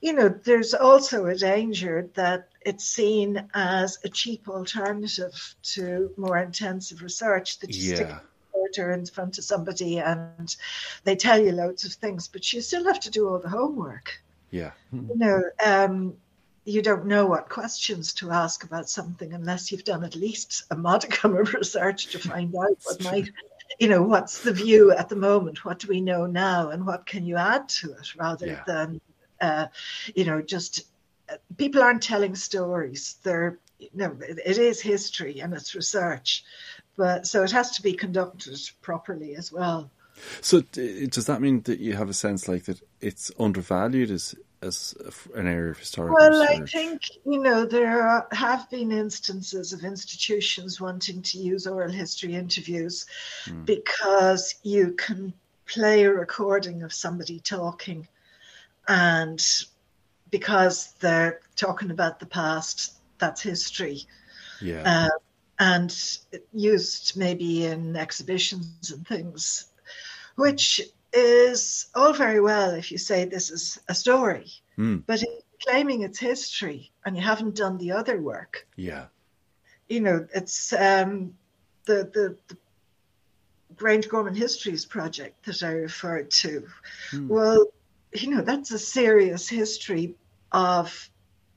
you 0.00 0.12
know, 0.12 0.28
there's 0.28 0.74
also 0.74 1.26
a 1.26 1.34
danger 1.34 2.10
that 2.14 2.48
it's 2.60 2.84
seen 2.84 3.48
as 3.54 3.98
a 4.04 4.08
cheap 4.08 4.48
alternative 4.48 5.54
to 5.74 6.10
more 6.16 6.38
intensive 6.38 7.02
research 7.02 7.58
that 7.60 7.74
you 7.74 7.90
yeah. 7.90 7.94
stick 7.94 8.16
reporter 8.64 8.92
in 8.92 9.06
front 9.06 9.38
of 9.38 9.44
somebody 9.44 9.98
and 9.98 10.56
they 11.04 11.16
tell 11.16 11.40
you 11.40 11.52
loads 11.52 11.84
of 11.84 11.92
things, 11.92 12.28
but 12.28 12.52
you 12.52 12.60
still 12.60 12.84
have 12.84 13.00
to 13.00 13.10
do 13.10 13.28
all 13.28 13.38
the 13.38 13.48
homework. 13.48 14.22
Yeah. 14.50 14.70
You 14.92 15.16
know, 15.16 15.42
um, 15.64 16.16
you 16.64 16.80
don't 16.80 17.06
know 17.06 17.26
what 17.26 17.48
questions 17.48 18.14
to 18.14 18.30
ask 18.30 18.64
about 18.64 18.88
something 18.88 19.32
unless 19.32 19.70
you've 19.70 19.84
done 19.84 20.04
at 20.04 20.14
least 20.14 20.64
a 20.70 20.76
modicum 20.76 21.36
of 21.36 21.52
research 21.52 22.06
to 22.08 22.18
find 22.18 22.54
out 22.56 22.78
what 22.84 23.04
might, 23.04 23.30
you 23.78 23.88
know, 23.88 24.02
what's 24.02 24.42
the 24.42 24.52
view 24.52 24.92
at 24.92 25.08
the 25.08 25.16
moment, 25.16 25.64
what 25.64 25.78
do 25.78 25.88
we 25.88 26.00
know 26.00 26.26
now, 26.26 26.70
and 26.70 26.86
what 26.86 27.04
can 27.06 27.26
you 27.26 27.36
add 27.36 27.68
to 27.68 27.92
it 27.92 28.14
rather 28.16 28.46
yeah. 28.46 28.62
than, 28.66 29.00
uh, 29.40 29.66
you 30.14 30.24
know, 30.24 30.40
just 30.40 30.86
uh, 31.28 31.36
people 31.56 31.82
aren't 31.82 32.02
telling 32.02 32.34
stories. 32.34 33.16
They're, 33.22 33.58
you 33.78 33.90
know, 33.92 34.16
it 34.20 34.56
is 34.56 34.80
history 34.80 35.40
and 35.40 35.52
it's 35.52 35.74
research, 35.74 36.44
but 36.96 37.26
so 37.26 37.42
it 37.42 37.50
has 37.50 37.72
to 37.72 37.82
be 37.82 37.94
conducted 37.94 38.58
properly 38.82 39.34
as 39.34 39.52
well. 39.52 39.90
So 40.40 40.60
does 40.60 41.26
that 41.26 41.40
mean 41.40 41.62
that 41.62 41.80
you 41.80 41.94
have 41.94 42.08
a 42.08 42.14
sense 42.14 42.46
like 42.48 42.64
that 42.64 42.80
it's 43.00 43.32
undervalued 43.38 44.10
as 44.10 44.34
as 44.62 44.94
an 45.34 45.46
area 45.46 45.72
of 45.72 45.78
historical 45.78 46.14
well, 46.14 46.40
research? 46.40 46.74
I 46.74 46.78
think 46.78 47.02
you 47.24 47.40
know 47.40 47.66
there 47.66 48.02
are, 48.02 48.26
have 48.32 48.70
been 48.70 48.92
instances 48.92 49.72
of 49.72 49.84
institutions 49.84 50.80
wanting 50.80 51.22
to 51.22 51.38
use 51.38 51.66
oral 51.66 51.90
history 51.90 52.34
interviews 52.34 53.06
mm. 53.46 53.64
because 53.66 54.54
you 54.62 54.92
can 54.92 55.34
play 55.66 56.04
a 56.04 56.12
recording 56.12 56.82
of 56.82 56.92
somebody 56.92 57.40
talking, 57.40 58.06
and 58.86 59.44
because 60.30 60.92
they're 61.00 61.40
talking 61.56 61.90
about 61.90 62.20
the 62.20 62.26
past, 62.26 62.94
that's 63.18 63.42
history. 63.42 64.02
Yeah. 64.60 65.08
Uh, 65.08 65.18
and 65.58 66.18
used 66.52 67.16
maybe 67.16 67.66
in 67.66 67.96
exhibitions 67.96 68.90
and 68.90 69.06
things, 69.06 69.66
which 70.36 70.80
is 71.12 71.86
all 71.94 72.12
very 72.12 72.40
well 72.40 72.70
if 72.70 72.90
you 72.90 72.98
say 72.98 73.24
this 73.24 73.50
is 73.50 73.80
a 73.88 73.94
story, 73.94 74.50
mm. 74.76 75.02
but 75.06 75.22
claiming 75.62 76.02
its 76.02 76.18
history 76.18 76.90
and 77.04 77.16
you 77.16 77.22
haven't 77.22 77.54
done 77.54 77.78
the 77.78 77.92
other 77.92 78.20
work. 78.20 78.66
Yeah. 78.76 79.06
You 79.88 80.00
know, 80.00 80.26
it's 80.34 80.72
um, 80.72 81.34
the, 81.84 82.10
the, 82.12 82.36
the 82.48 82.56
Grangegorman 83.76 84.36
Histories 84.36 84.84
project 84.84 85.46
that 85.46 85.62
I 85.62 85.72
referred 85.72 86.30
to. 86.32 86.66
Mm. 87.12 87.28
Well, 87.28 87.66
you 88.12 88.30
know, 88.30 88.42
that's 88.42 88.70
a 88.70 88.78
serious 88.78 89.48
history 89.48 90.14
of 90.52 91.10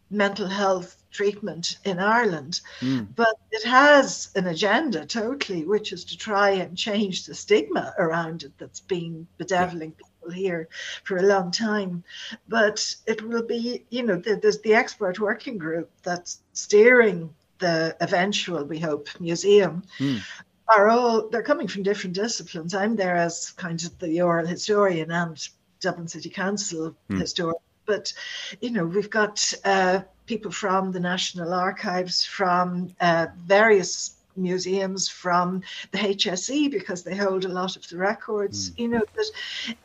mental 0.10 0.48
health 0.48 0.97
treatment 1.12 1.78
in 1.84 2.00
Ireland. 2.00 2.62
Mm. 2.80 3.08
But 3.16 3.36
it 3.52 3.66
has 3.66 4.30
an 4.36 4.48
agenda 4.48 5.06
totally, 5.06 5.66
which 5.66 5.92
is 5.94 6.06
to 6.06 6.18
try 6.18 6.52
and 6.52 6.78
change 6.78 7.26
the 7.26 7.36
stigma 7.36 7.94
around 7.98 8.44
it 8.44 8.54
that's 8.58 8.80
been 8.80 9.28
bedeviling 9.38 9.94
yeah. 9.98 10.06
people 10.06 10.32
here 10.32 10.70
for 11.04 11.18
a 11.18 11.24
long 11.24 11.52
time. 11.52 12.04
But 12.48 12.96
it 13.06 13.22
will 13.22 13.44
be, 13.44 13.86
you 13.90 14.04
know, 14.04 14.18
there's 14.18 14.62
the 14.62 14.76
expert 14.76 15.20
working 15.20 15.58
group 15.58 15.90
that's 16.04 16.42
steering 16.54 17.34
the 17.60 17.96
eventual, 18.02 18.64
we 18.66 18.80
hope, 18.80 19.10
museum. 19.20 19.84
Mm. 20.00 20.22
Are 20.70 20.90
all 20.90 21.30
they're 21.30 21.44
coming 21.44 21.70
from 21.70 21.84
different 21.84 22.14
disciplines. 22.14 22.76
I'm 22.76 22.98
there 22.98 23.16
as 23.16 23.52
kind 23.52 23.82
of 23.86 23.98
the 24.00 24.22
oral 24.22 24.46
historian 24.46 25.12
and 25.12 25.48
Dublin 25.80 26.10
City 26.10 26.30
Council 26.30 26.94
mm. 27.10 27.20
historian 27.22 27.62
but 27.88 28.14
you 28.62 28.70
know 28.70 28.86
we've 28.86 29.10
got 29.10 29.54
uh, 29.66 30.02
people 30.28 30.52
from 30.52 30.92
the 30.92 31.00
National 31.00 31.54
Archives, 31.54 32.24
from 32.24 32.94
uh, 33.00 33.28
various 33.46 34.18
museums, 34.36 35.08
from 35.08 35.62
the 35.92 35.98
HSE, 35.98 36.70
because 36.70 37.04
they 37.04 37.16
hold 37.16 37.46
a 37.46 37.50
lot 37.50 37.76
of 37.76 37.88
the 37.90 37.98
records. 37.98 38.72
Mm. 38.72 38.80
You 38.80 38.88
know, 38.90 39.04
that 39.16 39.32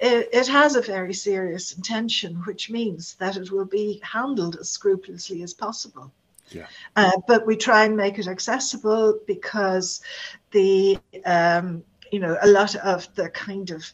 it, 0.00 0.28
it, 0.32 0.46
has 0.48 0.76
a 0.76 0.82
very 0.82 1.14
serious 1.14 1.72
intention, 1.72 2.34
which 2.46 2.70
means 2.70 3.14
that 3.14 3.36
it 3.36 3.50
will 3.50 3.64
be 3.64 4.00
handled 4.02 4.56
as 4.60 4.68
scrupulously 4.68 5.42
as 5.42 5.54
possible. 5.54 6.12
Yeah. 6.50 6.66
Uh, 6.96 7.12
but 7.26 7.46
we 7.46 7.56
try 7.56 7.84
and 7.84 7.96
make 7.96 8.18
it 8.18 8.28
accessible 8.28 9.18
because 9.26 10.02
the 10.50 10.98
um, 11.24 11.82
you 12.12 12.20
know 12.20 12.36
a 12.40 12.46
lot 12.46 12.76
of 12.76 13.12
the 13.14 13.28
kind 13.30 13.70
of 13.70 13.84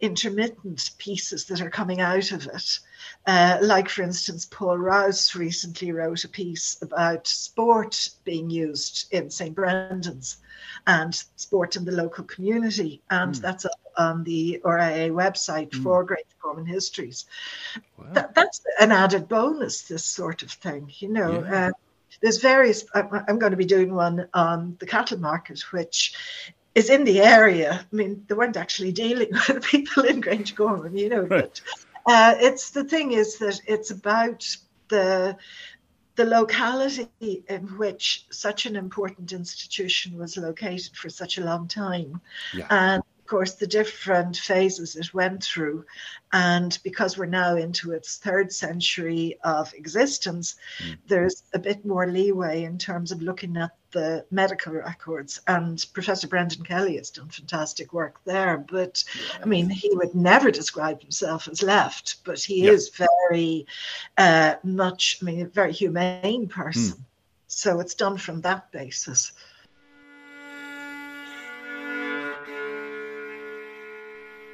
intermittent 0.00 0.90
pieces 0.98 1.46
that 1.46 1.60
are 1.60 1.70
coming 1.70 2.00
out 2.00 2.30
of 2.32 2.46
it. 2.46 2.78
Uh, 3.26 3.58
like, 3.62 3.88
for 3.88 4.02
instance, 4.02 4.46
Paul 4.50 4.76
Rouse 4.76 5.34
recently 5.34 5.92
wrote 5.92 6.24
a 6.24 6.28
piece 6.28 6.76
about 6.82 7.26
sport 7.26 8.10
being 8.24 8.50
used 8.50 9.12
in 9.12 9.30
St. 9.30 9.54
Brendan's 9.54 10.38
and 10.86 11.14
sport 11.36 11.76
in 11.76 11.84
the 11.84 11.92
local 11.92 12.24
community. 12.24 13.00
And 13.10 13.34
mm. 13.34 13.40
that's 13.40 13.64
up 13.64 13.80
on 13.96 14.24
the 14.24 14.60
RIA 14.64 15.10
website 15.10 15.70
mm. 15.70 15.82
for 15.84 16.18
Common 16.42 16.66
Histories. 16.66 17.26
Wow. 17.96 18.06
That, 18.12 18.34
that's 18.34 18.60
an 18.80 18.90
added 18.90 19.28
bonus, 19.28 19.82
this 19.82 20.04
sort 20.04 20.42
of 20.42 20.50
thing, 20.50 20.90
you 20.98 21.08
know. 21.08 21.44
Yeah. 21.44 21.68
Uh, 21.68 21.70
there's 22.20 22.38
various, 22.38 22.84
I'm 22.94 23.38
going 23.38 23.52
to 23.52 23.56
be 23.56 23.64
doing 23.64 23.94
one 23.94 24.28
on 24.34 24.76
the 24.80 24.86
cattle 24.86 25.18
market, 25.18 25.60
which 25.72 26.14
is 26.74 26.90
in 26.90 27.04
the 27.04 27.20
area. 27.20 27.86
I 27.92 27.96
mean, 27.96 28.24
they 28.26 28.34
weren't 28.34 28.56
actually 28.56 28.92
dealing 28.92 29.30
with 29.48 29.64
people 29.64 30.04
in 30.04 30.20
Grangegorman, 30.20 30.98
you 30.98 31.08
know, 31.08 31.22
right. 31.22 31.28
but 31.28 31.60
uh, 32.06 32.34
it's 32.38 32.70
the 32.70 32.84
thing 32.84 33.12
is 33.12 33.38
that 33.38 33.60
it's 33.66 33.90
about 33.90 34.46
the 34.88 35.36
the 36.14 36.24
locality 36.26 37.08
in 37.48 37.62
which 37.78 38.26
such 38.30 38.66
an 38.66 38.76
important 38.76 39.32
institution 39.32 40.18
was 40.18 40.36
located 40.36 40.94
for 40.94 41.08
such 41.08 41.38
a 41.38 41.44
long 41.44 41.66
time, 41.66 42.20
yeah. 42.52 42.66
and 42.68 43.02
course, 43.32 43.54
the 43.54 43.66
different 43.66 44.36
phases 44.36 44.94
it 44.94 45.14
went 45.14 45.42
through. 45.42 45.86
And 46.34 46.78
because 46.84 47.16
we're 47.16 47.24
now 47.24 47.56
into 47.56 47.92
its 47.92 48.18
third 48.18 48.52
century 48.52 49.38
of 49.42 49.72
existence, 49.72 50.56
mm. 50.84 50.98
there's 51.06 51.42
a 51.54 51.58
bit 51.58 51.82
more 51.86 52.06
leeway 52.06 52.64
in 52.64 52.76
terms 52.76 53.10
of 53.10 53.22
looking 53.22 53.56
at 53.56 53.70
the 53.92 54.26
medical 54.30 54.74
records. 54.74 55.40
And 55.46 55.82
Professor 55.94 56.28
Brendan 56.28 56.62
Kelly 56.64 56.98
has 56.98 57.08
done 57.08 57.30
fantastic 57.30 57.94
work 57.94 58.20
there. 58.26 58.58
But 58.58 59.02
I 59.42 59.46
mean, 59.46 59.70
he 59.70 59.88
would 59.94 60.14
never 60.14 60.50
describe 60.50 61.00
himself 61.00 61.48
as 61.48 61.62
left, 61.62 62.16
but 62.24 62.38
he 62.38 62.66
is 62.66 62.90
very 62.90 63.66
uh, 64.18 64.56
much, 64.62 65.18
I 65.22 65.24
mean, 65.24 65.40
a 65.40 65.46
very 65.46 65.72
humane 65.72 66.48
person. 66.48 66.98
Mm. 66.98 67.04
So 67.46 67.80
it's 67.80 67.94
done 67.94 68.18
from 68.18 68.42
that 68.42 68.70
basis. 68.72 69.32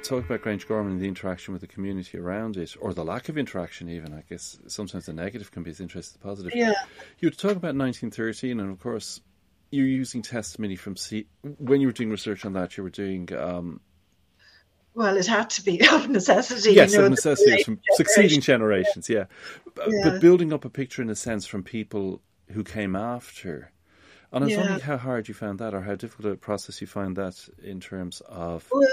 Talk 0.09 0.25
about 0.25 0.41
Grangegorman 0.41 0.87
and 0.87 0.99
the 0.99 1.07
interaction 1.07 1.51
with 1.51 1.61
the 1.61 1.67
community 1.67 2.17
around 2.17 2.57
it, 2.57 2.75
or 2.81 2.95
the 2.95 3.05
lack 3.05 3.29
of 3.29 3.37
interaction, 3.37 3.89
even. 3.89 4.11
I 4.11 4.23
guess 4.27 4.57
sometimes 4.65 5.05
the 5.05 5.13
negative 5.13 5.51
can 5.51 5.61
be 5.61 5.69
as 5.69 5.79
interesting 5.79 6.09
as 6.09 6.13
the 6.13 6.17
positive. 6.17 6.55
Yeah. 6.55 6.73
You 7.19 7.29
talk 7.29 7.51
about 7.51 7.75
1913, 7.75 8.59
and 8.59 8.71
of 8.71 8.79
course, 8.79 9.21
you're 9.69 9.85
using 9.85 10.23
testimony 10.23 10.77
from 10.77 10.95
C- 10.95 11.27
when 11.43 11.79
you 11.79 11.85
were 11.85 11.93
doing 11.93 12.09
research 12.09 12.43
on 12.43 12.53
that. 12.53 12.75
You 12.75 12.81
were 12.81 12.89
doing. 12.89 13.31
Um, 13.37 13.81
well, 14.95 15.15
it 15.15 15.27
had 15.27 15.51
to 15.51 15.61
be 15.63 15.79
of 15.91 16.09
necessity. 16.09 16.71
Yes, 16.73 16.91
you 16.91 16.97
know, 16.97 17.05
of 17.05 17.11
necessity 17.11 17.61
from 17.61 17.79
succeeding 17.91 18.41
generations. 18.41 19.09
Yeah. 19.09 19.25
yeah. 19.87 20.09
but 20.09 20.21
building 20.21 20.51
up 20.51 20.65
a 20.65 20.71
picture 20.71 21.03
in 21.03 21.11
a 21.11 21.15
sense 21.15 21.45
from 21.45 21.61
people 21.61 22.19
who 22.49 22.63
came 22.63 22.95
after. 22.95 23.71
And 24.31 24.43
I 24.43 24.45
was 24.45 24.53
yeah. 24.53 24.59
wondering 24.61 24.79
how 24.79 24.97
hard 24.97 25.27
you 25.27 25.35
found 25.35 25.59
that, 25.59 25.75
or 25.75 25.81
how 25.81 25.93
difficult 25.93 26.33
a 26.33 26.35
process 26.35 26.81
you 26.81 26.87
find 26.87 27.15
that 27.17 27.47
in 27.63 27.79
terms 27.79 28.23
of. 28.27 28.67
Well, 28.71 28.87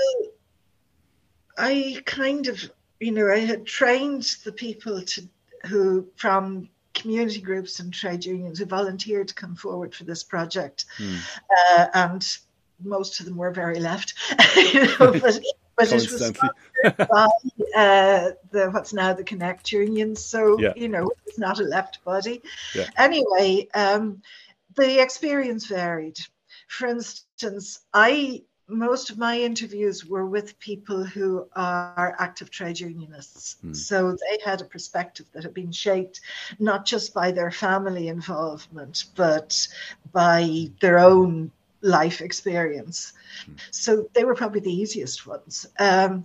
I 1.56 2.02
kind 2.04 2.48
of, 2.48 2.70
you 3.00 3.12
know, 3.12 3.28
I 3.28 3.38
had 3.38 3.66
trained 3.66 4.36
the 4.44 4.52
people 4.52 5.02
to 5.02 5.28
who 5.66 6.06
from 6.16 6.68
community 6.94 7.40
groups 7.40 7.78
and 7.78 7.92
trade 7.92 8.24
unions 8.24 8.58
who 8.58 8.64
volunteered 8.64 9.28
to 9.28 9.34
come 9.34 9.54
forward 9.54 9.94
for 9.94 10.04
this 10.04 10.22
project, 10.22 10.86
hmm. 10.96 11.16
uh, 11.58 11.86
and 11.94 12.38
most 12.82 13.20
of 13.20 13.26
them 13.26 13.36
were 13.36 13.50
very 13.50 13.80
left. 13.80 14.14
you 14.56 14.86
know, 14.86 15.12
but, 15.12 15.40
but 15.76 15.92
it 15.92 16.10
was 16.10 16.32
by 16.96 17.28
uh, 17.76 18.30
the 18.50 18.70
what's 18.70 18.92
now 18.92 19.12
the 19.12 19.24
Connect 19.24 19.70
Union, 19.72 20.16
so 20.16 20.58
yeah. 20.58 20.72
you 20.76 20.88
know 20.88 21.10
it's 21.26 21.38
not 21.38 21.60
a 21.60 21.64
left 21.64 22.02
body. 22.04 22.42
Yeah. 22.74 22.88
Anyway, 22.96 23.68
um, 23.74 24.22
the 24.74 25.02
experience 25.02 25.66
varied. 25.66 26.18
For 26.68 26.86
instance, 26.88 27.80
I 27.92 28.42
most 28.68 29.10
of 29.10 29.18
my 29.18 29.38
interviews 29.38 30.04
were 30.04 30.26
with 30.26 30.58
people 30.58 31.04
who 31.04 31.48
are 31.54 32.16
active 32.18 32.50
trade 32.50 32.80
unionists. 32.80 33.56
Mm. 33.64 33.76
So 33.76 34.12
they 34.12 34.38
had 34.44 34.60
a 34.60 34.64
perspective 34.64 35.26
that 35.32 35.44
had 35.44 35.54
been 35.54 35.72
shaped 35.72 36.20
not 36.58 36.84
just 36.84 37.14
by 37.14 37.30
their 37.30 37.50
family 37.50 38.08
involvement, 38.08 39.04
but 39.14 39.68
by 40.12 40.70
their 40.80 40.98
own 40.98 41.52
life 41.80 42.20
experience. 42.20 43.12
Mm. 43.48 43.56
So 43.70 44.08
they 44.14 44.24
were 44.24 44.34
probably 44.34 44.60
the 44.60 44.74
easiest 44.74 45.26
ones. 45.26 45.66
Um, 45.78 46.24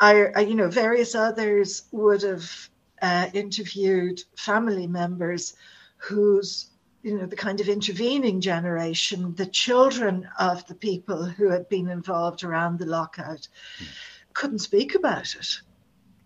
I, 0.00 0.26
I, 0.34 0.40
you 0.40 0.54
know, 0.54 0.68
various 0.68 1.14
others 1.14 1.84
would 1.92 2.22
have 2.22 2.70
uh, 3.00 3.28
interviewed 3.32 4.22
family 4.36 4.86
members 4.86 5.54
whose 5.98 6.67
you 7.02 7.16
know, 7.16 7.26
the 7.26 7.36
kind 7.36 7.60
of 7.60 7.68
intervening 7.68 8.40
generation, 8.40 9.34
the 9.34 9.46
children 9.46 10.28
of 10.38 10.66
the 10.66 10.74
people 10.74 11.24
who 11.24 11.48
had 11.48 11.68
been 11.68 11.88
involved 11.88 12.42
around 12.42 12.78
the 12.78 12.86
lockout, 12.86 13.46
mm. 13.78 13.86
couldn't 14.32 14.58
speak 14.58 14.94
about 14.94 15.34
it. 15.34 15.60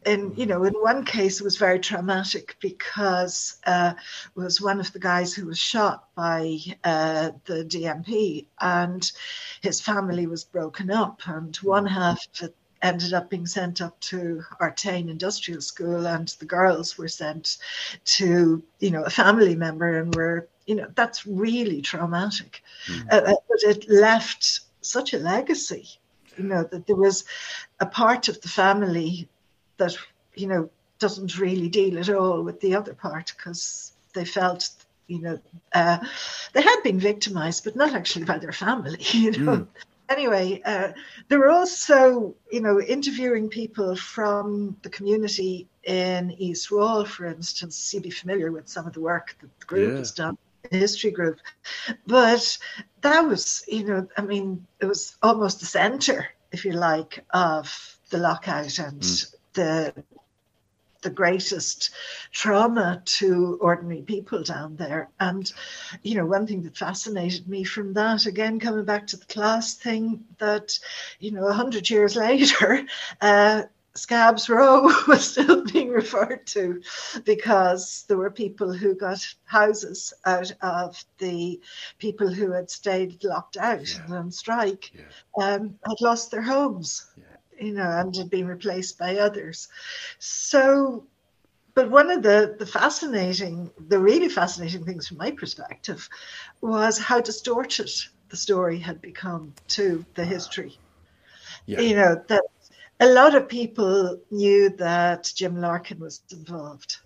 And 0.04 0.36
you 0.36 0.46
know, 0.46 0.64
in 0.64 0.72
one 0.74 1.04
case, 1.04 1.40
it 1.40 1.44
was 1.44 1.56
very 1.56 1.78
traumatic 1.78 2.56
because 2.60 3.58
uh, 3.66 3.94
was 4.34 4.60
one 4.60 4.80
of 4.80 4.92
the 4.92 4.98
guys 4.98 5.32
who 5.32 5.46
was 5.46 5.58
shot 5.58 6.08
by 6.16 6.58
uh, 6.82 7.30
the 7.44 7.64
DMP, 7.64 8.46
and 8.60 9.12
his 9.60 9.80
family 9.80 10.26
was 10.26 10.42
broken 10.42 10.90
up, 10.90 11.20
and 11.26 11.54
one 11.58 11.86
half 11.86 12.26
ended 12.82 13.14
up 13.14 13.30
being 13.30 13.46
sent 13.46 13.80
up 13.80 13.98
to 14.00 14.42
Artane 14.60 15.08
Industrial 15.08 15.60
School, 15.60 16.06
and 16.06 16.28
the 16.40 16.46
girls 16.46 16.98
were 16.98 17.08
sent 17.08 17.58
to, 18.04 18.62
you 18.80 18.90
know, 18.90 19.04
a 19.04 19.10
family 19.10 19.54
member 19.54 19.98
and 19.98 20.14
were 20.14 20.48
you 20.66 20.74
know 20.74 20.86
that's 20.94 21.26
really 21.26 21.82
traumatic 21.82 22.62
mm. 22.86 23.12
uh, 23.12 23.34
but 23.48 23.62
it 23.62 23.88
left 23.88 24.60
such 24.80 25.14
a 25.14 25.18
legacy 25.18 25.88
you 26.36 26.44
know 26.44 26.62
that 26.64 26.86
there 26.86 26.96
was 26.96 27.24
a 27.80 27.86
part 27.86 28.28
of 28.28 28.40
the 28.40 28.48
family 28.48 29.28
that 29.76 29.96
you 30.34 30.46
know 30.46 30.70
doesn't 30.98 31.38
really 31.38 31.68
deal 31.68 31.98
at 31.98 32.08
all 32.08 32.42
with 32.42 32.60
the 32.60 32.74
other 32.74 32.94
part 32.94 33.32
because 33.36 33.92
they 34.14 34.24
felt 34.24 34.68
you 35.08 35.20
know 35.20 35.38
uh, 35.74 35.98
they 36.52 36.62
had 36.62 36.80
been 36.82 36.98
victimized 36.98 37.64
but 37.64 37.76
not 37.76 37.94
actually 37.94 38.24
by 38.24 38.38
their 38.38 38.52
family 38.52 38.98
you 39.10 39.32
know 39.32 39.56
mm. 39.58 39.66
anyway 40.08 40.60
uh, 40.64 40.92
there 41.28 41.38
were 41.38 41.50
also 41.50 42.34
you 42.50 42.60
know 42.60 42.80
interviewing 42.80 43.48
people 43.48 43.96
from 43.96 44.76
the 44.82 44.90
community 44.90 45.66
in 45.84 46.30
east 46.38 46.70
wall 46.70 47.04
for 47.04 47.26
instance 47.26 47.92
you'd 47.92 48.02
be 48.02 48.10
familiar 48.10 48.52
with 48.52 48.68
some 48.68 48.86
of 48.86 48.92
the 48.92 49.00
work 49.00 49.36
that 49.40 49.50
the 49.58 49.66
group 49.66 49.92
yeah. 49.92 49.98
has 49.98 50.12
done 50.12 50.38
history 50.70 51.10
group. 51.10 51.38
But 52.06 52.58
that 53.02 53.20
was, 53.20 53.64
you 53.68 53.84
know, 53.84 54.08
I 54.16 54.22
mean, 54.22 54.66
it 54.80 54.86
was 54.86 55.16
almost 55.22 55.60
the 55.60 55.66
center, 55.66 56.28
if 56.50 56.64
you 56.64 56.72
like, 56.72 57.24
of 57.30 57.98
the 58.10 58.18
lockout 58.18 58.78
and 58.78 59.00
mm. 59.00 59.34
the 59.54 60.04
the 61.02 61.10
greatest 61.10 61.90
trauma 62.30 63.02
to 63.04 63.58
ordinary 63.60 64.02
people 64.02 64.42
down 64.42 64.76
there. 64.76 65.10
And, 65.20 65.52
you 66.02 66.14
know, 66.14 66.24
one 66.24 66.46
thing 66.46 66.62
that 66.62 66.76
fascinated 66.76 67.48
me 67.48 67.64
from 67.64 67.92
that, 67.94 68.26
again, 68.26 68.60
coming 68.60 68.84
back 68.84 69.08
to 69.08 69.16
the 69.16 69.26
class 69.26 69.74
thing, 69.74 70.24
that, 70.38 70.78
you 71.18 71.32
know, 71.32 71.46
a 71.48 71.52
hundred 71.52 71.90
years 71.90 72.16
later, 72.28 72.86
uh, 73.20 73.64
Scabs 73.94 74.48
Row 74.48 74.90
was 75.08 75.32
still 75.32 75.64
being 75.64 75.90
referred 75.90 76.46
to 76.48 76.82
because 77.24 78.04
there 78.08 78.16
were 78.16 78.30
people 78.30 78.72
who 78.72 78.94
got 78.94 79.26
houses 79.44 80.14
out 80.24 80.50
of 80.62 81.04
the 81.18 81.60
people 81.98 82.32
who 82.32 82.52
had 82.52 82.70
stayed 82.70 83.22
locked 83.22 83.56
out 83.56 83.94
yeah. 83.94 84.16
on 84.16 84.30
strike, 84.30 84.92
yeah. 84.94 85.44
um, 85.44 85.78
had 85.86 86.00
lost 86.00 86.30
their 86.30 86.42
homes, 86.42 87.06
yeah. 87.16 87.66
you 87.66 87.74
know, 87.74 87.90
and 87.90 88.16
had 88.16 88.30
been 88.30 88.46
replaced 88.46 88.98
by 88.98 89.18
others. 89.18 89.68
So, 90.18 91.04
but 91.74 91.90
one 91.90 92.10
of 92.10 92.22
the, 92.22 92.56
the 92.58 92.66
fascinating, 92.66 93.70
the 93.88 93.98
really 93.98 94.28
fascinating 94.30 94.84
things 94.84 95.08
from 95.08 95.18
my 95.18 95.32
perspective 95.32 96.08
was 96.62 96.98
how 96.98 97.20
distorted 97.20 97.90
the 98.30 98.36
story 98.36 98.78
had 98.78 99.02
become 99.02 99.52
to 99.68 100.04
the 100.14 100.24
history. 100.24 100.78
Yeah. 101.66 101.80
You 101.80 101.94
know, 101.94 102.24
that 102.28 102.42
a 103.02 103.06
lot 103.06 103.34
of 103.34 103.48
people 103.48 104.20
knew 104.30 104.70
that 104.70 105.32
Jim 105.34 105.60
Larkin 105.60 105.98
was 105.98 106.22
involved. 106.30 106.98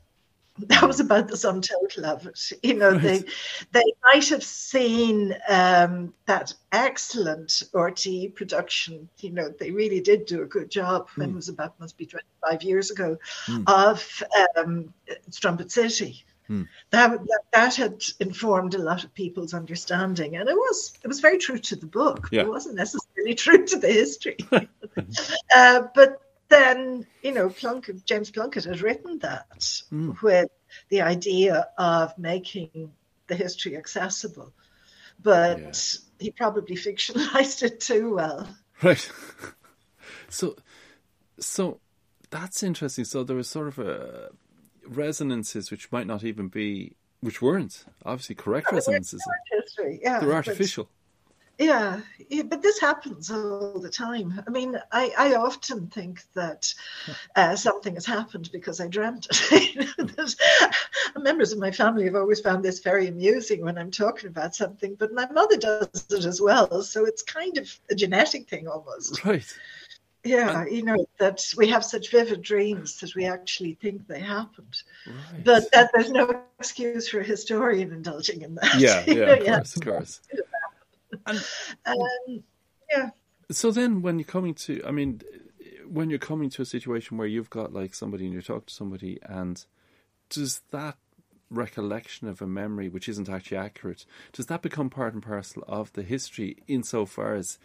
That 0.58 0.84
was 0.84 1.00
about 1.00 1.28
the 1.28 1.36
sum 1.36 1.60
total 1.60 2.06
of 2.06 2.26
it. 2.26 2.52
You 2.62 2.74
know, 2.74 2.92
right. 2.92 3.02
they 3.02 3.24
they 3.72 3.92
might 4.04 4.26
have 4.30 4.42
seen 4.42 5.36
um, 5.48 6.14
that 6.24 6.54
excellent 6.72 7.62
RTE 7.74 8.34
production. 8.34 9.06
You 9.18 9.32
know, 9.32 9.50
they 9.50 9.70
really 9.70 10.00
did 10.00 10.24
do 10.24 10.40
a 10.40 10.46
good 10.46 10.70
job. 10.70 11.08
Mm. 11.10 11.18
When 11.18 11.30
it 11.30 11.34
was 11.34 11.50
about 11.50 11.78
must 11.78 11.98
be 11.98 12.06
twenty 12.06 12.24
five 12.42 12.62
years 12.62 12.90
ago 12.90 13.18
mm. 13.46 13.64
of 13.66 14.22
um, 14.56 14.94
Strumpet 15.28 15.70
City. 15.70 16.24
That, 16.48 17.10
that 17.10 17.40
that 17.52 17.74
had 17.74 18.04
informed 18.20 18.74
a 18.74 18.78
lot 18.78 19.04
of 19.04 19.12
people's 19.14 19.54
understanding, 19.54 20.36
and 20.36 20.48
it 20.48 20.54
was 20.54 20.92
it 21.02 21.08
was 21.08 21.20
very 21.20 21.38
true 21.38 21.58
to 21.58 21.76
the 21.76 21.86
book. 21.86 22.28
Yeah. 22.30 22.42
It 22.42 22.48
wasn't 22.48 22.76
necessarily 22.76 23.34
true 23.44 23.66
to 23.66 23.78
the 23.78 23.88
history. 23.92 24.36
uh, 25.54 25.82
but 25.94 26.20
then, 26.48 27.06
you 27.22 27.32
know, 27.32 27.48
Plunkett, 27.48 28.04
James 28.04 28.30
Plunkett 28.30 28.64
had 28.64 28.80
written 28.80 29.18
that 29.18 29.82
with 30.22 30.48
the 30.88 31.00
idea 31.02 31.68
of 31.76 32.16
making 32.18 32.92
the 33.26 33.34
history 33.34 33.76
accessible, 33.76 34.52
but 35.20 35.58
Yeah. 35.58 35.72
he 36.20 36.30
probably 36.30 36.76
fictionalized 36.86 37.64
it 37.64 37.80
too 37.80 38.14
well. 38.14 38.48
Right. 38.82 39.10
so, 40.28 40.54
so 41.40 41.80
that's 42.30 42.62
interesting. 42.62 43.04
So 43.04 43.24
there 43.24 43.36
was 43.36 43.48
sort 43.48 43.68
of 43.68 43.78
a 43.80 44.30
resonances 44.88 45.70
which 45.70 45.90
might 45.92 46.06
not 46.06 46.24
even 46.24 46.48
be, 46.48 46.96
which 47.20 47.40
weren't 47.42 47.84
obviously 48.04 48.34
correct 48.34 48.70
resonances. 48.72 49.22
History, 49.50 50.00
yeah, 50.02 50.20
They're 50.20 50.28
but- 50.28 50.34
artificial. 50.36 50.88
Yeah, 51.58 52.02
yeah, 52.28 52.42
but 52.42 52.60
this 52.60 52.78
happens 52.78 53.30
all 53.30 53.78
the 53.80 53.88
time. 53.88 54.42
I 54.46 54.50
mean, 54.50 54.78
I, 54.92 55.10
I 55.16 55.34
often 55.36 55.86
think 55.86 56.22
that 56.34 56.74
uh, 57.36 57.56
something 57.56 57.94
has 57.94 58.04
happened 58.04 58.50
because 58.52 58.78
I 58.78 58.88
dreamt 58.88 59.26
it. 59.30 59.76
Know, 59.98 60.04
that- 60.06 60.74
members 61.18 61.52
of 61.52 61.58
my 61.58 61.70
family 61.70 62.04
have 62.04 62.14
always 62.14 62.40
found 62.40 62.62
this 62.62 62.80
very 62.80 63.08
amusing 63.08 63.62
when 63.64 63.78
I'm 63.78 63.90
talking 63.90 64.28
about 64.28 64.54
something, 64.54 64.96
but 64.96 65.14
my 65.14 65.26
mother 65.32 65.56
does 65.56 66.06
it 66.10 66.26
as 66.26 66.42
well. 66.42 66.82
So 66.82 67.06
it's 67.06 67.22
kind 67.22 67.56
of 67.56 67.80
a 67.90 67.94
genetic 67.94 68.50
thing 68.50 68.68
almost. 68.68 69.24
Right. 69.24 69.46
Yeah, 70.26 70.66
you 70.66 70.82
know, 70.82 71.06
that 71.18 71.42
we 71.56 71.68
have 71.68 71.84
such 71.84 72.10
vivid 72.10 72.42
dreams 72.42 73.00
that 73.00 73.14
we 73.14 73.24
actually 73.26 73.74
think 73.74 74.06
they 74.06 74.20
happened. 74.20 74.82
Right. 75.06 75.44
But 75.44 75.70
that 75.72 75.90
there's 75.94 76.10
no 76.10 76.42
excuse 76.58 77.08
for 77.08 77.20
a 77.20 77.24
historian 77.24 77.92
indulging 77.92 78.42
in 78.42 78.54
that. 78.56 78.74
yeah, 78.78 79.04
yeah, 79.06 79.14
know, 79.14 79.32
of 79.34 79.46
course, 79.46 79.76
of 79.76 79.82
course. 79.82 80.20
And 81.26 81.44
Um, 81.86 82.42
yeah. 82.90 83.10
so 83.50 83.70
then, 83.70 84.02
when 84.02 84.18
you're 84.18 84.26
coming 84.26 84.54
to, 84.54 84.82
I 84.86 84.90
mean, 84.90 85.22
when 85.88 86.10
you're 86.10 86.18
coming 86.18 86.50
to 86.50 86.62
a 86.62 86.66
situation 86.66 87.16
where 87.16 87.28
you've 87.28 87.50
got 87.50 87.72
like 87.72 87.94
somebody 87.94 88.24
and 88.24 88.32
you're 88.32 88.42
talking 88.42 88.66
to 88.66 88.74
somebody, 88.74 89.18
and 89.22 89.64
does 90.28 90.62
that 90.70 90.96
recollection 91.50 92.28
of 92.28 92.42
a 92.42 92.46
memory 92.46 92.88
which 92.88 93.08
isn't 93.08 93.28
actually 93.28 93.56
accurate, 93.56 94.04
does 94.32 94.46
that 94.46 94.62
become 94.62 94.90
part 94.90 95.14
and 95.14 95.22
parcel 95.22 95.62
of 95.68 95.92
the 95.92 96.02
history 96.02 96.56
insofar 96.66 97.34
as, 97.34 97.58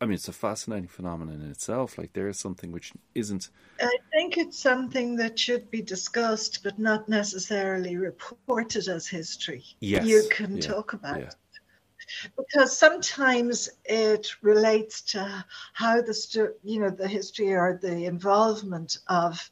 I 0.00 0.06
mean, 0.06 0.14
it's 0.14 0.28
a 0.28 0.32
fascinating 0.32 0.88
phenomenon 0.88 1.42
in 1.42 1.50
itself. 1.50 1.98
Like 1.98 2.14
there 2.14 2.28
is 2.28 2.38
something 2.38 2.72
which 2.72 2.92
isn't, 3.14 3.50
I 3.80 3.96
think 4.12 4.38
it's 4.38 4.58
something 4.58 5.16
that 5.16 5.38
should 5.38 5.70
be 5.70 5.82
discussed, 5.82 6.62
but 6.62 6.78
not 6.78 7.08
necessarily 7.08 7.96
reported 7.96 8.88
as 8.88 9.06
history. 9.06 9.64
Yes, 9.80 10.06
You 10.06 10.24
can 10.30 10.56
yeah, 10.56 10.68
talk 10.68 10.92
about 10.94 11.20
yeah. 11.20 11.26
it. 11.26 11.36
Because 12.36 12.76
sometimes 12.76 13.68
it 13.84 14.28
relates 14.42 15.02
to 15.02 15.44
how 15.74 16.00
the 16.00 16.54
you 16.64 16.80
know 16.80 16.90
the 16.90 17.06
history 17.06 17.52
or 17.52 17.78
the 17.80 18.04
involvement 18.04 18.98
of 19.06 19.50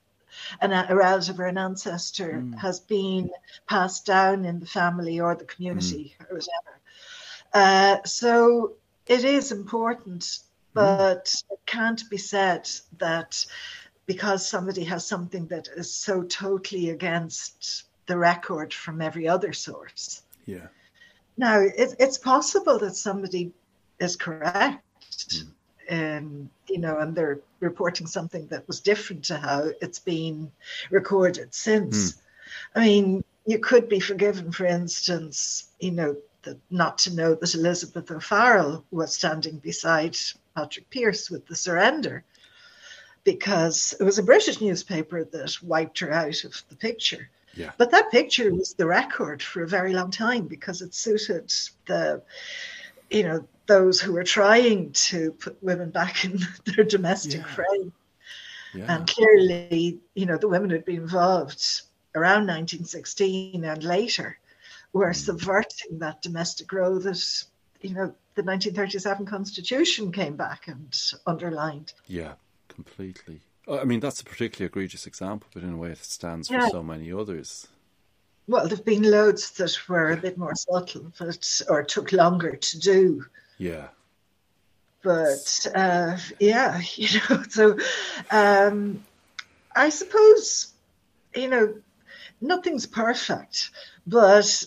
an, 0.60 0.72
a 0.72 0.94
relative 0.94 1.38
or 1.40 1.46
an 1.46 1.58
ancestor 1.58 2.42
Mm. 2.44 2.58
has 2.58 2.80
been 2.80 3.30
passed 3.68 4.06
down 4.06 4.44
in 4.44 4.60
the 4.60 4.66
family 4.66 5.20
or 5.20 5.34
the 5.34 5.44
community 5.44 6.16
or 6.20 6.36
whatever. 6.36 6.80
Uh, 7.54 7.98
so 8.04 8.74
it 9.08 9.24
is 9.24 9.52
important, 9.52 10.22
mm-hmm. 10.22 10.42
but 10.74 11.34
it 11.50 11.58
can't 11.66 12.08
be 12.10 12.18
said 12.18 12.68
that 12.98 13.44
because 14.06 14.48
somebody 14.48 14.84
has 14.84 15.06
something 15.06 15.46
that 15.48 15.68
is 15.76 15.92
so 15.92 16.22
totally 16.22 16.90
against 16.90 17.84
the 18.06 18.16
record 18.16 18.72
from 18.72 19.02
every 19.02 19.28
other 19.28 19.52
source. 19.52 20.22
yeah, 20.46 20.68
Now, 21.36 21.60
it, 21.60 21.94
it's 21.98 22.18
possible 22.18 22.78
that 22.78 22.96
somebody 22.96 23.52
is 23.98 24.16
correct, 24.16 24.82
hmm. 25.32 25.48
and 25.88 26.48
you 26.68 26.78
know, 26.78 26.98
and 26.98 27.14
they're 27.14 27.40
reporting 27.60 28.06
something 28.06 28.46
that 28.48 28.66
was 28.66 28.80
different 28.80 29.24
to 29.26 29.36
how 29.36 29.70
it's 29.82 29.98
been 29.98 30.50
recorded 30.90 31.54
since. 31.54 32.12
Hmm. 32.12 32.18
I 32.74 32.84
mean, 32.84 33.24
you 33.46 33.58
could 33.58 33.88
be 33.88 34.00
forgiven, 34.00 34.52
for 34.52 34.66
instance, 34.66 35.68
you 35.80 35.90
know, 35.90 36.16
not 36.70 36.98
to 36.98 37.14
know 37.14 37.34
that 37.34 37.54
Elizabeth 37.54 38.10
O'Farrell 38.10 38.84
was 38.90 39.14
standing 39.14 39.58
beside 39.58 40.16
Patrick 40.54 40.88
Pearse 40.90 41.30
with 41.30 41.46
the 41.46 41.56
surrender, 41.56 42.24
because 43.24 43.94
it 44.00 44.04
was 44.04 44.18
a 44.18 44.22
British 44.22 44.60
newspaper 44.60 45.24
that 45.24 45.56
wiped 45.62 45.98
her 46.00 46.12
out 46.12 46.44
of 46.44 46.62
the 46.68 46.76
picture. 46.76 47.28
yeah, 47.54 47.70
But 47.76 47.90
that 47.90 48.10
picture 48.10 48.52
was 48.54 48.74
the 48.74 48.86
record 48.86 49.42
for 49.42 49.62
a 49.62 49.68
very 49.68 49.92
long 49.92 50.10
time 50.10 50.46
because 50.46 50.80
it 50.82 50.94
suited 50.94 51.52
the, 51.86 52.22
you 53.10 53.22
know, 53.24 53.46
those 53.66 54.00
who 54.00 54.12
were 54.12 54.24
trying 54.24 54.92
to 54.92 55.32
put 55.32 55.62
women 55.62 55.90
back 55.90 56.24
in 56.24 56.38
their 56.64 56.84
domestic 56.84 57.40
Yeah. 57.42 57.54
frame. 57.54 57.92
yeah, 58.74 58.94
And 58.94 59.06
clearly, 59.06 59.98
you 60.14 60.26
know, 60.26 60.38
the 60.38 60.48
women 60.48 60.70
who'd 60.70 60.84
been 60.86 60.96
involved 60.96 61.82
around 62.14 62.46
1916 62.46 63.64
and 63.64 63.84
later 63.84 64.38
were 64.92 65.12
subverting 65.12 65.98
that 65.98 66.22
domestic 66.22 66.72
role 66.72 66.98
that, 67.00 67.44
you 67.80 67.90
know, 67.94 68.14
the 68.34 68.42
1937 68.42 69.26
Constitution 69.26 70.12
came 70.12 70.36
back 70.36 70.68
and 70.68 70.96
underlined. 71.26 71.92
yeah, 72.06 72.34
completely. 72.68 73.40
I 73.70 73.84
mean, 73.84 74.00
that's 74.00 74.20
a 74.20 74.24
particularly 74.24 74.66
egregious 74.66 75.06
example, 75.06 75.48
but 75.52 75.62
in 75.62 75.72
a 75.74 75.76
way, 75.76 75.90
it 75.90 75.98
stands 75.98 76.48
Yeah. 76.50 76.64
for 76.64 76.70
so 76.70 76.82
many 76.82 77.12
others. 77.12 77.66
Well, 78.46 78.66
there've 78.66 78.84
been 78.84 79.02
loads 79.10 79.50
that 79.52 79.76
were 79.88 80.12
a 80.12 80.16
bit 80.16 80.38
more 80.38 80.54
subtle, 80.54 81.12
but 81.18 81.62
or 81.68 81.82
took 81.82 82.12
longer 82.12 82.56
to 82.56 82.78
do. 82.78 83.26
Yeah, 83.58 83.88
but 85.02 85.66
uh, 85.74 86.16
yeah, 86.40 86.80
you 86.94 87.20
know, 87.28 87.42
so 87.48 87.78
um, 88.30 89.04
I 89.76 89.90
suppose 89.90 90.72
you 91.34 91.48
know 91.48 91.74
nothing's 92.40 92.86
perfect, 92.86 93.70
but 94.06 94.64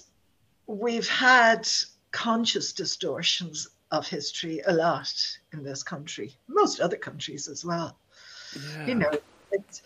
we've 0.68 1.10
had 1.10 1.68
conscious 2.12 2.74
distortions 2.74 3.70
of 3.92 4.08
history 4.08 4.62
a 4.66 4.74
lot 4.74 5.12
in 5.54 5.64
this 5.64 5.84
country, 5.84 6.36
most 6.48 6.80
other 6.80 6.98
countries 6.98 7.48
as 7.48 7.66
well. 7.66 7.98
yeah. 8.76 8.86
You 8.88 8.96
know, 8.96 9.12
it's, 9.52 9.82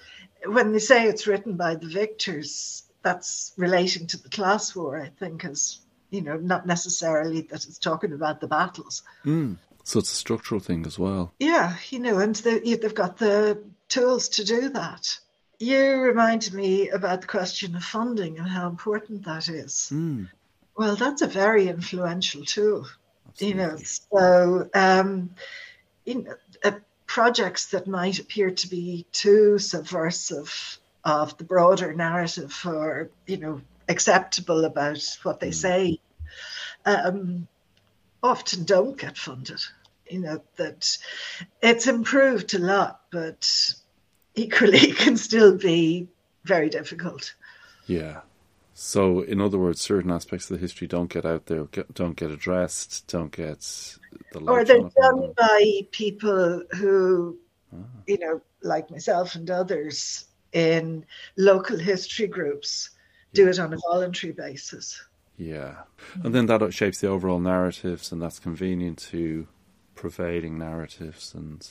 when 0.45 0.71
they 0.71 0.79
say 0.79 1.07
it's 1.07 1.27
written 1.27 1.57
by 1.57 1.75
the 1.75 1.87
victors, 1.87 2.83
that's 3.05 3.53
relating 3.55 4.07
to 4.07 4.21
the 4.21 4.29
class 4.29 4.75
war, 4.75 4.99
I 4.99 5.09
think, 5.09 5.45
is 5.45 5.79
you 6.09 6.21
know 6.21 6.37
not 6.37 6.65
necessarily 6.65 7.41
that 7.41 7.65
it's 7.65 7.77
talking 7.77 8.13
about 8.13 8.41
the 8.41 8.47
battles. 8.47 9.03
Mm. 9.23 9.57
So 9.83 9.99
it's 9.99 10.11
a 10.11 10.15
structural 10.15 10.59
thing 10.59 10.85
as 10.87 10.97
well. 10.97 11.31
Yeah, 11.39 11.75
you 11.89 11.99
know, 11.99 12.17
and 12.17 12.35
they, 12.37 12.59
they've 12.59 12.95
got 12.95 13.17
the 13.17 13.61
tools 13.87 14.29
to 14.29 14.43
do 14.43 14.69
that. 14.69 15.19
You 15.59 16.01
reminded 16.01 16.53
me 16.53 16.89
about 16.89 17.21
the 17.21 17.27
question 17.27 17.75
of 17.75 17.83
funding 17.83 18.39
and 18.39 18.47
how 18.47 18.67
important 18.67 19.25
that 19.25 19.47
is. 19.47 19.89
Mm. 19.93 20.29
Well, 20.77 20.95
that's 20.95 21.21
a 21.21 21.27
very 21.27 21.67
influential 21.67 22.43
tool, 22.43 22.87
you 23.37 23.53
know. 23.53 23.77
So, 23.77 24.69
um, 24.73 25.35
you 26.05 26.23
know, 26.23 26.35
uh, 26.63 26.79
projects 27.07 27.67
that 27.67 27.87
might 27.87 28.19
appear 28.19 28.51
to 28.51 28.67
be 28.67 29.05
too 29.11 29.57
subversive 29.57 30.79
of 31.05 31.37
the 31.37 31.43
broader 31.43 31.93
narrative 31.93 32.59
or, 32.65 33.09
you 33.25 33.37
know, 33.37 33.61
acceptable 33.87 34.65
about 34.65 35.17
what 35.23 35.39
they 35.39 35.51
say, 35.51 35.99
um, 36.85 37.47
often 38.21 38.63
don't 38.65 38.97
get 38.97 39.17
funded. 39.17 39.61
You 40.09 40.19
know, 40.19 40.41
that 40.57 40.97
it's 41.61 41.87
improved 41.87 42.53
a 42.53 42.59
lot, 42.59 43.01
but 43.11 43.73
equally 44.35 44.77
it 44.77 44.97
can 45.03 45.17
still 45.17 45.57
be 45.57 46.07
very 46.43 46.69
difficult. 46.69 47.33
Yeah. 47.87 48.21
So, 48.77 49.21
in 49.21 49.39
other 49.39 49.57
words, 49.57 49.79
certain 49.79 50.11
aspects 50.11 50.51
of 50.51 50.57
the 50.57 50.61
history 50.61 50.85
don't 50.85 51.09
get 51.09 51.25
out 51.25 51.45
there, 51.45 51.63
get, 51.63 51.93
don't 51.93 52.17
get 52.17 52.29
addressed, 52.29 53.07
don't 53.07 53.31
get 53.31 53.61
the 54.33 54.39
or 54.41 54.65
they're 54.65 54.89
done 55.01 55.33
by 55.37 55.87
people 55.91 56.61
who, 56.71 57.37
Ah. 57.73 57.77
you 58.05 58.19
know, 58.19 58.41
like 58.63 58.91
myself 58.91 59.35
and 59.35 59.49
others 59.49 60.25
in 60.51 61.05
local 61.37 61.77
history 61.77 62.27
groups, 62.27 62.89
do 63.33 63.47
it 63.47 63.59
on 63.59 63.73
a 63.73 63.77
voluntary 63.89 64.33
basis. 64.33 65.01
Yeah. 65.37 65.83
And 66.21 66.35
then 66.35 66.45
that 66.47 66.73
shapes 66.73 66.99
the 66.99 67.07
overall 67.07 67.39
narratives, 67.39 68.11
and 68.11 68.21
that's 68.21 68.39
convenient 68.39 68.97
to 69.09 69.47
prevailing 69.95 70.57
narratives. 70.57 71.33
And 71.33 71.65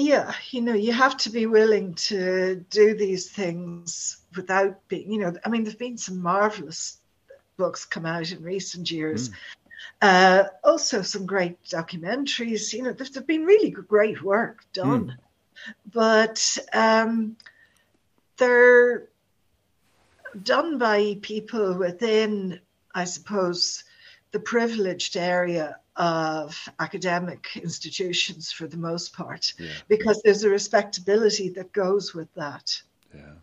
Yeah, 0.00 0.32
you 0.52 0.60
know, 0.60 0.74
you 0.74 0.92
have 0.92 1.16
to 1.18 1.30
be 1.30 1.46
willing 1.46 1.94
to 1.94 2.64
do 2.70 2.94
these 2.94 3.28
things 3.28 4.18
without 4.36 4.86
being, 4.86 5.10
you 5.10 5.18
know, 5.18 5.32
I 5.44 5.48
mean, 5.48 5.64
there've 5.64 5.76
been 5.76 5.98
some 5.98 6.22
marvelous 6.22 6.98
books 7.56 7.84
come 7.84 8.06
out 8.06 8.30
in 8.30 8.40
recent 8.44 8.92
years. 8.92 9.30
Uh, 10.00 10.44
also, 10.62 11.02
some 11.02 11.26
great 11.26 11.60
documentaries. 11.64 12.72
You 12.72 12.84
know, 12.84 12.92
there's, 12.92 13.10
there's 13.10 13.26
been 13.26 13.44
really 13.44 13.70
great 13.70 14.22
work 14.22 14.60
done, 14.72 15.18
but 15.92 16.58
um, 16.72 17.36
they're 18.36 19.08
done 20.44 20.78
by 20.78 21.18
people 21.22 21.74
within, 21.76 22.60
I 22.94 23.02
suppose, 23.02 23.82
the 24.30 24.38
privileged 24.38 25.16
area 25.16 25.80
of 25.98 26.68
academic 26.78 27.48
institutions 27.56 28.52
for 28.52 28.66
the 28.68 28.76
most 28.76 29.12
part, 29.12 29.52
Yeah. 29.58 29.72
because 29.88 30.22
there's 30.22 30.44
a 30.44 30.48
respectability 30.48 31.50
that 31.50 31.72
goes 31.72 32.14
with 32.14 32.32
that. 32.34 32.80
Yeah. 33.14 33.34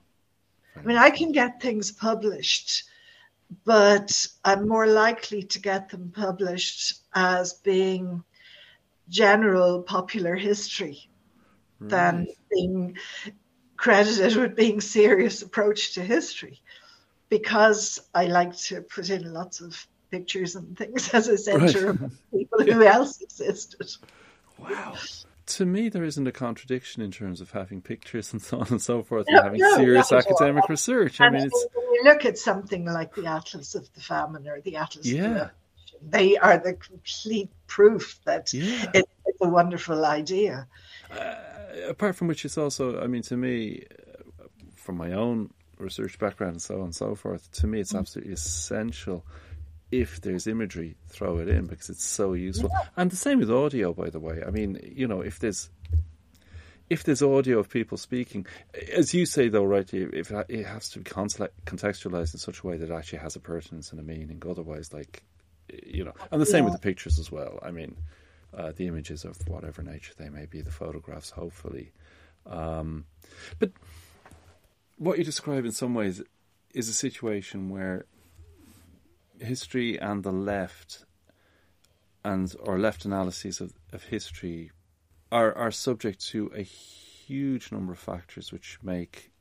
I 0.76 0.82
mean, 0.82 0.98
I 0.98 1.10
can 1.10 1.32
get 1.32 1.62
things 1.62 1.92
published, 1.92 2.84
but 3.66 4.28
I'm 4.44 4.68
more 4.68 4.88
likely 4.88 5.44
to 5.44 5.60
get 5.60 5.90
them 5.90 6.12
published 6.12 7.02
as 7.14 7.54
being 7.54 8.24
general 9.10 9.84
popular 9.84 10.36
history 10.36 11.10
than 11.80 12.28
being 12.50 12.98
credited 13.78 14.36
with 14.36 14.56
being 14.56 14.82
serious 14.82 15.42
approach 15.42 15.94
to 15.94 16.02
history 16.02 16.62
because 17.30 18.00
I 18.14 18.26
like 18.26 18.56
to 18.58 18.82
put 18.82 19.10
in 19.10 19.34
lots 19.34 19.62
of 19.62 19.88
pictures 20.20 20.56
and 20.56 20.78
things 20.78 21.10
as 21.14 21.28
a 21.28 21.38
center 21.38 21.92
Right. 21.92 22.02
of 22.02 22.12
people 22.32 22.64
who 22.64 22.84
else 22.84 23.22
existed. 23.22 23.90
Wow. 24.58 24.94
To 25.48 25.66
me, 25.66 25.90
there 25.90 26.04
isn't 26.04 26.26
a 26.26 26.32
contradiction 26.32 27.04
in 27.04 27.12
terms 27.12 27.40
of 27.42 27.52
having 27.52 27.82
pictures 27.82 28.32
and 28.34 28.42
so 28.50 28.60
on 28.62 28.68
and 28.70 28.82
so 28.82 29.04
forth, 29.04 29.28
and 29.28 29.40
having 29.44 29.60
no, 29.62 29.76
serious 29.78 30.12
all. 30.12 30.20
academic 30.20 30.68
research. 30.70 31.22
I 31.22 31.30
mean, 31.30 31.44
it's 31.46 31.68
when 31.74 31.86
you 31.94 32.02
look 32.04 32.26
at 32.26 32.38
something 32.38 32.86
like 32.86 33.14
the 33.16 33.26
Atlas 33.26 33.76
of 33.76 33.92
the 33.94 34.02
Famine 34.02 34.48
or 34.48 34.62
the 34.62 34.78
Atlas 34.78 35.06
of 35.06 35.12
the 35.12 35.18
Yeah. 35.18 35.24
Revolution, 35.24 35.50
they 36.08 36.38
are 36.38 36.58
the 36.58 36.74
complete 36.74 37.50
proof 37.68 38.20
that 38.26 38.54
yeah. 38.54 38.90
it, 38.94 39.06
it's 39.26 39.42
a 39.42 39.50
wonderful 39.50 40.06
idea. 40.06 40.68
Uh, 41.12 41.36
apart 41.88 42.16
from 42.16 42.28
which, 42.28 42.44
it's 42.46 42.58
also, 42.58 43.02
I 43.02 43.08
mean, 43.08 43.22
to 43.24 43.38
me, 43.38 43.84
uh, 44.40 44.48
from 44.76 44.98
my 44.98 45.12
own 45.14 45.52
research 45.78 46.18
background 46.20 46.54
and 46.54 46.62
so 46.62 46.76
on 46.80 46.86
and 46.86 46.96
so 46.96 47.16
forth, 47.16 47.52
to 47.60 47.68
me, 47.68 47.80
it's 47.80 47.94
absolutely 47.94 48.34
essential. 48.34 49.24
If 49.92 50.22
there's 50.22 50.48
imagery, 50.48 50.96
throw 51.08 51.38
it 51.38 51.48
in 51.48 51.68
because 51.68 51.90
it's 51.90 52.04
so 52.04 52.34
useful. 52.34 52.72
And 52.98 53.12
the 53.12 53.16
same 53.16 53.40
with 53.40 53.52
audio, 53.52 53.94
by 53.94 54.10
the 54.10 54.20
way. 54.20 54.42
I 54.46 54.50
mean, 54.50 54.80
you 54.84 55.08
know, 55.08 55.22
if 55.22 55.40
there's 55.40 55.70
if 56.90 57.04
there's 57.04 57.22
audio 57.22 57.60
of 57.60 57.70
people 57.70 57.98
speaking, 57.98 58.46
as 58.94 59.14
you 59.14 59.26
say 59.26 59.48
though, 59.50 59.64
right, 59.64 59.92
if 59.94 60.32
it 60.32 60.66
has 60.66 60.90
to 60.90 61.00
be 61.00 61.06
contextualized 61.06 62.34
in 62.34 62.40
such 62.40 62.64
a 62.64 62.68
way 62.68 62.78
that 62.78 62.92
it 62.92 62.94
actually 62.94 63.20
has 63.20 63.36
a 63.36 63.40
pertinence 63.40 63.92
and 63.92 64.00
a 64.00 64.04
meaning. 64.04 64.42
Otherwise, 64.48 64.94
like, 64.94 65.24
you 65.86 66.04
know, 66.04 66.14
and 66.32 66.42
the 66.42 66.46
same 66.46 66.64
with 66.64 66.74
the 66.74 66.80
pictures 66.80 67.18
as 67.18 67.32
well. 67.32 67.60
I 67.64 67.72
mean, 67.72 67.98
uh, 68.56 68.72
the 68.76 68.88
images 68.88 69.26
of 69.26 69.38
whatever 69.48 69.82
nature 69.82 70.14
they 70.18 70.30
may 70.30 70.46
be, 70.46 70.62
the 70.62 70.72
photographs, 70.72 71.32
hopefully. 71.32 71.92
Um, 72.46 73.06
but 73.58 73.72
what 74.98 75.18
you 75.18 75.24
describe 75.24 75.66
in 75.66 75.72
some 75.72 75.96
ways 75.96 76.22
is 76.74 76.88
a 76.88 76.94
situation 76.94 77.70
where 77.70 78.06
history 79.40 80.00
and 80.00 80.24
the 80.24 80.32
left 80.32 81.06
and 82.24 82.56
or 82.60 82.80
left 82.80 83.06
analyses 83.06 83.62
of, 83.62 83.74
of 83.94 84.04
history 84.04 84.72
are 85.32 85.54
are 85.54 85.72
subject 85.72 86.26
to 86.28 86.52
a 86.56 86.62
huge 86.62 87.72
number 87.72 87.94
of 87.94 88.00
factors 88.00 88.52
which 88.52 88.80
make 88.82 89.32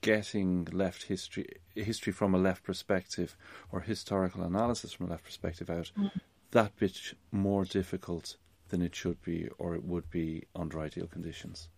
getting 0.00 0.66
left 0.72 1.04
history 1.04 1.46
history 1.74 2.12
from 2.12 2.34
a 2.34 2.38
left 2.38 2.62
perspective 2.62 3.36
or 3.70 3.80
historical 3.80 4.42
analysis 4.42 4.92
from 4.92 5.06
a 5.06 5.10
left 5.10 5.24
perspective 5.24 5.68
out 5.68 5.90
mm. 5.98 6.10
that 6.52 6.74
bit 6.76 7.14
more 7.30 7.64
difficult 7.64 8.36
than 8.72 8.82
it 8.82 8.94
should 8.94 9.20
be 9.22 9.48
or 9.58 9.74
it 9.74 9.84
would 9.84 10.10
be 10.10 10.44
under 10.56 10.80
ideal 10.80 11.06
conditions. 11.06 11.68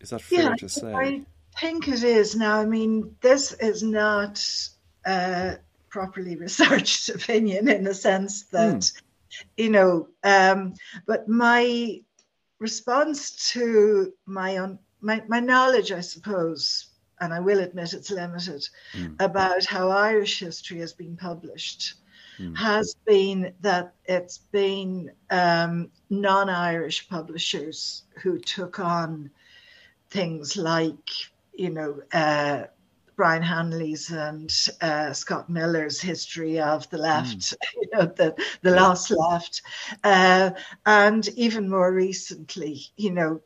Is 0.00 0.10
that 0.10 0.20
fair 0.20 0.50
Yeah, 0.50 0.54
to 0.56 0.68
say? 0.68 0.92
I 0.92 1.26
think 1.58 1.88
it 1.88 2.02
is. 2.02 2.36
Now, 2.36 2.60
I 2.60 2.66
mean, 2.66 3.16
this 3.20 3.52
is 3.52 3.82
not 3.82 4.44
properly 5.88 6.36
researched 6.46 7.08
opinion 7.08 7.68
in 7.68 7.84
the 7.84 7.94
sense 7.94 8.44
that, 8.46 8.90
you 9.56 9.70
know, 9.70 10.08
um, 10.24 10.74
but 11.06 11.28
my 11.28 12.00
response 12.58 13.50
to 13.52 14.12
my 14.26 14.56
own, 14.58 14.78
my, 15.00 15.22
my 15.28 15.40
knowledge, 15.40 15.92
I 15.92 16.00
suppose, 16.00 16.88
and 17.20 17.32
I 17.32 17.40
will 17.40 17.60
admit 17.60 17.94
it's 17.94 18.10
limited, 18.10 18.68
about 19.18 19.64
how 19.64 19.90
Irish 19.90 20.40
history 20.40 20.78
has 20.78 20.92
been 20.92 21.16
published 21.16 21.94
has 22.54 22.94
been 23.06 23.52
that 23.60 23.94
it's 24.04 24.38
been 24.38 25.10
um, 25.30 25.90
non 26.10 26.48
Irish 26.48 27.08
publishers 27.08 28.04
who 28.22 28.38
took 28.38 28.78
on 28.78 29.30
things 30.10 30.56
like, 30.56 31.10
you 31.54 31.70
know, 31.70 32.00
uh, 32.12 32.64
Brian 33.18 33.42
Hanley's 33.42 34.10
and 34.10 34.48
uh, 34.80 35.12
Scott 35.12 35.50
Millar's 35.50 36.00
history 36.00 36.60
of 36.60 36.88
the 36.88 36.98
left, 36.98 37.52
you 37.74 37.88
know, 37.92 38.06
the, 38.06 38.36
the 38.62 38.70
lost 38.70 39.10
left. 39.10 39.60
Uh, 40.04 40.52
and 40.86 41.26
even 41.30 41.68
more 41.68 41.92
recently, 41.92 42.80
you 42.96 43.10
know, 43.10 43.40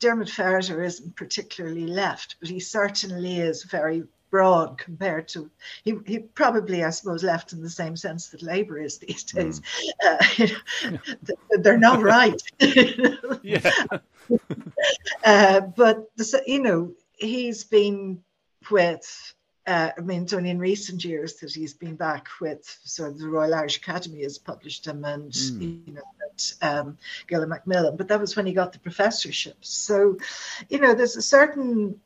Diarmaid 0.00 0.28
Ferriter 0.28 0.84
isn't 0.84 1.14
particularly 1.14 1.86
left, 1.86 2.34
but 2.40 2.48
he 2.48 2.58
certainly 2.58 3.38
is 3.38 3.62
very 3.62 4.02
broad 4.28 4.76
compared 4.76 5.28
to 5.28 5.48
he, 5.84 5.94
he 6.04 6.18
probably 6.18 6.82
I 6.82 6.90
suppose 6.90 7.22
left 7.22 7.52
in 7.52 7.62
the 7.62 7.70
same 7.70 7.96
sense 7.96 8.30
that 8.30 8.42
Labour 8.42 8.80
is 8.80 8.98
these 8.98 9.22
days. 9.22 9.62
Uh, 10.04 10.16
you 10.36 10.48
know, 10.90 10.98
they're 11.60 11.78
not 11.78 12.02
right. 12.02 12.42
yeah. 13.42 13.70
Uh, 15.24 15.60
but 15.60 16.10
the, 16.16 16.42
you 16.44 16.60
know 16.60 16.92
he's 17.16 17.62
been 17.62 18.22
with. 18.70 19.34
Uh, 19.66 19.90
I 19.98 20.00
mean, 20.00 20.22
it's 20.22 20.32
only 20.32 20.50
in 20.50 20.60
recent 20.60 21.04
years 21.04 21.34
that 21.40 21.52
he's 21.52 21.74
been 21.74 21.96
back 21.96 22.28
with. 22.40 22.78
So 22.84 23.10
the 23.10 23.28
Royal 23.28 23.52
Irish 23.52 23.78
Academy 23.78 24.22
has 24.22 24.38
published 24.38 24.86
him, 24.86 25.04
and 25.04 25.34
you 25.34 25.82
know 25.92 26.02
that 26.20 26.54
um, 26.62 26.98
Gill 27.26 27.40
and 27.42 27.50
Macmillan. 27.50 27.96
But 27.96 28.06
that 28.08 28.20
was 28.20 28.36
when 28.36 28.46
he 28.46 28.52
got 28.52 28.72
the 28.72 28.78
professorship. 28.78 29.56
So, 29.62 30.18
you 30.68 30.78
know, 30.78 30.94
there's 30.94 31.16
a 31.16 31.22
certain 31.22 32.00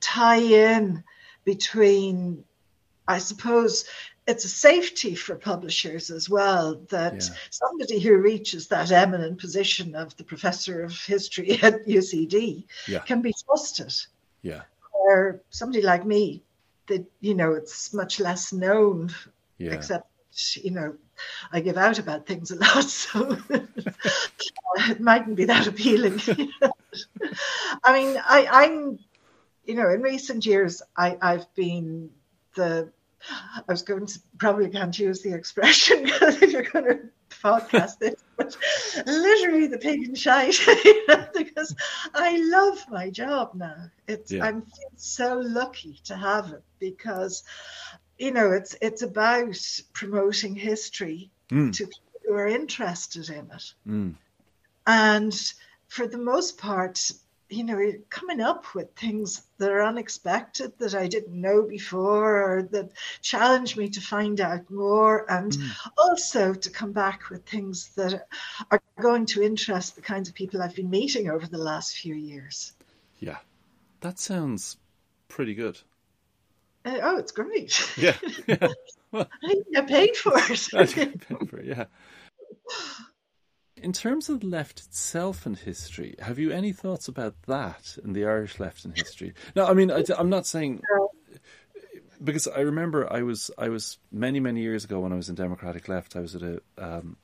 tie-in 0.00 1.02
between, 1.44 2.44
I 3.06 3.18
suppose, 3.18 3.86
it's 4.26 4.44
a 4.44 4.48
safety 4.48 5.14
for 5.14 5.34
publishers 5.36 6.10
as 6.10 6.28
well 6.28 6.74
that 6.90 7.14
Yeah. 7.14 7.34
somebody 7.48 7.98
who 8.00 8.18
reaches 8.18 8.68
that 8.68 8.92
eminent 8.92 9.40
position 9.40 9.94
of 9.94 10.14
the 10.18 10.24
professor 10.24 10.82
of 10.82 10.92
history 10.92 11.58
at 11.62 11.86
UCD 11.88 12.66
Yeah. 12.86 12.98
can 13.00 13.22
be 13.22 13.34
trusted. 13.46 13.94
Yeah. 14.42 14.62
Or 15.06 15.40
somebody 15.50 15.82
like 15.82 16.04
me, 16.04 16.42
that 16.88 17.04
you 17.20 17.34
know, 17.34 17.52
it's 17.52 17.94
much 17.94 18.20
less 18.20 18.52
known, 18.52 19.10
Yeah. 19.58 19.74
except 19.74 20.10
you 20.54 20.70
know, 20.70 20.94
I 21.52 21.60
give 21.60 21.76
out 21.76 21.98
about 21.98 22.26
things 22.26 22.50
a 22.50 22.56
lot, 22.56 22.84
so 22.84 23.38
it 23.48 25.00
mightn't 25.00 25.36
be 25.36 25.46
that 25.46 25.66
appealing. 25.66 26.20
I 27.84 27.92
mean, 27.92 28.20
I, 28.24 28.46
I'm, 28.50 28.98
you 29.64 29.74
know, 29.74 29.90
in 29.90 30.02
recent 30.02 30.46
years, 30.46 30.82
I, 30.96 31.18
I've 31.20 31.52
been 31.54 32.10
the. 32.54 32.90
I 33.30 33.62
was 33.66 33.82
going 33.82 34.06
to 34.06 34.18
probably 34.38 34.70
can't 34.70 34.96
use 34.96 35.22
the 35.22 35.34
expression 35.34 36.04
because 36.04 36.40
if 36.40 36.52
you're 36.52 36.62
going 36.62 36.84
to 36.84 37.00
podcast 37.42 37.98
this, 37.98 38.22
but 38.36 38.56
literally 39.06 39.66
the 39.66 39.78
pig 39.78 40.08
in 40.08 40.14
shite 40.14 40.58
you 40.84 41.06
know, 41.06 41.26
because 41.34 41.74
I 42.14 42.36
love 42.38 42.78
my 42.90 43.10
job 43.10 43.52
now. 43.54 43.90
It's 44.06 44.32
Yeah. 44.32 44.44
I'm 44.46 44.64
so 44.96 45.38
lucky 45.38 46.00
to 46.04 46.16
have 46.16 46.52
it 46.52 46.62
because 46.78 47.42
you 48.18 48.32
know 48.32 48.52
it's 48.52 48.74
it's 48.80 49.02
about 49.02 49.56
promoting 49.92 50.54
history 50.54 51.30
Mm. 51.50 51.72
to 51.76 51.86
people 51.86 52.20
who 52.26 52.34
are 52.34 52.46
interested 52.46 53.30
in 53.30 53.50
it. 53.50 53.74
Mm. 53.86 54.14
And 54.86 55.52
for 55.88 56.06
the 56.06 56.18
most 56.18 56.58
part, 56.58 57.10
you 57.48 57.64
know, 57.64 57.92
coming 58.10 58.40
up 58.40 58.74
with 58.74 58.94
things 58.94 59.42
that 59.58 59.70
are 59.70 59.82
unexpected 59.82 60.72
that 60.78 60.94
I 60.94 61.06
didn't 61.06 61.40
know 61.40 61.62
before 61.62 62.42
or 62.42 62.62
that 62.72 62.90
challenge 63.22 63.76
me 63.76 63.88
to 63.90 64.00
find 64.00 64.40
out 64.40 64.70
more, 64.70 65.30
and 65.30 65.56
also 65.96 66.54
to 66.54 66.70
come 66.70 66.92
back 66.92 67.30
with 67.30 67.46
things 67.46 67.90
that 67.96 68.26
are 68.70 68.82
going 69.00 69.26
to 69.26 69.42
interest 69.42 69.96
the 69.96 70.02
kinds 70.02 70.28
of 70.28 70.34
people 70.34 70.62
I've 70.62 70.74
been 70.74 70.90
meeting 70.90 71.30
over 71.30 71.46
the 71.46 71.58
last 71.58 71.96
few 71.96 72.14
years. 72.14 72.72
Yeah. 73.18 73.38
That 74.00 74.18
sounds 74.18 74.76
pretty 75.28 75.54
good. 75.54 75.78
Uh, 76.84 76.98
oh, 77.02 77.18
it's 77.18 77.32
great. 77.32 77.90
Yeah. 77.96 78.16
yeah. 78.46 78.68
I 79.12 79.26
didn't 79.42 79.72
get 79.72 79.88
paid 79.88 80.16
for 80.16 80.34
it. 80.36 81.64
yeah. 81.64 81.84
In 83.82 83.92
terms 83.92 84.28
of 84.28 84.40
the 84.40 84.46
left 84.46 84.80
itself 84.80 85.46
and 85.46 85.56
history, 85.56 86.14
have 86.20 86.38
you 86.38 86.50
any 86.50 86.72
thoughts 86.72 87.08
about 87.08 87.34
that 87.46 87.96
and 88.02 88.14
the 88.14 88.24
Irish 88.24 88.58
left 88.58 88.84
in 88.84 88.92
history? 88.92 89.34
No, 89.54 89.66
I 89.66 89.74
mean, 89.74 89.90
I, 89.90 90.02
am 90.18 90.30
not 90.30 90.46
saying 90.46 90.82
because 92.22 92.48
I 92.48 92.60
remember 92.60 93.10
I 93.12 93.22
was 93.22 93.50
I 93.56 93.68
was 93.68 93.98
many 94.10 94.40
many 94.40 94.60
years 94.62 94.84
ago 94.84 95.00
when 95.00 95.12
I 95.12 95.16
was 95.16 95.28
in 95.28 95.34
Democratic 95.34 95.88
Left. 95.88 96.16
I 96.16 96.20
was 96.20 96.34
at 96.34 96.42
a 96.42 96.60
um, 96.76 97.16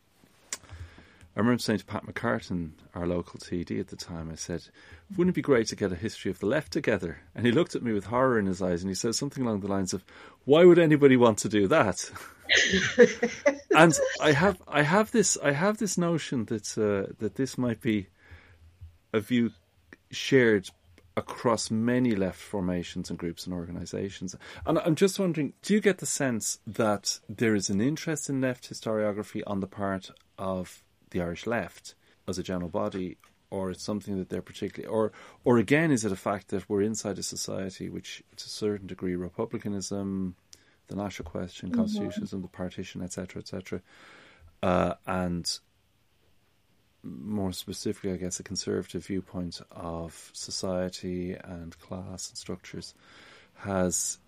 I 1.36 1.40
remember 1.40 1.58
saying 1.58 1.80
to 1.80 1.84
Pat 1.84 2.06
McCartan, 2.06 2.72
our 2.94 3.08
local 3.08 3.40
TD 3.40 3.80
at 3.80 3.88
the 3.88 3.96
time, 3.96 4.30
I 4.30 4.36
said, 4.36 4.62
wouldn't 5.16 5.34
it 5.34 5.34
be 5.34 5.42
great 5.42 5.66
to 5.68 5.76
get 5.76 5.90
a 5.90 5.96
history 5.96 6.30
of 6.30 6.38
the 6.38 6.46
left 6.46 6.72
together? 6.72 7.18
And 7.34 7.44
he 7.44 7.50
looked 7.50 7.74
at 7.74 7.82
me 7.82 7.92
with 7.92 8.04
horror 8.04 8.38
in 8.38 8.46
his 8.46 8.62
eyes 8.62 8.82
and 8.82 8.90
he 8.90 8.94
said 8.94 9.16
something 9.16 9.44
along 9.44 9.60
the 9.60 9.66
lines 9.66 9.92
of, 9.92 10.04
why 10.44 10.64
would 10.64 10.78
anybody 10.78 11.16
want 11.16 11.38
to 11.38 11.48
do 11.48 11.66
that? 11.68 12.08
and 13.76 13.98
I 14.20 14.32
have, 14.32 14.60
I 14.68 14.82
have 14.82 15.10
this, 15.10 15.38
I 15.42 15.52
have 15.52 15.78
this 15.78 15.98
notion 15.98 16.44
that, 16.46 16.78
uh, 16.78 17.12
that 17.18 17.36
this 17.36 17.56
might 17.58 17.80
be 17.80 18.08
a 19.12 19.20
view 19.20 19.52
shared 20.10 20.70
across 21.16 21.70
many 21.70 22.14
left 22.16 22.40
formations 22.40 23.08
and 23.08 23.18
groups 23.18 23.46
and 23.46 23.54
organisations. 23.54 24.34
And 24.66 24.78
I'm 24.80 24.96
just 24.96 25.18
wondering, 25.18 25.52
do 25.62 25.74
you 25.74 25.80
get 25.80 25.98
the 25.98 26.06
sense 26.06 26.58
that 26.66 27.20
there 27.28 27.54
is 27.54 27.70
an 27.70 27.80
interest 27.80 28.28
in 28.28 28.40
left 28.40 28.68
historiography 28.68 29.42
on 29.46 29.60
the 29.60 29.66
part 29.66 30.10
of 30.38 30.82
the 31.10 31.20
Irish 31.20 31.46
left 31.46 31.94
as 32.26 32.38
a 32.38 32.42
general 32.42 32.68
body, 32.68 33.16
or 33.50 33.70
it's 33.70 33.84
something 33.84 34.18
that 34.18 34.28
they're 34.28 34.42
particularly, 34.42 34.92
or 34.92 35.12
or 35.44 35.58
again, 35.58 35.92
is 35.92 36.04
it 36.04 36.10
a 36.10 36.16
fact 36.16 36.48
that 36.48 36.68
we're 36.68 36.82
inside 36.82 37.18
a 37.18 37.22
society 37.22 37.88
which, 37.88 38.22
to 38.36 38.46
a 38.46 38.48
certain 38.48 38.86
degree, 38.86 39.14
republicanism, 39.14 40.34
the 40.88 40.96
national 40.96 41.30
question, 41.30 41.70
mm-hmm. 41.70 41.80
constitutionalism, 41.80 42.42
the 42.42 42.48
partition, 42.48 43.02
etc., 43.02 43.40
etc., 43.40 43.82
uh, 44.62 44.94
and 45.06 45.58
more 47.02 47.52
specifically, 47.52 48.12
I 48.12 48.16
guess, 48.16 48.40
a 48.40 48.42
conservative 48.42 49.06
viewpoint 49.06 49.60
of 49.70 50.30
society 50.32 51.34
and 51.34 51.78
class 51.78 52.30
and 52.30 52.38
structures 52.38 52.94
has 53.56 54.18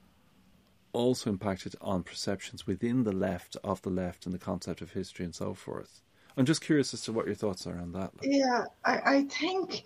also 0.92 1.30
impacted 1.30 1.74
on 1.80 2.02
perceptions 2.02 2.66
within 2.66 3.04
the 3.04 3.12
left 3.12 3.56
of 3.64 3.82
the 3.82 3.90
left 3.90 4.26
and 4.26 4.34
the 4.34 4.38
concept 4.38 4.80
of 4.80 4.92
history 4.92 5.24
and 5.24 5.34
so 5.34 5.54
forth. 5.54 6.02
I'm 6.36 6.44
just 6.44 6.62
curious 6.62 6.92
as 6.92 7.02
to 7.02 7.12
what 7.12 7.26
your 7.26 7.34
thoughts 7.34 7.66
are 7.66 7.78
on 7.78 7.92
that. 7.92 8.12
Yeah, 8.22 8.64
I, 8.84 9.00
I 9.04 9.22
think 9.24 9.84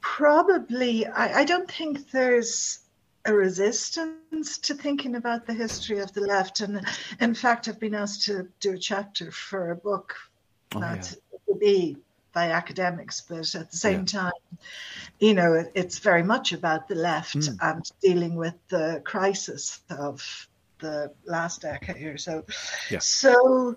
probably, 0.00 1.06
I, 1.06 1.40
I 1.40 1.44
don't 1.44 1.70
think 1.70 2.10
there's 2.12 2.80
a 3.26 3.32
resistance 3.32 4.58
to 4.58 4.74
thinking 4.74 5.14
about 5.16 5.46
the 5.46 5.54
history 5.54 5.98
of 5.98 6.12
the 6.12 6.20
left. 6.20 6.60
And 6.60 6.84
in 7.20 7.34
fact, 7.34 7.68
I've 7.68 7.80
been 7.80 7.94
asked 7.94 8.24
to 8.24 8.48
do 8.60 8.72
a 8.72 8.78
chapter 8.78 9.30
for 9.30 9.70
a 9.70 9.76
book 9.76 10.14
oh, 10.74 10.80
that 10.80 11.10
yeah. 11.10 11.38
will 11.46 11.58
be 11.58 11.96
by 12.32 12.50
academics, 12.50 13.22
but 13.22 13.54
at 13.54 13.70
the 13.70 13.76
same 13.76 14.00
yeah. 14.00 14.20
time, 14.20 14.32
you 15.20 15.34
know, 15.34 15.54
it, 15.54 15.72
it's 15.74 16.00
very 16.00 16.22
much 16.22 16.52
about 16.52 16.88
the 16.88 16.96
left 16.96 17.36
mm. 17.36 17.56
and 17.62 17.90
dealing 18.02 18.34
with 18.34 18.54
the 18.68 19.00
crisis 19.04 19.80
of 19.88 20.48
the 20.80 21.12
last 21.24 21.62
decade 21.62 22.04
or 22.04 22.18
so. 22.18 22.44
Yeah. 22.90 22.98
So 22.98 23.76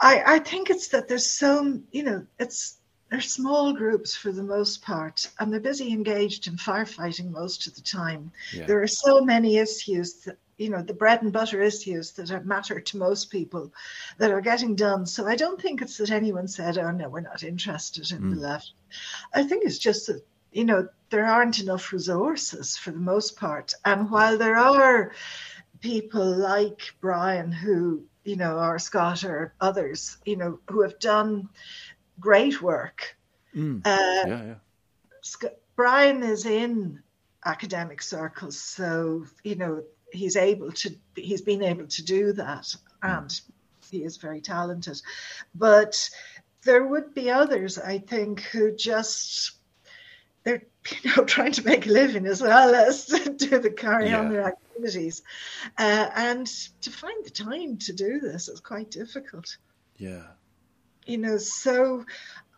I, 0.00 0.22
I 0.26 0.38
think 0.40 0.70
it's 0.70 0.88
that 0.88 1.06
there's 1.06 1.26
so, 1.26 1.80
you 1.92 2.02
know, 2.02 2.26
it's 2.38 2.78
they're 3.10 3.20
small 3.20 3.72
groups 3.72 4.16
for 4.16 4.32
the 4.32 4.42
most 4.42 4.82
part, 4.82 5.30
and 5.38 5.52
they're 5.52 5.60
busy 5.60 5.92
engaged 5.92 6.48
in 6.48 6.56
firefighting 6.56 7.30
most 7.30 7.66
of 7.66 7.74
the 7.74 7.80
time. 7.80 8.32
Yeah. 8.52 8.66
There 8.66 8.82
are 8.82 8.88
so 8.88 9.20
many 9.20 9.58
issues 9.58 10.14
that, 10.24 10.38
you 10.56 10.70
know, 10.70 10.82
the 10.82 10.94
bread 10.94 11.22
and 11.22 11.32
butter 11.32 11.62
issues 11.62 12.12
that 12.12 12.46
matter 12.46 12.80
to 12.80 12.96
most 12.96 13.30
people 13.30 13.72
that 14.18 14.32
are 14.32 14.40
getting 14.40 14.74
done. 14.74 15.06
So 15.06 15.26
I 15.26 15.36
don't 15.36 15.60
think 15.60 15.82
it's 15.82 15.98
that 15.98 16.10
anyone 16.10 16.48
said, 16.48 16.78
oh, 16.78 16.90
no, 16.90 17.08
we're 17.08 17.20
not 17.20 17.44
interested 17.44 18.10
in 18.10 18.22
mm. 18.22 18.34
the 18.34 18.40
left. 18.40 18.72
I 19.32 19.44
think 19.44 19.64
it's 19.64 19.78
just 19.78 20.08
that, 20.08 20.24
you 20.50 20.64
know, 20.64 20.88
there 21.10 21.26
aren't 21.26 21.60
enough 21.60 21.92
resources 21.92 22.76
for 22.76 22.90
the 22.90 22.98
most 22.98 23.36
part. 23.36 23.72
And 23.84 24.10
while 24.10 24.36
there 24.36 24.56
are 24.56 25.12
people 25.80 26.24
like 26.24 26.80
Brian 27.00 27.52
who 27.52 28.02
you 28.26 28.34
know, 28.34 28.58
or 28.58 28.78
Scott 28.78 29.24
or 29.24 29.54
others, 29.60 30.18
you 30.24 30.36
know, 30.36 30.58
who 30.68 30.82
have 30.82 30.98
done 30.98 31.48
great 32.20 32.60
work. 32.62 33.16
Mm. 33.54 33.86
Uh, 33.86 34.28
yeah, 34.28 34.44
yeah. 34.44 35.48
Brian 35.74 36.22
is 36.22 36.46
in 36.46 37.02
academic 37.44 38.02
circles, 38.02 38.58
so 38.58 39.24
you 39.44 39.56
know 39.56 39.82
he's 40.12 40.36
able 40.36 40.72
to. 40.72 40.94
He's 41.14 41.42
been 41.42 41.62
able 41.62 41.86
to 41.86 42.04
do 42.04 42.32
that, 42.32 42.74
and 43.02 43.40
he 43.90 44.04
is 44.04 44.16
very 44.16 44.40
talented. 44.40 45.00
But 45.54 46.10
there 46.62 46.84
would 46.84 47.14
be 47.14 47.30
others, 47.30 47.78
I 47.78 47.98
think, 47.98 48.40
who 48.40 48.74
just 48.74 49.52
they're 50.44 50.62
you 51.02 51.16
know 51.16 51.24
trying 51.24 51.52
to 51.52 51.64
make 51.64 51.86
a 51.86 51.90
living 51.90 52.26
as 52.26 52.40
well 52.40 52.74
as 52.74 53.06
do 53.36 53.58
the 53.58 53.70
carry 53.70 54.10
yeah. 54.10 54.20
on 54.20 54.32
their 54.32 54.46
activities, 54.46 55.22
uh, 55.78 56.08
and 56.14 56.46
to 56.80 56.90
find 56.90 57.24
the 57.24 57.30
time 57.30 57.78
to 57.78 57.92
do 57.92 58.20
this 58.20 58.48
is 58.48 58.60
quite 58.60 58.90
difficult. 58.90 59.56
Yeah, 59.98 60.24
you 61.06 61.18
know. 61.18 61.38
So, 61.38 62.04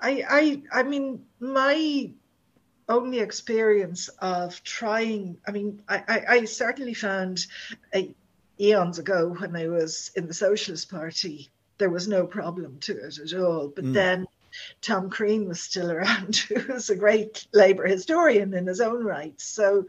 I 0.01 0.25
I 0.29 0.81
I 0.81 0.83
mean 0.83 1.25
my 1.41 2.11
only 2.89 3.21
experience 3.21 4.09
of 4.21 4.63
trying. 4.65 5.39
I 5.47 5.53
mean, 5.53 5.83
I 5.89 6.03
I, 6.09 6.25
I 6.29 6.45
certainly 6.45 6.95
found. 6.95 7.47
A, 7.95 8.15
eons 8.61 8.99
ago 8.99 9.37
when 9.39 9.55
I 9.55 9.69
was 9.69 10.11
in 10.17 10.27
the 10.27 10.35
Socialist 10.35 10.91
Party, 10.91 11.49
there 11.79 11.91
was 11.91 12.09
no 12.09 12.27
problem 12.27 12.79
to 12.81 12.93
it 12.93 13.19
at 13.19 13.41
all. 13.41 13.69
But 13.69 13.85
mm. 13.85 13.95
then 13.95 14.27
Tom 14.81 15.11
Crean 15.11 15.49
was 15.49 15.61
still 15.61 15.91
around, 15.91 16.37
who 16.49 16.73
was 16.73 16.91
a 16.91 16.97
great 16.97 17.47
Labour 17.53 17.87
historian 17.87 18.55
in 18.55 18.67
his 18.67 18.81
own 18.81 19.05
right. 19.05 19.39
So, 19.41 19.87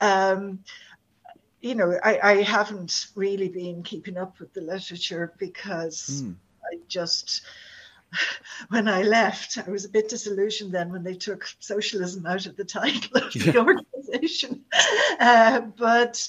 um, 0.00 0.60
you 1.60 1.74
know, 1.74 1.98
I, 2.02 2.18
I, 2.22 2.42
haven't 2.42 3.08
really 3.16 3.48
been 3.48 3.82
keeping 3.82 4.16
up 4.16 4.38
with 4.38 4.52
the 4.52 4.60
literature 4.60 5.32
because 5.38 6.22
mm. 6.24 6.36
I 6.64 6.78
just, 6.86 7.42
when 8.68 8.88
I 8.88 9.02
left, 9.02 9.58
I 9.58 9.70
was 9.70 9.84
a 9.84 9.90
bit 9.90 10.08
disillusioned 10.08 10.72
then 10.72 10.90
when 10.90 11.04
they 11.04 11.14
took 11.14 11.46
socialism 11.58 12.26
out 12.26 12.46
of 12.46 12.56
the 12.56 12.64
title 12.64 13.22
of 13.22 13.32
the 13.32 13.58
organization. 13.58 14.64
Uh, 15.20 15.60
but 15.76 16.28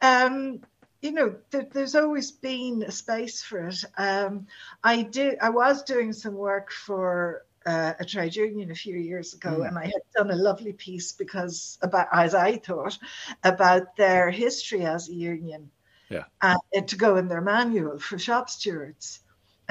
um, 0.00 0.60
you 1.02 1.12
know, 1.12 1.34
there's 1.50 1.94
always 1.94 2.30
been 2.30 2.82
a 2.82 2.90
space 2.90 3.42
for 3.42 3.68
it. 3.68 3.84
Um, 3.98 4.46
I 4.82 5.02
did. 5.02 5.38
I 5.40 5.50
was 5.50 5.82
doing 5.82 6.12
some 6.12 6.34
work 6.34 6.70
for 6.70 7.44
uh, 7.66 7.92
a 7.98 8.04
trade 8.04 8.36
union 8.36 8.70
a 8.70 8.74
few 8.74 8.96
years 8.96 9.34
ago, 9.34 9.58
mm. 9.58 9.68
and 9.68 9.78
I 9.78 9.84
had 9.84 10.02
done 10.14 10.30
a 10.30 10.36
lovely 10.36 10.72
piece 10.72 11.12
because 11.12 11.78
about, 11.82 12.08
as 12.12 12.34
I 12.34 12.56
thought, 12.56 12.98
about 13.44 13.96
their 13.96 14.30
history 14.30 14.84
as 14.84 15.08
a 15.08 15.14
union. 15.14 15.70
Yeah. 16.08 16.24
And 16.42 16.88
to 16.88 16.96
go 16.96 17.16
in 17.16 17.28
their 17.28 17.40
manual 17.40 17.98
for 17.98 18.18
shop 18.18 18.50
stewards, 18.50 19.20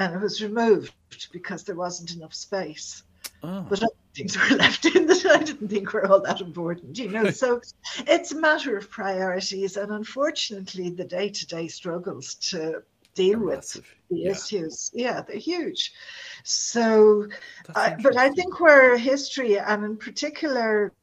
and 0.00 0.14
it 0.14 0.20
was 0.20 0.42
removed 0.42 0.94
because 1.30 1.62
there 1.62 1.76
wasn't 1.76 2.16
enough 2.16 2.34
space. 2.34 3.04
Oh. 3.42 3.66
But 3.68 3.84
things 4.16 4.36
were 4.36 4.56
left 4.56 4.86
in 4.86 5.06
that 5.06 5.26
I 5.26 5.42
didn't 5.44 5.68
think 5.68 5.92
were 5.92 6.06
all 6.06 6.22
that 6.22 6.40
important, 6.40 6.98
you 6.98 7.10
know. 7.10 7.30
so 7.30 7.60
it's 7.98 8.32
a 8.32 8.40
matter 8.40 8.76
of 8.76 8.90
priorities, 8.90 9.76
and 9.76 9.92
unfortunately, 9.92 10.88
the 10.88 11.04
day 11.04 11.28
to 11.28 11.46
day 11.46 11.68
struggles 11.68 12.34
to 12.50 12.82
deal 13.14 13.38
they're 13.38 13.46
with 13.46 13.56
massive. 13.56 13.94
the 14.10 14.16
yeah. 14.16 14.30
issues, 14.30 14.90
yeah, 14.94 15.20
they're 15.20 15.36
huge. 15.36 15.92
So, 16.44 17.28
uh, 17.74 17.92
but 18.02 18.16
I 18.16 18.30
think 18.30 18.58
where 18.58 18.96
history, 18.96 19.58
and 19.58 19.84
in 19.84 19.96
particular, 19.98 20.94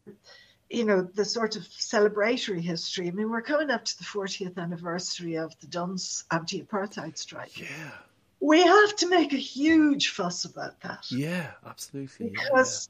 you 0.71 0.85
know, 0.85 1.03
the 1.03 1.23
sort 1.23 1.55
of 1.55 1.63
celebratory 1.63 2.61
history. 2.61 3.07
I 3.07 3.11
mean, 3.11 3.29
we're 3.29 3.41
coming 3.43 3.69
up 3.69 3.85
to 3.85 3.97
the 3.99 4.03
40th 4.03 4.57
anniversary 4.57 5.35
of 5.35 5.53
the 5.59 5.67
Dunnes 5.67 6.23
anti 6.31 6.63
apartheid 6.63 7.17
strike. 7.17 7.59
Yeah 7.59 7.91
we 8.39 8.61
have 8.61 8.95
to 8.97 9.09
make 9.09 9.33
a 9.33 9.38
huge 9.38 10.09
fuss 10.09 10.45
about 10.45 10.79
that. 10.81 11.05
Yeah, 11.09 11.51
absolutely. 11.65 12.29
Because 12.29 12.89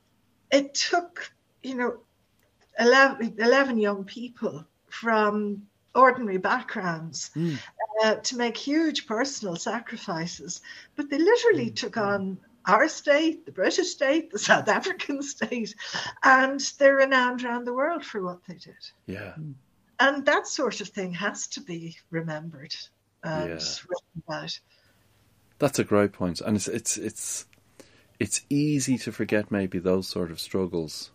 yeah. 0.52 0.60
it 0.60 0.74
took, 0.74 1.32
you 1.64 1.76
know, 1.76 1.98
11, 2.80 3.36
11, 3.38 3.78
young 3.78 4.04
people 4.04 4.66
from 4.89 5.64
ordinary 5.95 6.38
backgrounds 6.38 7.32
mm. 7.36 7.58
uh, 8.04 8.16
to 8.16 8.38
make 8.38 8.56
huge 8.56 9.08
personal 9.08 9.56
sacrifices, 9.56 10.62
but 10.95 11.10
they 11.10 11.18
literally 11.18 11.72
mm. 11.72 11.76
took 11.76 11.98
on 11.98 12.38
our 12.66 12.88
state, 12.88 13.45
the 13.45 13.52
British 13.52 13.89
state, 13.89 14.30
the 14.30 14.39
South 14.39 14.68
African 14.68 15.22
state, 15.24 15.74
and 16.24 16.60
they're 16.78 16.95
renowned 16.95 17.43
around 17.43 17.66
the 17.66 17.74
world 17.74 18.04
for 18.04 18.22
what 18.22 18.39
they 18.48 18.56
did. 18.56 18.76
Yeah. 19.06 19.34
And 20.00 20.26
that 20.26 20.48
sort 20.48 20.82
of 20.82 20.89
thing 20.89 21.14
has 21.14 21.48
to 21.48 21.62
be 21.62 21.98
remembered 22.12 22.76
and 23.24 23.50
yeah. 23.50 23.56
written 23.56 24.24
about. 24.28 24.60
That's 25.60 25.80
a 25.80 25.84
great 25.84 26.14
point, 26.14 26.41
and 26.41 26.55
it's 26.55 26.68
it's 26.68 26.97
it's 26.97 27.45
it's 28.20 28.41
easy 28.49 28.97
to 28.99 29.12
forget 29.12 29.51
maybe 29.51 29.80
those 29.80 30.08
sort 30.08 30.32
of 30.32 30.39
struggles, 30.39 31.12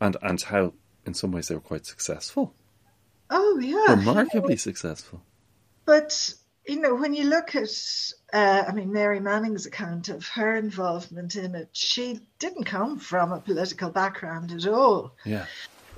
and 0.00 0.16
and 0.22 0.40
how 0.40 0.74
in 1.06 1.14
some 1.14 1.32
ways 1.32 1.48
they 1.48 1.54
were 1.54 1.60
quite 1.60 1.86
successful. 1.86 2.54
Oh 3.30 3.58
yeah, 3.60 3.94
remarkably 3.94 4.56
successful. 4.56 5.22
But 5.84 6.34
you 6.66 6.80
know, 6.80 6.94
when 6.94 7.14
you 7.14 7.24
look 7.24 7.56
at, 7.56 7.70
uh, 8.32 8.64
I 8.68 8.72
mean, 8.72 8.92
Mary 8.92 9.20
Manning's 9.20 9.64
account 9.64 10.10
of 10.10 10.28
her 10.28 10.54
involvement 10.54 11.34
in 11.34 11.54
it, 11.54 11.70
she 11.72 12.20
didn't 12.38 12.64
come 12.64 12.98
from 12.98 13.32
a 13.32 13.40
political 13.40 13.88
background 13.88 14.52
at 14.52 14.66
all. 14.66 15.14
Yeah. 15.24 15.46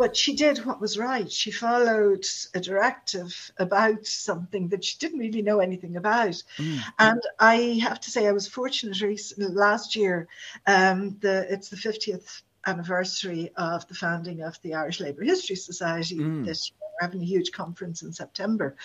But 0.01 0.17
she 0.17 0.35
did 0.35 0.65
what 0.65 0.81
was 0.81 0.97
right. 0.97 1.31
She 1.31 1.51
followed 1.51 2.25
a 2.55 2.61
directive 2.61 3.53
about 3.59 4.07
something 4.07 4.69
that 4.69 4.83
she 4.83 4.97
didn't 4.97 5.19
really 5.19 5.43
know 5.43 5.61
anything 5.61 5.99
about. 5.99 6.43
Mm. 6.57 6.81
And 6.99 7.21
I 7.39 7.79
have 7.83 8.01
to 8.01 8.11
say, 8.11 8.27
I 8.27 8.33
was 8.33 8.49
fortunate 8.49 8.99
recently, 9.03 9.55
last 9.55 9.95
year. 9.95 10.27
Um, 10.67 11.19
the 11.21 11.47
it's 11.53 11.69
the 11.69 11.77
50th 11.77 12.41
anniversary 12.67 13.51
of 13.57 13.87
the 13.89 13.95
founding 13.95 14.41
of 14.41 14.59
the 14.63 14.73
Irish 14.73 15.01
Labour 15.01 15.23
History 15.23 15.57
Society 15.57 16.17
mm. 16.17 16.47
this. 16.47 16.73
We're 17.01 17.07
having 17.07 17.23
a 17.23 17.27
huge 17.27 17.53
conference 17.53 18.03
in 18.03 18.13
September. 18.13 18.77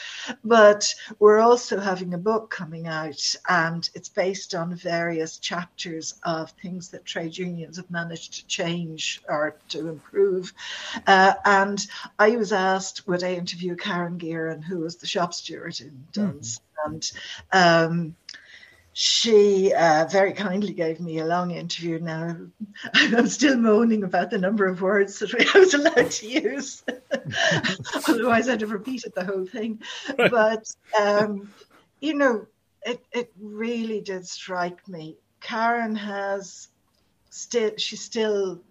But 0.44 0.94
we're 1.20 1.40
also 1.40 1.80
having 1.80 2.14
a 2.14 2.18
book 2.18 2.50
coming 2.50 2.88
out, 2.88 3.36
and 3.50 3.90
it's 3.94 4.08
based 4.08 4.56
on 4.56 4.74
various 4.76 5.38
chapters 5.38 6.16
of 6.24 6.52
things 6.52 6.90
that 6.90 7.04
trade 7.04 7.38
unions 7.38 7.76
have 7.78 7.92
managed 7.92 8.34
to 8.36 8.48
change 8.48 9.22
or 9.28 9.58
to 9.70 9.90
improve. 9.90 10.54
Uh, 11.06 11.34
and 11.44 11.86
I 12.18 12.38
was 12.38 12.54
asked, 12.54 13.06
would 13.08 13.24
I 13.24 13.34
interview 13.34 13.76
Karen 13.76 14.18
Gearon, 14.18 14.64
who 14.64 14.80
was 14.80 14.96
the 14.96 15.08
shop 15.08 15.34
steward 15.34 15.80
in 15.82 16.06
Dunnes? 16.14 16.60
Mm. 16.60 16.62
And 16.86 17.12
um, 17.52 18.16
she 18.98 19.74
uh, 19.74 20.06
very 20.10 20.32
kindly 20.32 20.72
gave 20.72 21.02
me 21.02 21.20
a 21.20 21.26
long 21.26 21.52
interview. 21.52 22.00
Now 22.00 22.38
I'm 22.94 23.28
still 23.28 23.58
moaning 23.58 24.06
about 24.06 24.32
the 24.32 24.38
number 24.38 24.68
of 24.68 24.82
words 24.82 25.20
that 25.20 25.36
I 25.54 25.60
was 25.60 25.74
allowed 25.74 26.12
to 26.12 26.28
use. 26.28 26.82
Otherwise, 28.08 28.48
I'd 28.48 28.62
have 28.62 28.72
repeated 28.72 29.12
the 29.14 29.26
whole 29.26 29.46
thing. 29.46 29.82
But 30.16 30.74
um, 30.98 31.54
you 32.00 32.14
know, 32.14 32.48
it 32.84 33.04
it 33.12 33.34
really 33.38 34.00
did 34.00 34.26
strike 34.26 34.88
me. 34.88 35.18
Karen 35.42 35.98
has 35.98 36.70
still 37.32 37.72
she's 37.76 38.00
still 38.00 38.62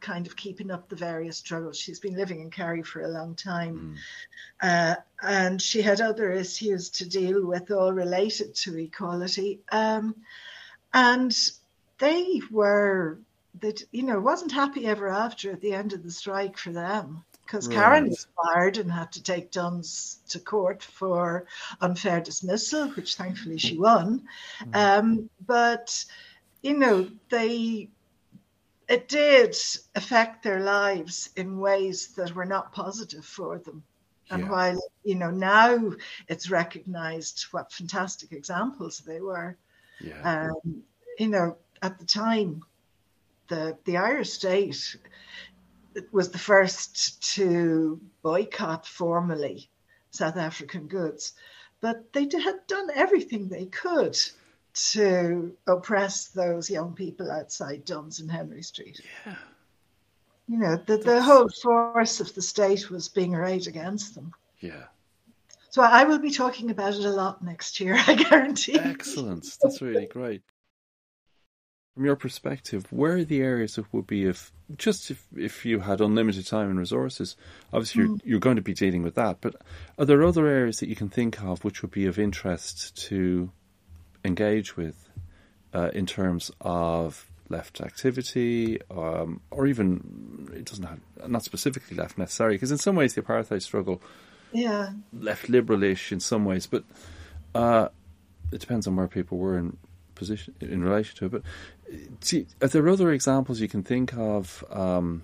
kind 0.00 0.26
of 0.26 0.36
keeping 0.36 0.70
up 0.70 0.88
the 0.88 0.96
various 0.96 1.36
struggles. 1.36 1.78
She's 1.78 2.00
been 2.00 2.16
living 2.16 2.40
in 2.40 2.50
Kerry 2.50 2.82
for 2.82 3.02
a 3.02 3.08
long 3.08 3.34
time. 3.34 3.96
Mm. 4.62 4.96
Uh, 4.96 4.96
and 5.22 5.60
she 5.60 5.82
had 5.82 6.00
other 6.00 6.32
issues 6.32 6.90
to 6.90 7.08
deal 7.08 7.46
with, 7.46 7.70
all 7.70 7.92
related 7.92 8.54
to 8.56 8.76
equality. 8.78 9.60
Um, 9.70 10.14
and 10.92 11.36
they 11.98 12.40
were, 12.50 13.18
that 13.60 13.82
you 13.92 14.02
know, 14.02 14.20
wasn't 14.20 14.52
happy 14.52 14.86
ever 14.86 15.08
after 15.08 15.50
at 15.50 15.60
the 15.60 15.74
end 15.74 15.92
of 15.92 16.02
the 16.02 16.10
strike 16.10 16.56
for 16.56 16.70
them. 16.70 17.24
Because 17.44 17.66
right. 17.68 17.76
Karen 17.76 18.08
was 18.10 18.26
fired 18.36 18.76
and 18.76 18.92
had 18.92 19.10
to 19.12 19.22
take 19.22 19.50
Dunnes 19.50 20.18
to 20.28 20.38
court 20.38 20.82
for 20.82 21.46
unfair 21.80 22.20
dismissal, 22.20 22.88
which 22.88 23.14
thankfully 23.14 23.56
she 23.56 23.78
won. 23.78 24.28
Mm. 24.62 24.76
Um, 24.76 25.30
but 25.46 26.04
you 26.62 26.76
know, 26.76 27.08
they 27.30 27.88
it 28.88 29.08
did 29.08 29.54
affect 29.94 30.42
their 30.42 30.60
lives 30.60 31.30
in 31.36 31.58
ways 31.58 32.08
that 32.16 32.34
were 32.34 32.46
not 32.46 32.72
positive 32.72 33.24
for 33.24 33.58
them. 33.58 33.82
And 34.30 34.44
yeah. 34.44 34.50
while, 34.50 34.82
you 35.04 35.14
know, 35.14 35.30
now 35.30 35.92
it's 36.26 36.50
recognized 36.50 37.46
what 37.50 37.72
fantastic 37.72 38.32
examples 38.32 38.98
they 39.00 39.20
were, 39.20 39.56
yeah. 40.00 40.48
um, 40.50 40.82
you 41.18 41.28
know, 41.28 41.56
at 41.82 41.98
the 41.98 42.04
time, 42.04 42.62
the, 43.48 43.76
the 43.84 43.96
Irish 43.96 44.30
state 44.30 44.96
was 46.12 46.30
the 46.30 46.38
first 46.38 47.22
to 47.34 48.00
boycott 48.22 48.86
formally 48.86 49.70
South 50.10 50.36
African 50.36 50.86
goods, 50.86 51.32
but 51.80 52.12
they 52.12 52.22
had 52.22 52.66
done 52.66 52.88
everything 52.94 53.48
they 53.48 53.66
could 53.66 54.18
to 54.74 55.56
oppress 55.66 56.28
those 56.28 56.70
young 56.70 56.94
people 56.94 57.30
outside 57.30 57.84
Dunnes 57.84 58.20
and 58.20 58.30
Henry 58.30 58.62
Street. 58.62 59.00
Yeah. 59.26 59.34
You 60.48 60.58
know, 60.58 60.76
the, 60.76 60.96
the 60.96 61.22
whole 61.22 61.48
force 61.62 62.20
of 62.20 62.34
the 62.34 62.42
state 62.42 62.90
was 62.90 63.08
being 63.08 63.34
arrayed 63.34 63.66
against 63.66 64.14
them. 64.14 64.32
Yeah. 64.60 64.84
So 65.70 65.82
I 65.82 66.04
will 66.04 66.18
be 66.18 66.30
talking 66.30 66.70
about 66.70 66.94
it 66.94 67.04
a 67.04 67.10
lot 67.10 67.44
next 67.44 67.80
year, 67.80 67.94
I 68.06 68.14
guarantee. 68.14 68.78
Excellent. 68.78 69.58
That's 69.62 69.82
really 69.82 70.06
great. 70.06 70.42
From 71.94 72.04
your 72.04 72.16
perspective, 72.16 72.86
where 72.90 73.16
are 73.16 73.24
the 73.24 73.40
areas 73.40 73.74
that 73.74 73.92
would 73.92 74.06
be 74.06 74.24
if 74.24 74.52
just 74.76 75.10
if, 75.10 75.26
if 75.36 75.66
you 75.66 75.80
had 75.80 76.00
unlimited 76.00 76.46
time 76.46 76.70
and 76.70 76.78
resources, 76.78 77.36
obviously 77.72 78.02
you're, 78.02 78.10
mm. 78.10 78.20
you're 78.24 78.40
going 78.40 78.56
to 78.56 78.62
be 78.62 78.72
dealing 78.72 79.02
with 79.02 79.16
that, 79.16 79.38
but 79.40 79.56
are 79.98 80.04
there 80.04 80.22
other 80.22 80.46
areas 80.46 80.78
that 80.78 80.88
you 80.88 80.94
can 80.94 81.08
think 81.08 81.42
of 81.42 81.64
which 81.64 81.82
would 81.82 81.90
be 81.90 82.06
of 82.06 82.18
interest 82.18 82.96
to 83.08 83.50
engage 84.28 84.76
with 84.76 85.08
uh, 85.74 85.90
in 85.92 86.06
terms 86.06 86.52
of 86.60 87.26
left 87.48 87.80
activity, 87.80 88.78
um, 88.90 89.40
or 89.50 89.66
even 89.66 90.48
it 90.54 90.64
doesn't 90.66 90.84
have 90.84 91.00
not 91.26 91.42
specifically 91.42 91.96
left 91.96 92.16
necessarily, 92.16 92.54
because 92.54 92.70
in 92.70 92.78
some 92.78 92.94
ways 92.94 93.14
the 93.14 93.22
apartheid 93.22 93.62
struggle, 93.62 94.00
yeah, 94.52 94.90
left 95.12 95.50
liberalish 95.50 96.12
in 96.12 96.20
some 96.20 96.44
ways, 96.44 96.66
but 96.66 96.84
uh, 97.54 97.88
it 98.52 98.60
depends 98.60 98.86
on 98.86 98.94
where 98.94 99.08
people 99.08 99.38
were 99.38 99.58
in 99.58 99.76
position 100.14 100.54
in 100.60 100.84
relation 100.84 101.16
to 101.16 101.26
it. 101.26 101.32
But 101.32 101.42
see, 102.20 102.46
are 102.62 102.68
there 102.68 102.88
other 102.88 103.10
examples 103.10 103.60
you 103.60 103.68
can 103.68 103.82
think 103.82 104.14
of? 104.16 104.64
Um, 104.70 105.22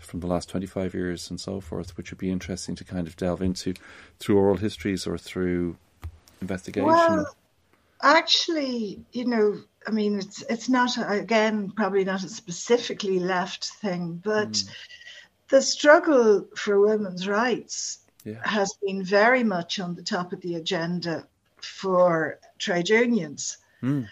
from 0.00 0.20
the 0.20 0.26
last 0.26 0.50
25 0.50 0.92
years 0.92 1.30
and 1.30 1.40
so 1.40 1.58
forth, 1.58 1.96
which 1.96 2.10
would 2.10 2.18
be 2.18 2.30
interesting 2.30 2.74
to 2.74 2.84
kind 2.84 3.06
of 3.06 3.16
delve 3.16 3.40
into 3.40 3.72
through 4.18 4.36
oral 4.36 4.58
histories 4.58 5.06
or 5.06 5.16
through 5.16 5.76
investigation? 6.42 6.86
Well, 6.86 7.34
actually, 8.02 9.04
you 9.12 9.26
know, 9.26 9.56
I 9.86 9.90
mean, 9.90 10.18
it's 10.18 10.42
it's 10.42 10.68
not 10.68 10.90
again 10.98 11.70
probably 11.70 12.04
not 12.04 12.24
a 12.24 12.28
specifically 12.28 13.18
left 13.18 13.64
thing, 13.64 14.20
but 14.24 14.52
mm. 14.52 14.70
the 15.48 15.62
struggle 15.62 16.46
for 16.56 16.80
women's 16.80 17.26
rights 17.26 17.98
yeah. 18.24 18.40
has 18.44 18.72
been 18.84 19.04
very 19.04 19.42
much 19.42 19.80
on 19.80 19.94
the 19.94 20.02
top 20.02 20.32
of 20.32 20.40
the 20.40 20.56
agenda 20.56 21.26
for 21.60 22.38
trade 22.58 22.88
unions. 22.88 23.58
Mm. 23.82 24.08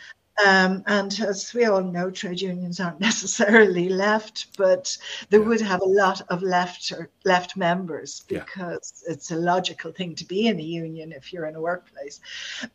Um, 0.46 0.82
and 0.86 1.18
as 1.20 1.52
we 1.54 1.64
all 1.64 1.82
know, 1.82 2.10
trade 2.10 2.40
unions 2.40 2.80
aren't 2.80 3.00
necessarily 3.10 3.88
left, 3.88 4.56
but 4.56 4.96
they 5.28 5.38
yeah. 5.38 5.44
would 5.44 5.60
have 5.60 5.80
a 5.80 5.84
lot 5.84 6.22
of 6.28 6.42
left 6.42 6.92
or 6.92 7.10
left 7.24 7.56
members 7.56 8.24
because 8.28 9.02
yeah. 9.06 9.12
it's 9.12 9.30
a 9.30 9.36
logical 9.36 9.92
thing 9.92 10.14
to 10.16 10.24
be 10.24 10.46
in 10.46 10.58
a 10.58 10.62
union 10.62 11.12
if 11.12 11.32
you're 11.32 11.46
in 11.46 11.56
a 11.56 11.60
workplace, 11.60 12.20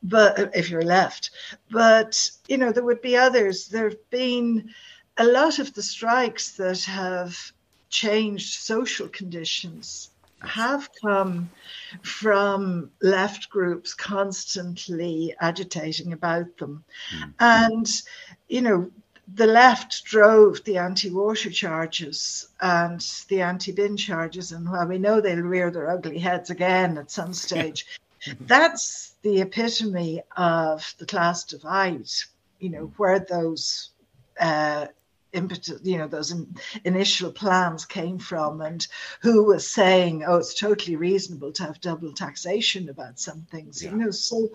but 0.04 0.52
if 0.54 0.70
you're 0.70 0.84
left. 0.84 1.32
But 1.72 2.30
you 2.48 2.58
know, 2.58 2.72
there 2.72 2.84
would 2.84 3.02
be 3.02 3.18
others. 3.18 3.68
There 3.68 3.90
have 3.90 4.10
been 4.10 4.74
a 5.18 5.26
lot 5.26 5.60
of 5.60 5.74
the 5.74 5.84
strikes 5.84 6.52
that 6.58 6.84
have 6.84 7.38
changed 7.90 8.60
social 8.60 9.08
conditions 9.08 10.10
have 10.46 10.90
come 11.02 11.50
from 12.02 12.92
left 13.02 13.50
groups 13.50 13.94
constantly 13.94 15.36
agitating 15.40 16.14
about 16.14 16.58
them. 16.58 16.84
Mm. 17.16 17.34
And, 17.40 17.88
you 18.48 18.62
know, 18.62 18.92
the 19.34 19.48
left 19.48 20.06
drove 20.06 20.64
the 20.64 20.78
anti-water 20.78 21.50
charges 21.50 22.48
and 22.62 23.02
the 23.28 23.42
anti-bin 23.42 23.98
charges, 23.98 24.52
and 24.52 24.70
while 24.70 24.88
we 24.88 25.00
know 25.00 25.20
they'll 25.20 25.40
rear 25.40 25.72
their 25.72 25.90
ugly 25.90 26.20
heads 26.20 26.50
again 26.50 26.98
at 26.98 27.10
some 27.10 27.34
stage, 27.46 27.86
that's 28.42 29.16
the 29.24 29.42
epitome 29.42 30.22
of 30.38 30.94
the 31.00 31.06
class 31.06 31.44
divide. 31.44 32.10
You 32.60 32.70
know 32.70 32.92
where 32.98 33.20
those 33.20 33.90
uh, 34.40 34.88
impetus, 35.36 35.80
you 35.84 35.98
know, 35.98 36.08
those 36.08 36.32
in, 36.32 36.56
initial 36.84 37.32
plans 37.32 37.86
came 37.86 38.18
from, 38.18 38.62
and 38.62 38.88
who 39.22 39.44
was 39.44 39.68
saying, 39.68 40.24
"Oh, 40.26 40.38
it's 40.38 40.54
totally 40.54 40.96
reasonable 40.96 41.52
to 41.54 41.64
have 41.64 41.82
double 41.82 42.14
taxation 42.14 42.90
about 42.90 43.20
some 43.20 43.46
things," 43.52 43.84
yeah. 43.84 43.92
you 43.92 43.98
know. 43.98 44.12
So, 44.12 44.50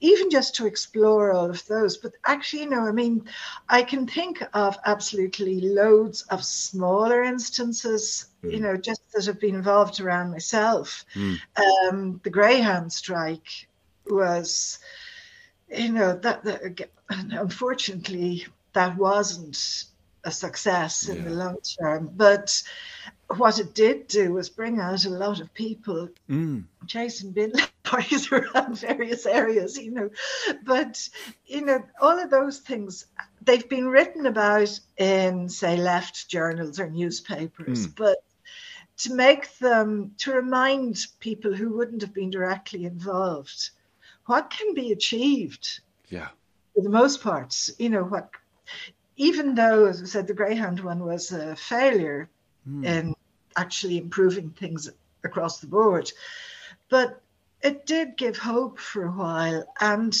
even 0.00 0.30
just 0.30 0.54
to 0.56 0.66
explore 0.66 1.32
all 1.32 1.50
of 1.50 1.66
those, 1.66 1.96
but 1.98 2.12
actually, 2.24 2.62
you 2.62 2.70
know, 2.70 2.86
I 2.86 2.92
mean, 2.92 3.28
I 3.68 3.82
can 3.82 4.06
think 4.06 4.42
of 4.54 4.78
absolutely 4.84 5.60
loads 5.60 6.22
of 6.22 6.44
smaller 6.44 7.22
instances, 7.22 8.26
mm. 8.42 8.52
you 8.52 8.60
know, 8.60 8.76
just 8.76 9.02
that 9.12 9.26
have 9.26 9.40
been 9.40 9.54
involved 9.54 10.00
around 10.00 10.30
myself. 10.30 11.04
Mm. 11.14 11.38
Um, 11.56 12.20
the 12.24 12.30
Greyhound 12.30 12.92
strike 12.92 13.68
was 14.08 14.78
you 15.68 15.92
know 15.92 16.16
that, 16.16 16.44
that 16.44 16.88
unfortunately 17.08 18.46
that 18.72 18.96
wasn't 18.96 19.84
a 20.26 20.30
success 20.30 21.08
in 21.08 21.16
yeah. 21.16 21.22
the 21.22 21.30
long 21.30 21.56
term. 21.80 22.10
But 22.14 22.62
what 23.36 23.58
it 23.58 23.74
did 23.74 24.08
do 24.08 24.32
was 24.32 24.50
bring 24.50 24.80
out 24.80 25.04
a 25.04 25.10
lot 25.10 25.40
of 25.40 25.54
people 25.54 26.08
mm. 26.28 26.64
chasing 26.86 27.32
bin 27.32 27.52
parties 27.84 28.30
around 28.32 28.78
various 28.78 29.24
areas, 29.24 29.78
you 29.78 29.92
know. 29.92 30.10
But, 30.64 31.08
you 31.46 31.64
know, 31.64 31.82
all 32.02 32.18
of 32.18 32.30
those 32.30 32.58
things, 32.58 33.06
they've 33.42 33.68
been 33.68 33.88
written 33.88 34.26
about 34.26 34.78
in, 34.98 35.48
say, 35.48 35.76
left 35.76 36.28
journals 36.28 36.78
or 36.80 36.90
newspapers, 36.90 37.86
mm. 37.86 37.96
but 37.96 38.18
to 38.98 39.14
make 39.14 39.56
them, 39.58 40.12
to 40.18 40.32
remind 40.32 41.06
people 41.20 41.54
who 41.54 41.76
wouldn't 41.76 42.02
have 42.02 42.14
been 42.14 42.30
directly 42.30 42.84
involved, 42.84 43.70
what 44.26 44.50
can 44.50 44.74
be 44.74 44.90
achieved. 44.90 45.80
Yeah. 46.08 46.28
For 46.74 46.82
the 46.82 46.90
most 46.90 47.22
part, 47.22 47.70
you 47.78 47.90
know, 47.90 48.04
what 48.04 48.30
even 49.16 49.54
though, 49.54 49.86
as 49.86 50.02
I 50.02 50.06
said, 50.06 50.26
the 50.26 50.34
Greyhound 50.34 50.80
one 50.80 51.04
was 51.04 51.32
a 51.32 51.56
failure 51.56 52.28
mm. 52.68 52.84
in 52.84 53.14
actually 53.56 53.98
improving 53.98 54.50
things 54.50 54.90
across 55.24 55.60
the 55.60 55.66
board. 55.66 56.12
But 56.88 57.20
it 57.62 57.86
did 57.86 58.16
give 58.16 58.36
hope 58.36 58.78
for 58.78 59.04
a 59.04 59.10
while. 59.10 59.64
And 59.80 60.16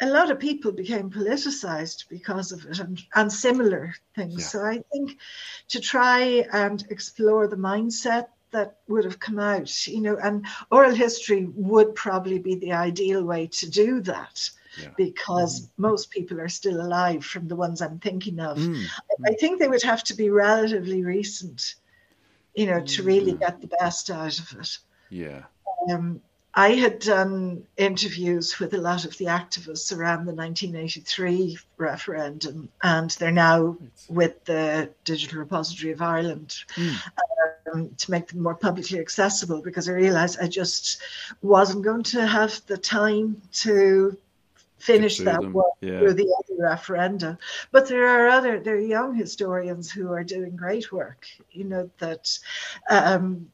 a 0.00 0.06
lot 0.06 0.30
of 0.30 0.38
people 0.38 0.72
became 0.72 1.10
politicized 1.10 2.08
because 2.08 2.52
of 2.52 2.66
it 2.66 2.78
and, 2.78 3.02
and 3.14 3.32
similar 3.32 3.94
things. 4.14 4.40
Yeah. 4.40 4.46
So 4.46 4.64
I 4.64 4.84
think 4.92 5.18
to 5.68 5.80
try 5.80 6.46
and 6.52 6.84
explore 6.90 7.48
the 7.48 7.56
mindset 7.56 8.28
that 8.50 8.76
would 8.88 9.04
have 9.04 9.18
come 9.18 9.38
out, 9.38 9.86
you 9.86 10.00
know, 10.00 10.16
and 10.22 10.46
oral 10.70 10.94
history 10.94 11.46
would 11.54 11.94
probably 11.94 12.38
be 12.38 12.56
the 12.56 12.72
ideal 12.72 13.24
way 13.24 13.46
to 13.46 13.70
do 13.70 14.00
that. 14.02 14.50
Yeah. 14.80 14.88
Because 14.96 15.62
mm. 15.62 15.68
most 15.76 16.10
people 16.10 16.40
are 16.40 16.48
still 16.48 16.80
alive 16.80 17.24
from 17.24 17.48
the 17.48 17.56
ones 17.56 17.80
I'm 17.80 17.98
thinking 17.98 18.40
of. 18.40 18.58
Mm. 18.58 18.84
I 19.24 19.34
think 19.34 19.58
they 19.58 19.68
would 19.68 19.82
have 19.82 20.04
to 20.04 20.14
be 20.14 20.30
relatively 20.30 21.04
recent, 21.04 21.74
you 22.54 22.66
know, 22.66 22.80
to 22.80 23.02
really 23.02 23.32
mm. 23.32 23.40
get 23.40 23.60
the 23.60 23.68
best 23.68 24.10
out 24.10 24.38
of 24.38 24.60
it. 24.60 24.78
Yeah. 25.10 25.44
Um, 25.90 26.20
I 26.58 26.70
had 26.70 27.00
done 27.00 27.66
interviews 27.76 28.58
with 28.58 28.72
a 28.72 28.78
lot 28.78 29.04
of 29.04 29.18
the 29.18 29.26
activists 29.26 29.94
around 29.94 30.24
the 30.24 30.32
1983 30.32 31.58
referendum, 31.76 32.70
and 32.82 33.10
they're 33.10 33.30
now 33.30 33.76
with 34.08 34.42
the 34.46 34.90
Digital 35.04 35.38
Repository 35.40 35.92
of 35.92 36.00
Ireland 36.00 36.54
mm. 36.74 36.96
um, 37.74 37.90
to 37.98 38.10
make 38.10 38.28
them 38.28 38.42
more 38.42 38.54
publicly 38.54 38.98
accessible 38.98 39.60
because 39.60 39.86
I 39.86 39.92
realized 39.92 40.38
I 40.40 40.48
just 40.48 41.02
wasn't 41.42 41.84
going 41.84 42.04
to 42.04 42.26
have 42.26 42.62
the 42.66 42.78
time 42.78 43.42
to 43.64 44.16
finish 44.78 45.18
that 45.18 45.40
them. 45.40 45.52
work 45.52 45.66
yeah. 45.80 45.98
through 45.98 46.14
the 46.14 46.34
other 46.38 46.62
referenda. 46.62 47.38
But 47.72 47.88
there 47.88 48.06
are 48.06 48.28
other, 48.28 48.60
there 48.60 48.76
are 48.76 48.80
young 48.80 49.14
historians 49.14 49.90
who 49.90 50.12
are 50.12 50.24
doing 50.24 50.56
great 50.56 50.92
work, 50.92 51.26
you 51.50 51.64
know, 51.64 51.90
that. 51.98 52.38
Um, 52.90 53.50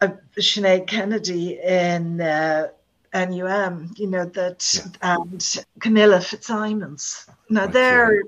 uh, 0.00 0.10
Sinead 0.38 0.86
Kennedy 0.86 1.58
in 1.60 2.20
uh, 2.20 2.68
NUM, 3.14 3.94
you 3.96 4.06
know, 4.06 4.24
that 4.26 4.74
yeah. 5.02 5.16
and 5.16 5.64
Camilla 5.80 6.20
Fitzsimons. 6.20 7.26
Now 7.48 7.66
they're, 7.66 8.22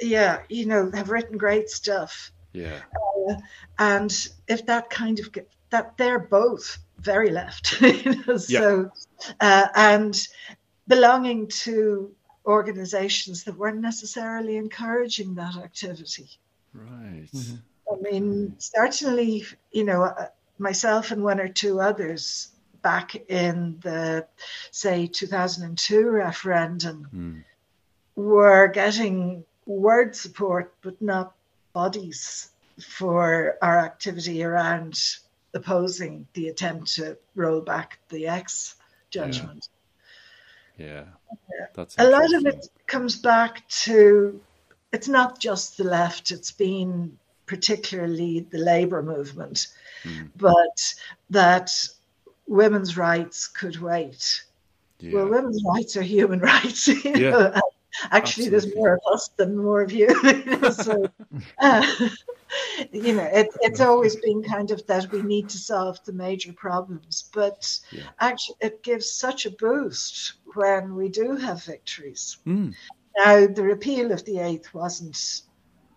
yeah, 0.00 0.42
you 0.48 0.66
know, 0.66 0.90
have 0.92 1.10
written 1.10 1.38
great 1.38 1.70
stuff. 1.70 2.30
Yeah. 2.52 2.80
Uh, 3.28 3.34
and 3.78 4.28
if 4.48 4.66
that 4.66 4.90
kind 4.90 5.18
of 5.18 5.32
get, 5.32 5.50
that 5.70 5.96
they're 5.96 6.18
both 6.18 6.78
very 6.98 7.30
left, 7.30 7.80
you 7.80 8.22
know, 8.26 8.36
so 8.36 8.90
uh, 9.40 9.68
and 9.74 10.16
belonging 10.88 11.48
to 11.48 12.14
organizations 12.46 13.44
that 13.44 13.56
weren't 13.56 13.80
necessarily 13.80 14.56
encouraging 14.56 15.34
that 15.34 15.56
activity. 15.56 16.28
Right. 16.72 17.28
Mm-hmm. 17.34 17.56
I 17.92 18.10
mean, 18.10 18.54
certainly, 18.58 19.44
you 19.72 19.84
know, 19.84 20.04
uh, 20.04 20.26
myself 20.58 21.10
and 21.10 21.22
one 21.22 21.40
or 21.40 21.48
two 21.48 21.80
others 21.80 22.48
back 22.82 23.16
in 23.28 23.78
the, 23.82 24.26
say, 24.70 25.06
2002 25.06 26.08
referendum 26.08 27.08
mm. 27.14 27.44
were 28.14 28.68
getting 28.68 29.44
word 29.66 30.14
support, 30.14 30.74
but 30.82 31.00
not 31.02 31.34
bodies 31.72 32.50
for 32.80 33.56
our 33.62 33.78
activity 33.78 34.44
around 34.44 35.00
opposing 35.54 36.26
the 36.34 36.48
attempt 36.48 36.94
to 36.94 37.16
roll 37.34 37.60
back 37.60 37.98
the 38.08 38.28
X 38.28 38.76
judgment. 39.10 39.68
Yeah, 40.76 41.04
that's 41.74 41.96
a 41.98 42.08
lot 42.08 42.32
of 42.34 42.46
it 42.46 42.68
comes 42.86 43.16
back 43.16 43.66
to 43.68 44.40
it's 44.92 45.08
not 45.08 45.40
just 45.40 45.76
the 45.76 45.84
left; 45.84 46.30
it's 46.30 46.52
been 46.52 47.18
particularly 47.46 48.40
the 48.50 48.58
labor 48.58 49.02
movement 49.02 49.68
mm. 50.06 50.30
but 50.36 50.94
that 51.30 51.70
women's 52.46 52.96
rights 52.96 53.48
could 53.48 53.80
wait. 53.80 54.44
Yeah. 55.00 55.14
Well, 55.14 55.28
women's 55.28 55.62
rights 55.64 55.96
are 55.96 56.02
human 56.02 56.40
rights. 56.52 56.88
You 56.88 57.00
yeah. 57.04 57.30
know? 57.30 57.60
Actually, 58.10 58.46
Absolutely. 58.46 58.50
there's 58.50 58.76
more 58.76 58.94
of 58.94 59.00
us 59.10 59.28
than 59.36 59.56
more 59.56 59.80
of 59.80 59.90
you. 59.90 60.08
so, 60.72 61.10
uh, 61.60 61.86
you 62.92 63.14
know, 63.14 63.24
it, 63.24 63.48
it's 63.62 63.80
always 63.80 64.16
been 64.16 64.42
kind 64.42 64.70
of 64.70 64.86
that 64.86 65.10
we 65.10 65.22
need 65.22 65.48
to 65.48 65.58
solve 65.58 65.98
the 66.04 66.12
major 66.12 66.52
problems, 66.52 67.30
but 67.32 67.78
yeah. 67.90 68.02
actually, 68.20 68.56
it 68.60 68.82
gives 68.82 69.10
such 69.10 69.46
a 69.46 69.50
boost 69.50 70.34
when 70.56 70.94
we 70.94 71.08
do 71.08 71.36
have 71.36 71.62
victories. 71.64 72.38
Mm. 72.46 72.74
Now, 73.16 73.46
the 73.46 73.62
repeal 73.62 74.12
of 74.12 74.24
the 74.24 74.38
eighth 74.38 74.74
wasn't 74.74 75.42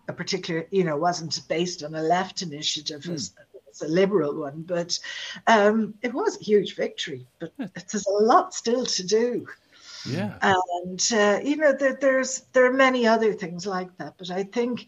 a 0.07 0.13
particular, 0.13 0.67
you 0.71 0.83
know, 0.83 0.97
wasn't 0.97 1.41
based 1.47 1.83
on 1.83 1.95
a 1.95 2.01
left 2.01 2.41
initiative. 2.41 3.01
Mm 3.01 3.31
a 3.81 3.87
liberal 3.87 4.35
one, 4.35 4.63
but 4.63 4.99
um, 5.47 5.93
it 6.01 6.13
was 6.13 6.39
a 6.39 6.43
huge 6.43 6.75
victory. 6.75 7.25
But 7.39 7.53
there's 7.57 8.07
a 8.07 8.23
lot 8.23 8.53
still 8.53 8.85
to 8.85 9.05
do. 9.05 9.47
Yeah, 10.05 10.37
and 10.41 11.09
uh, 11.13 11.39
you 11.43 11.57
know 11.57 11.73
there, 11.73 11.97
there's 11.99 12.43
there 12.53 12.65
are 12.65 12.73
many 12.73 13.05
other 13.05 13.33
things 13.33 13.67
like 13.67 13.95
that, 13.97 14.13
but 14.17 14.31
I 14.31 14.43
think 14.43 14.85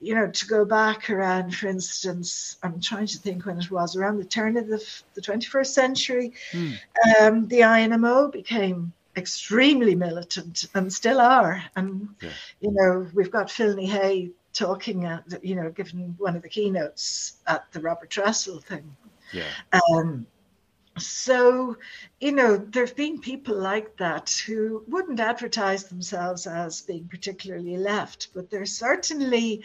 you 0.00 0.14
know 0.14 0.30
to 0.30 0.46
go 0.46 0.64
back 0.64 1.10
around, 1.10 1.54
for 1.54 1.66
instance, 1.66 2.58
I'm 2.62 2.80
trying 2.80 3.06
to 3.06 3.18
think 3.18 3.44
when 3.44 3.58
it 3.58 3.72
was 3.72 3.96
around 3.96 4.18
the 4.18 4.24
turn 4.24 4.56
of 4.56 4.68
the, 4.68 4.84
the 5.14 5.20
21st 5.20 5.66
century, 5.66 6.32
hmm. 6.52 6.72
um, 7.20 7.48
the 7.48 7.60
INMO 7.60 8.30
became 8.30 8.92
extremely 9.16 9.94
militant 9.94 10.66
and 10.74 10.92
still 10.92 11.20
are, 11.20 11.62
and 11.76 12.08
yeah. 12.20 12.30
you 12.60 12.72
know 12.72 13.06
we've 13.14 13.30
got 13.30 13.50
Phil 13.50 13.76
Hay 13.78 14.32
talking 14.52 15.04
at, 15.06 15.24
you 15.42 15.56
know, 15.56 15.70
giving 15.70 16.14
one 16.18 16.36
of 16.36 16.42
the 16.42 16.48
keynotes 16.48 17.34
at 17.46 17.70
the 17.72 17.80
Robert 17.80 18.10
Tressell 18.10 18.62
thing. 18.62 18.96
Yeah. 19.32 19.48
Um, 19.72 20.26
so, 20.98 21.76
you 22.20 22.32
know, 22.32 22.56
there 22.56 22.84
have 22.84 22.96
been 22.96 23.18
people 23.18 23.56
like 23.56 23.96
that 23.96 24.30
who 24.46 24.84
wouldn't 24.88 25.20
advertise 25.20 25.84
themselves 25.84 26.46
as 26.46 26.82
being 26.82 27.08
particularly 27.08 27.78
left, 27.78 28.28
but 28.34 28.50
they're 28.50 28.66
certainly 28.66 29.62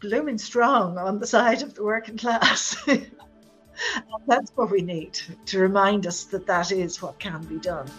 blooming 0.00 0.38
strong 0.38 0.96
on 0.96 1.18
the 1.18 1.26
side 1.26 1.62
of 1.62 1.74
the 1.74 1.84
working 1.84 2.16
class. 2.16 2.76
that's 4.26 4.50
what 4.54 4.70
we 4.70 4.80
need 4.80 5.20
to 5.46 5.58
remind 5.58 6.06
us 6.06 6.24
that 6.24 6.46
that 6.46 6.72
is 6.72 7.02
what 7.02 7.18
can 7.18 7.42
be 7.44 7.58
done. 7.58 7.90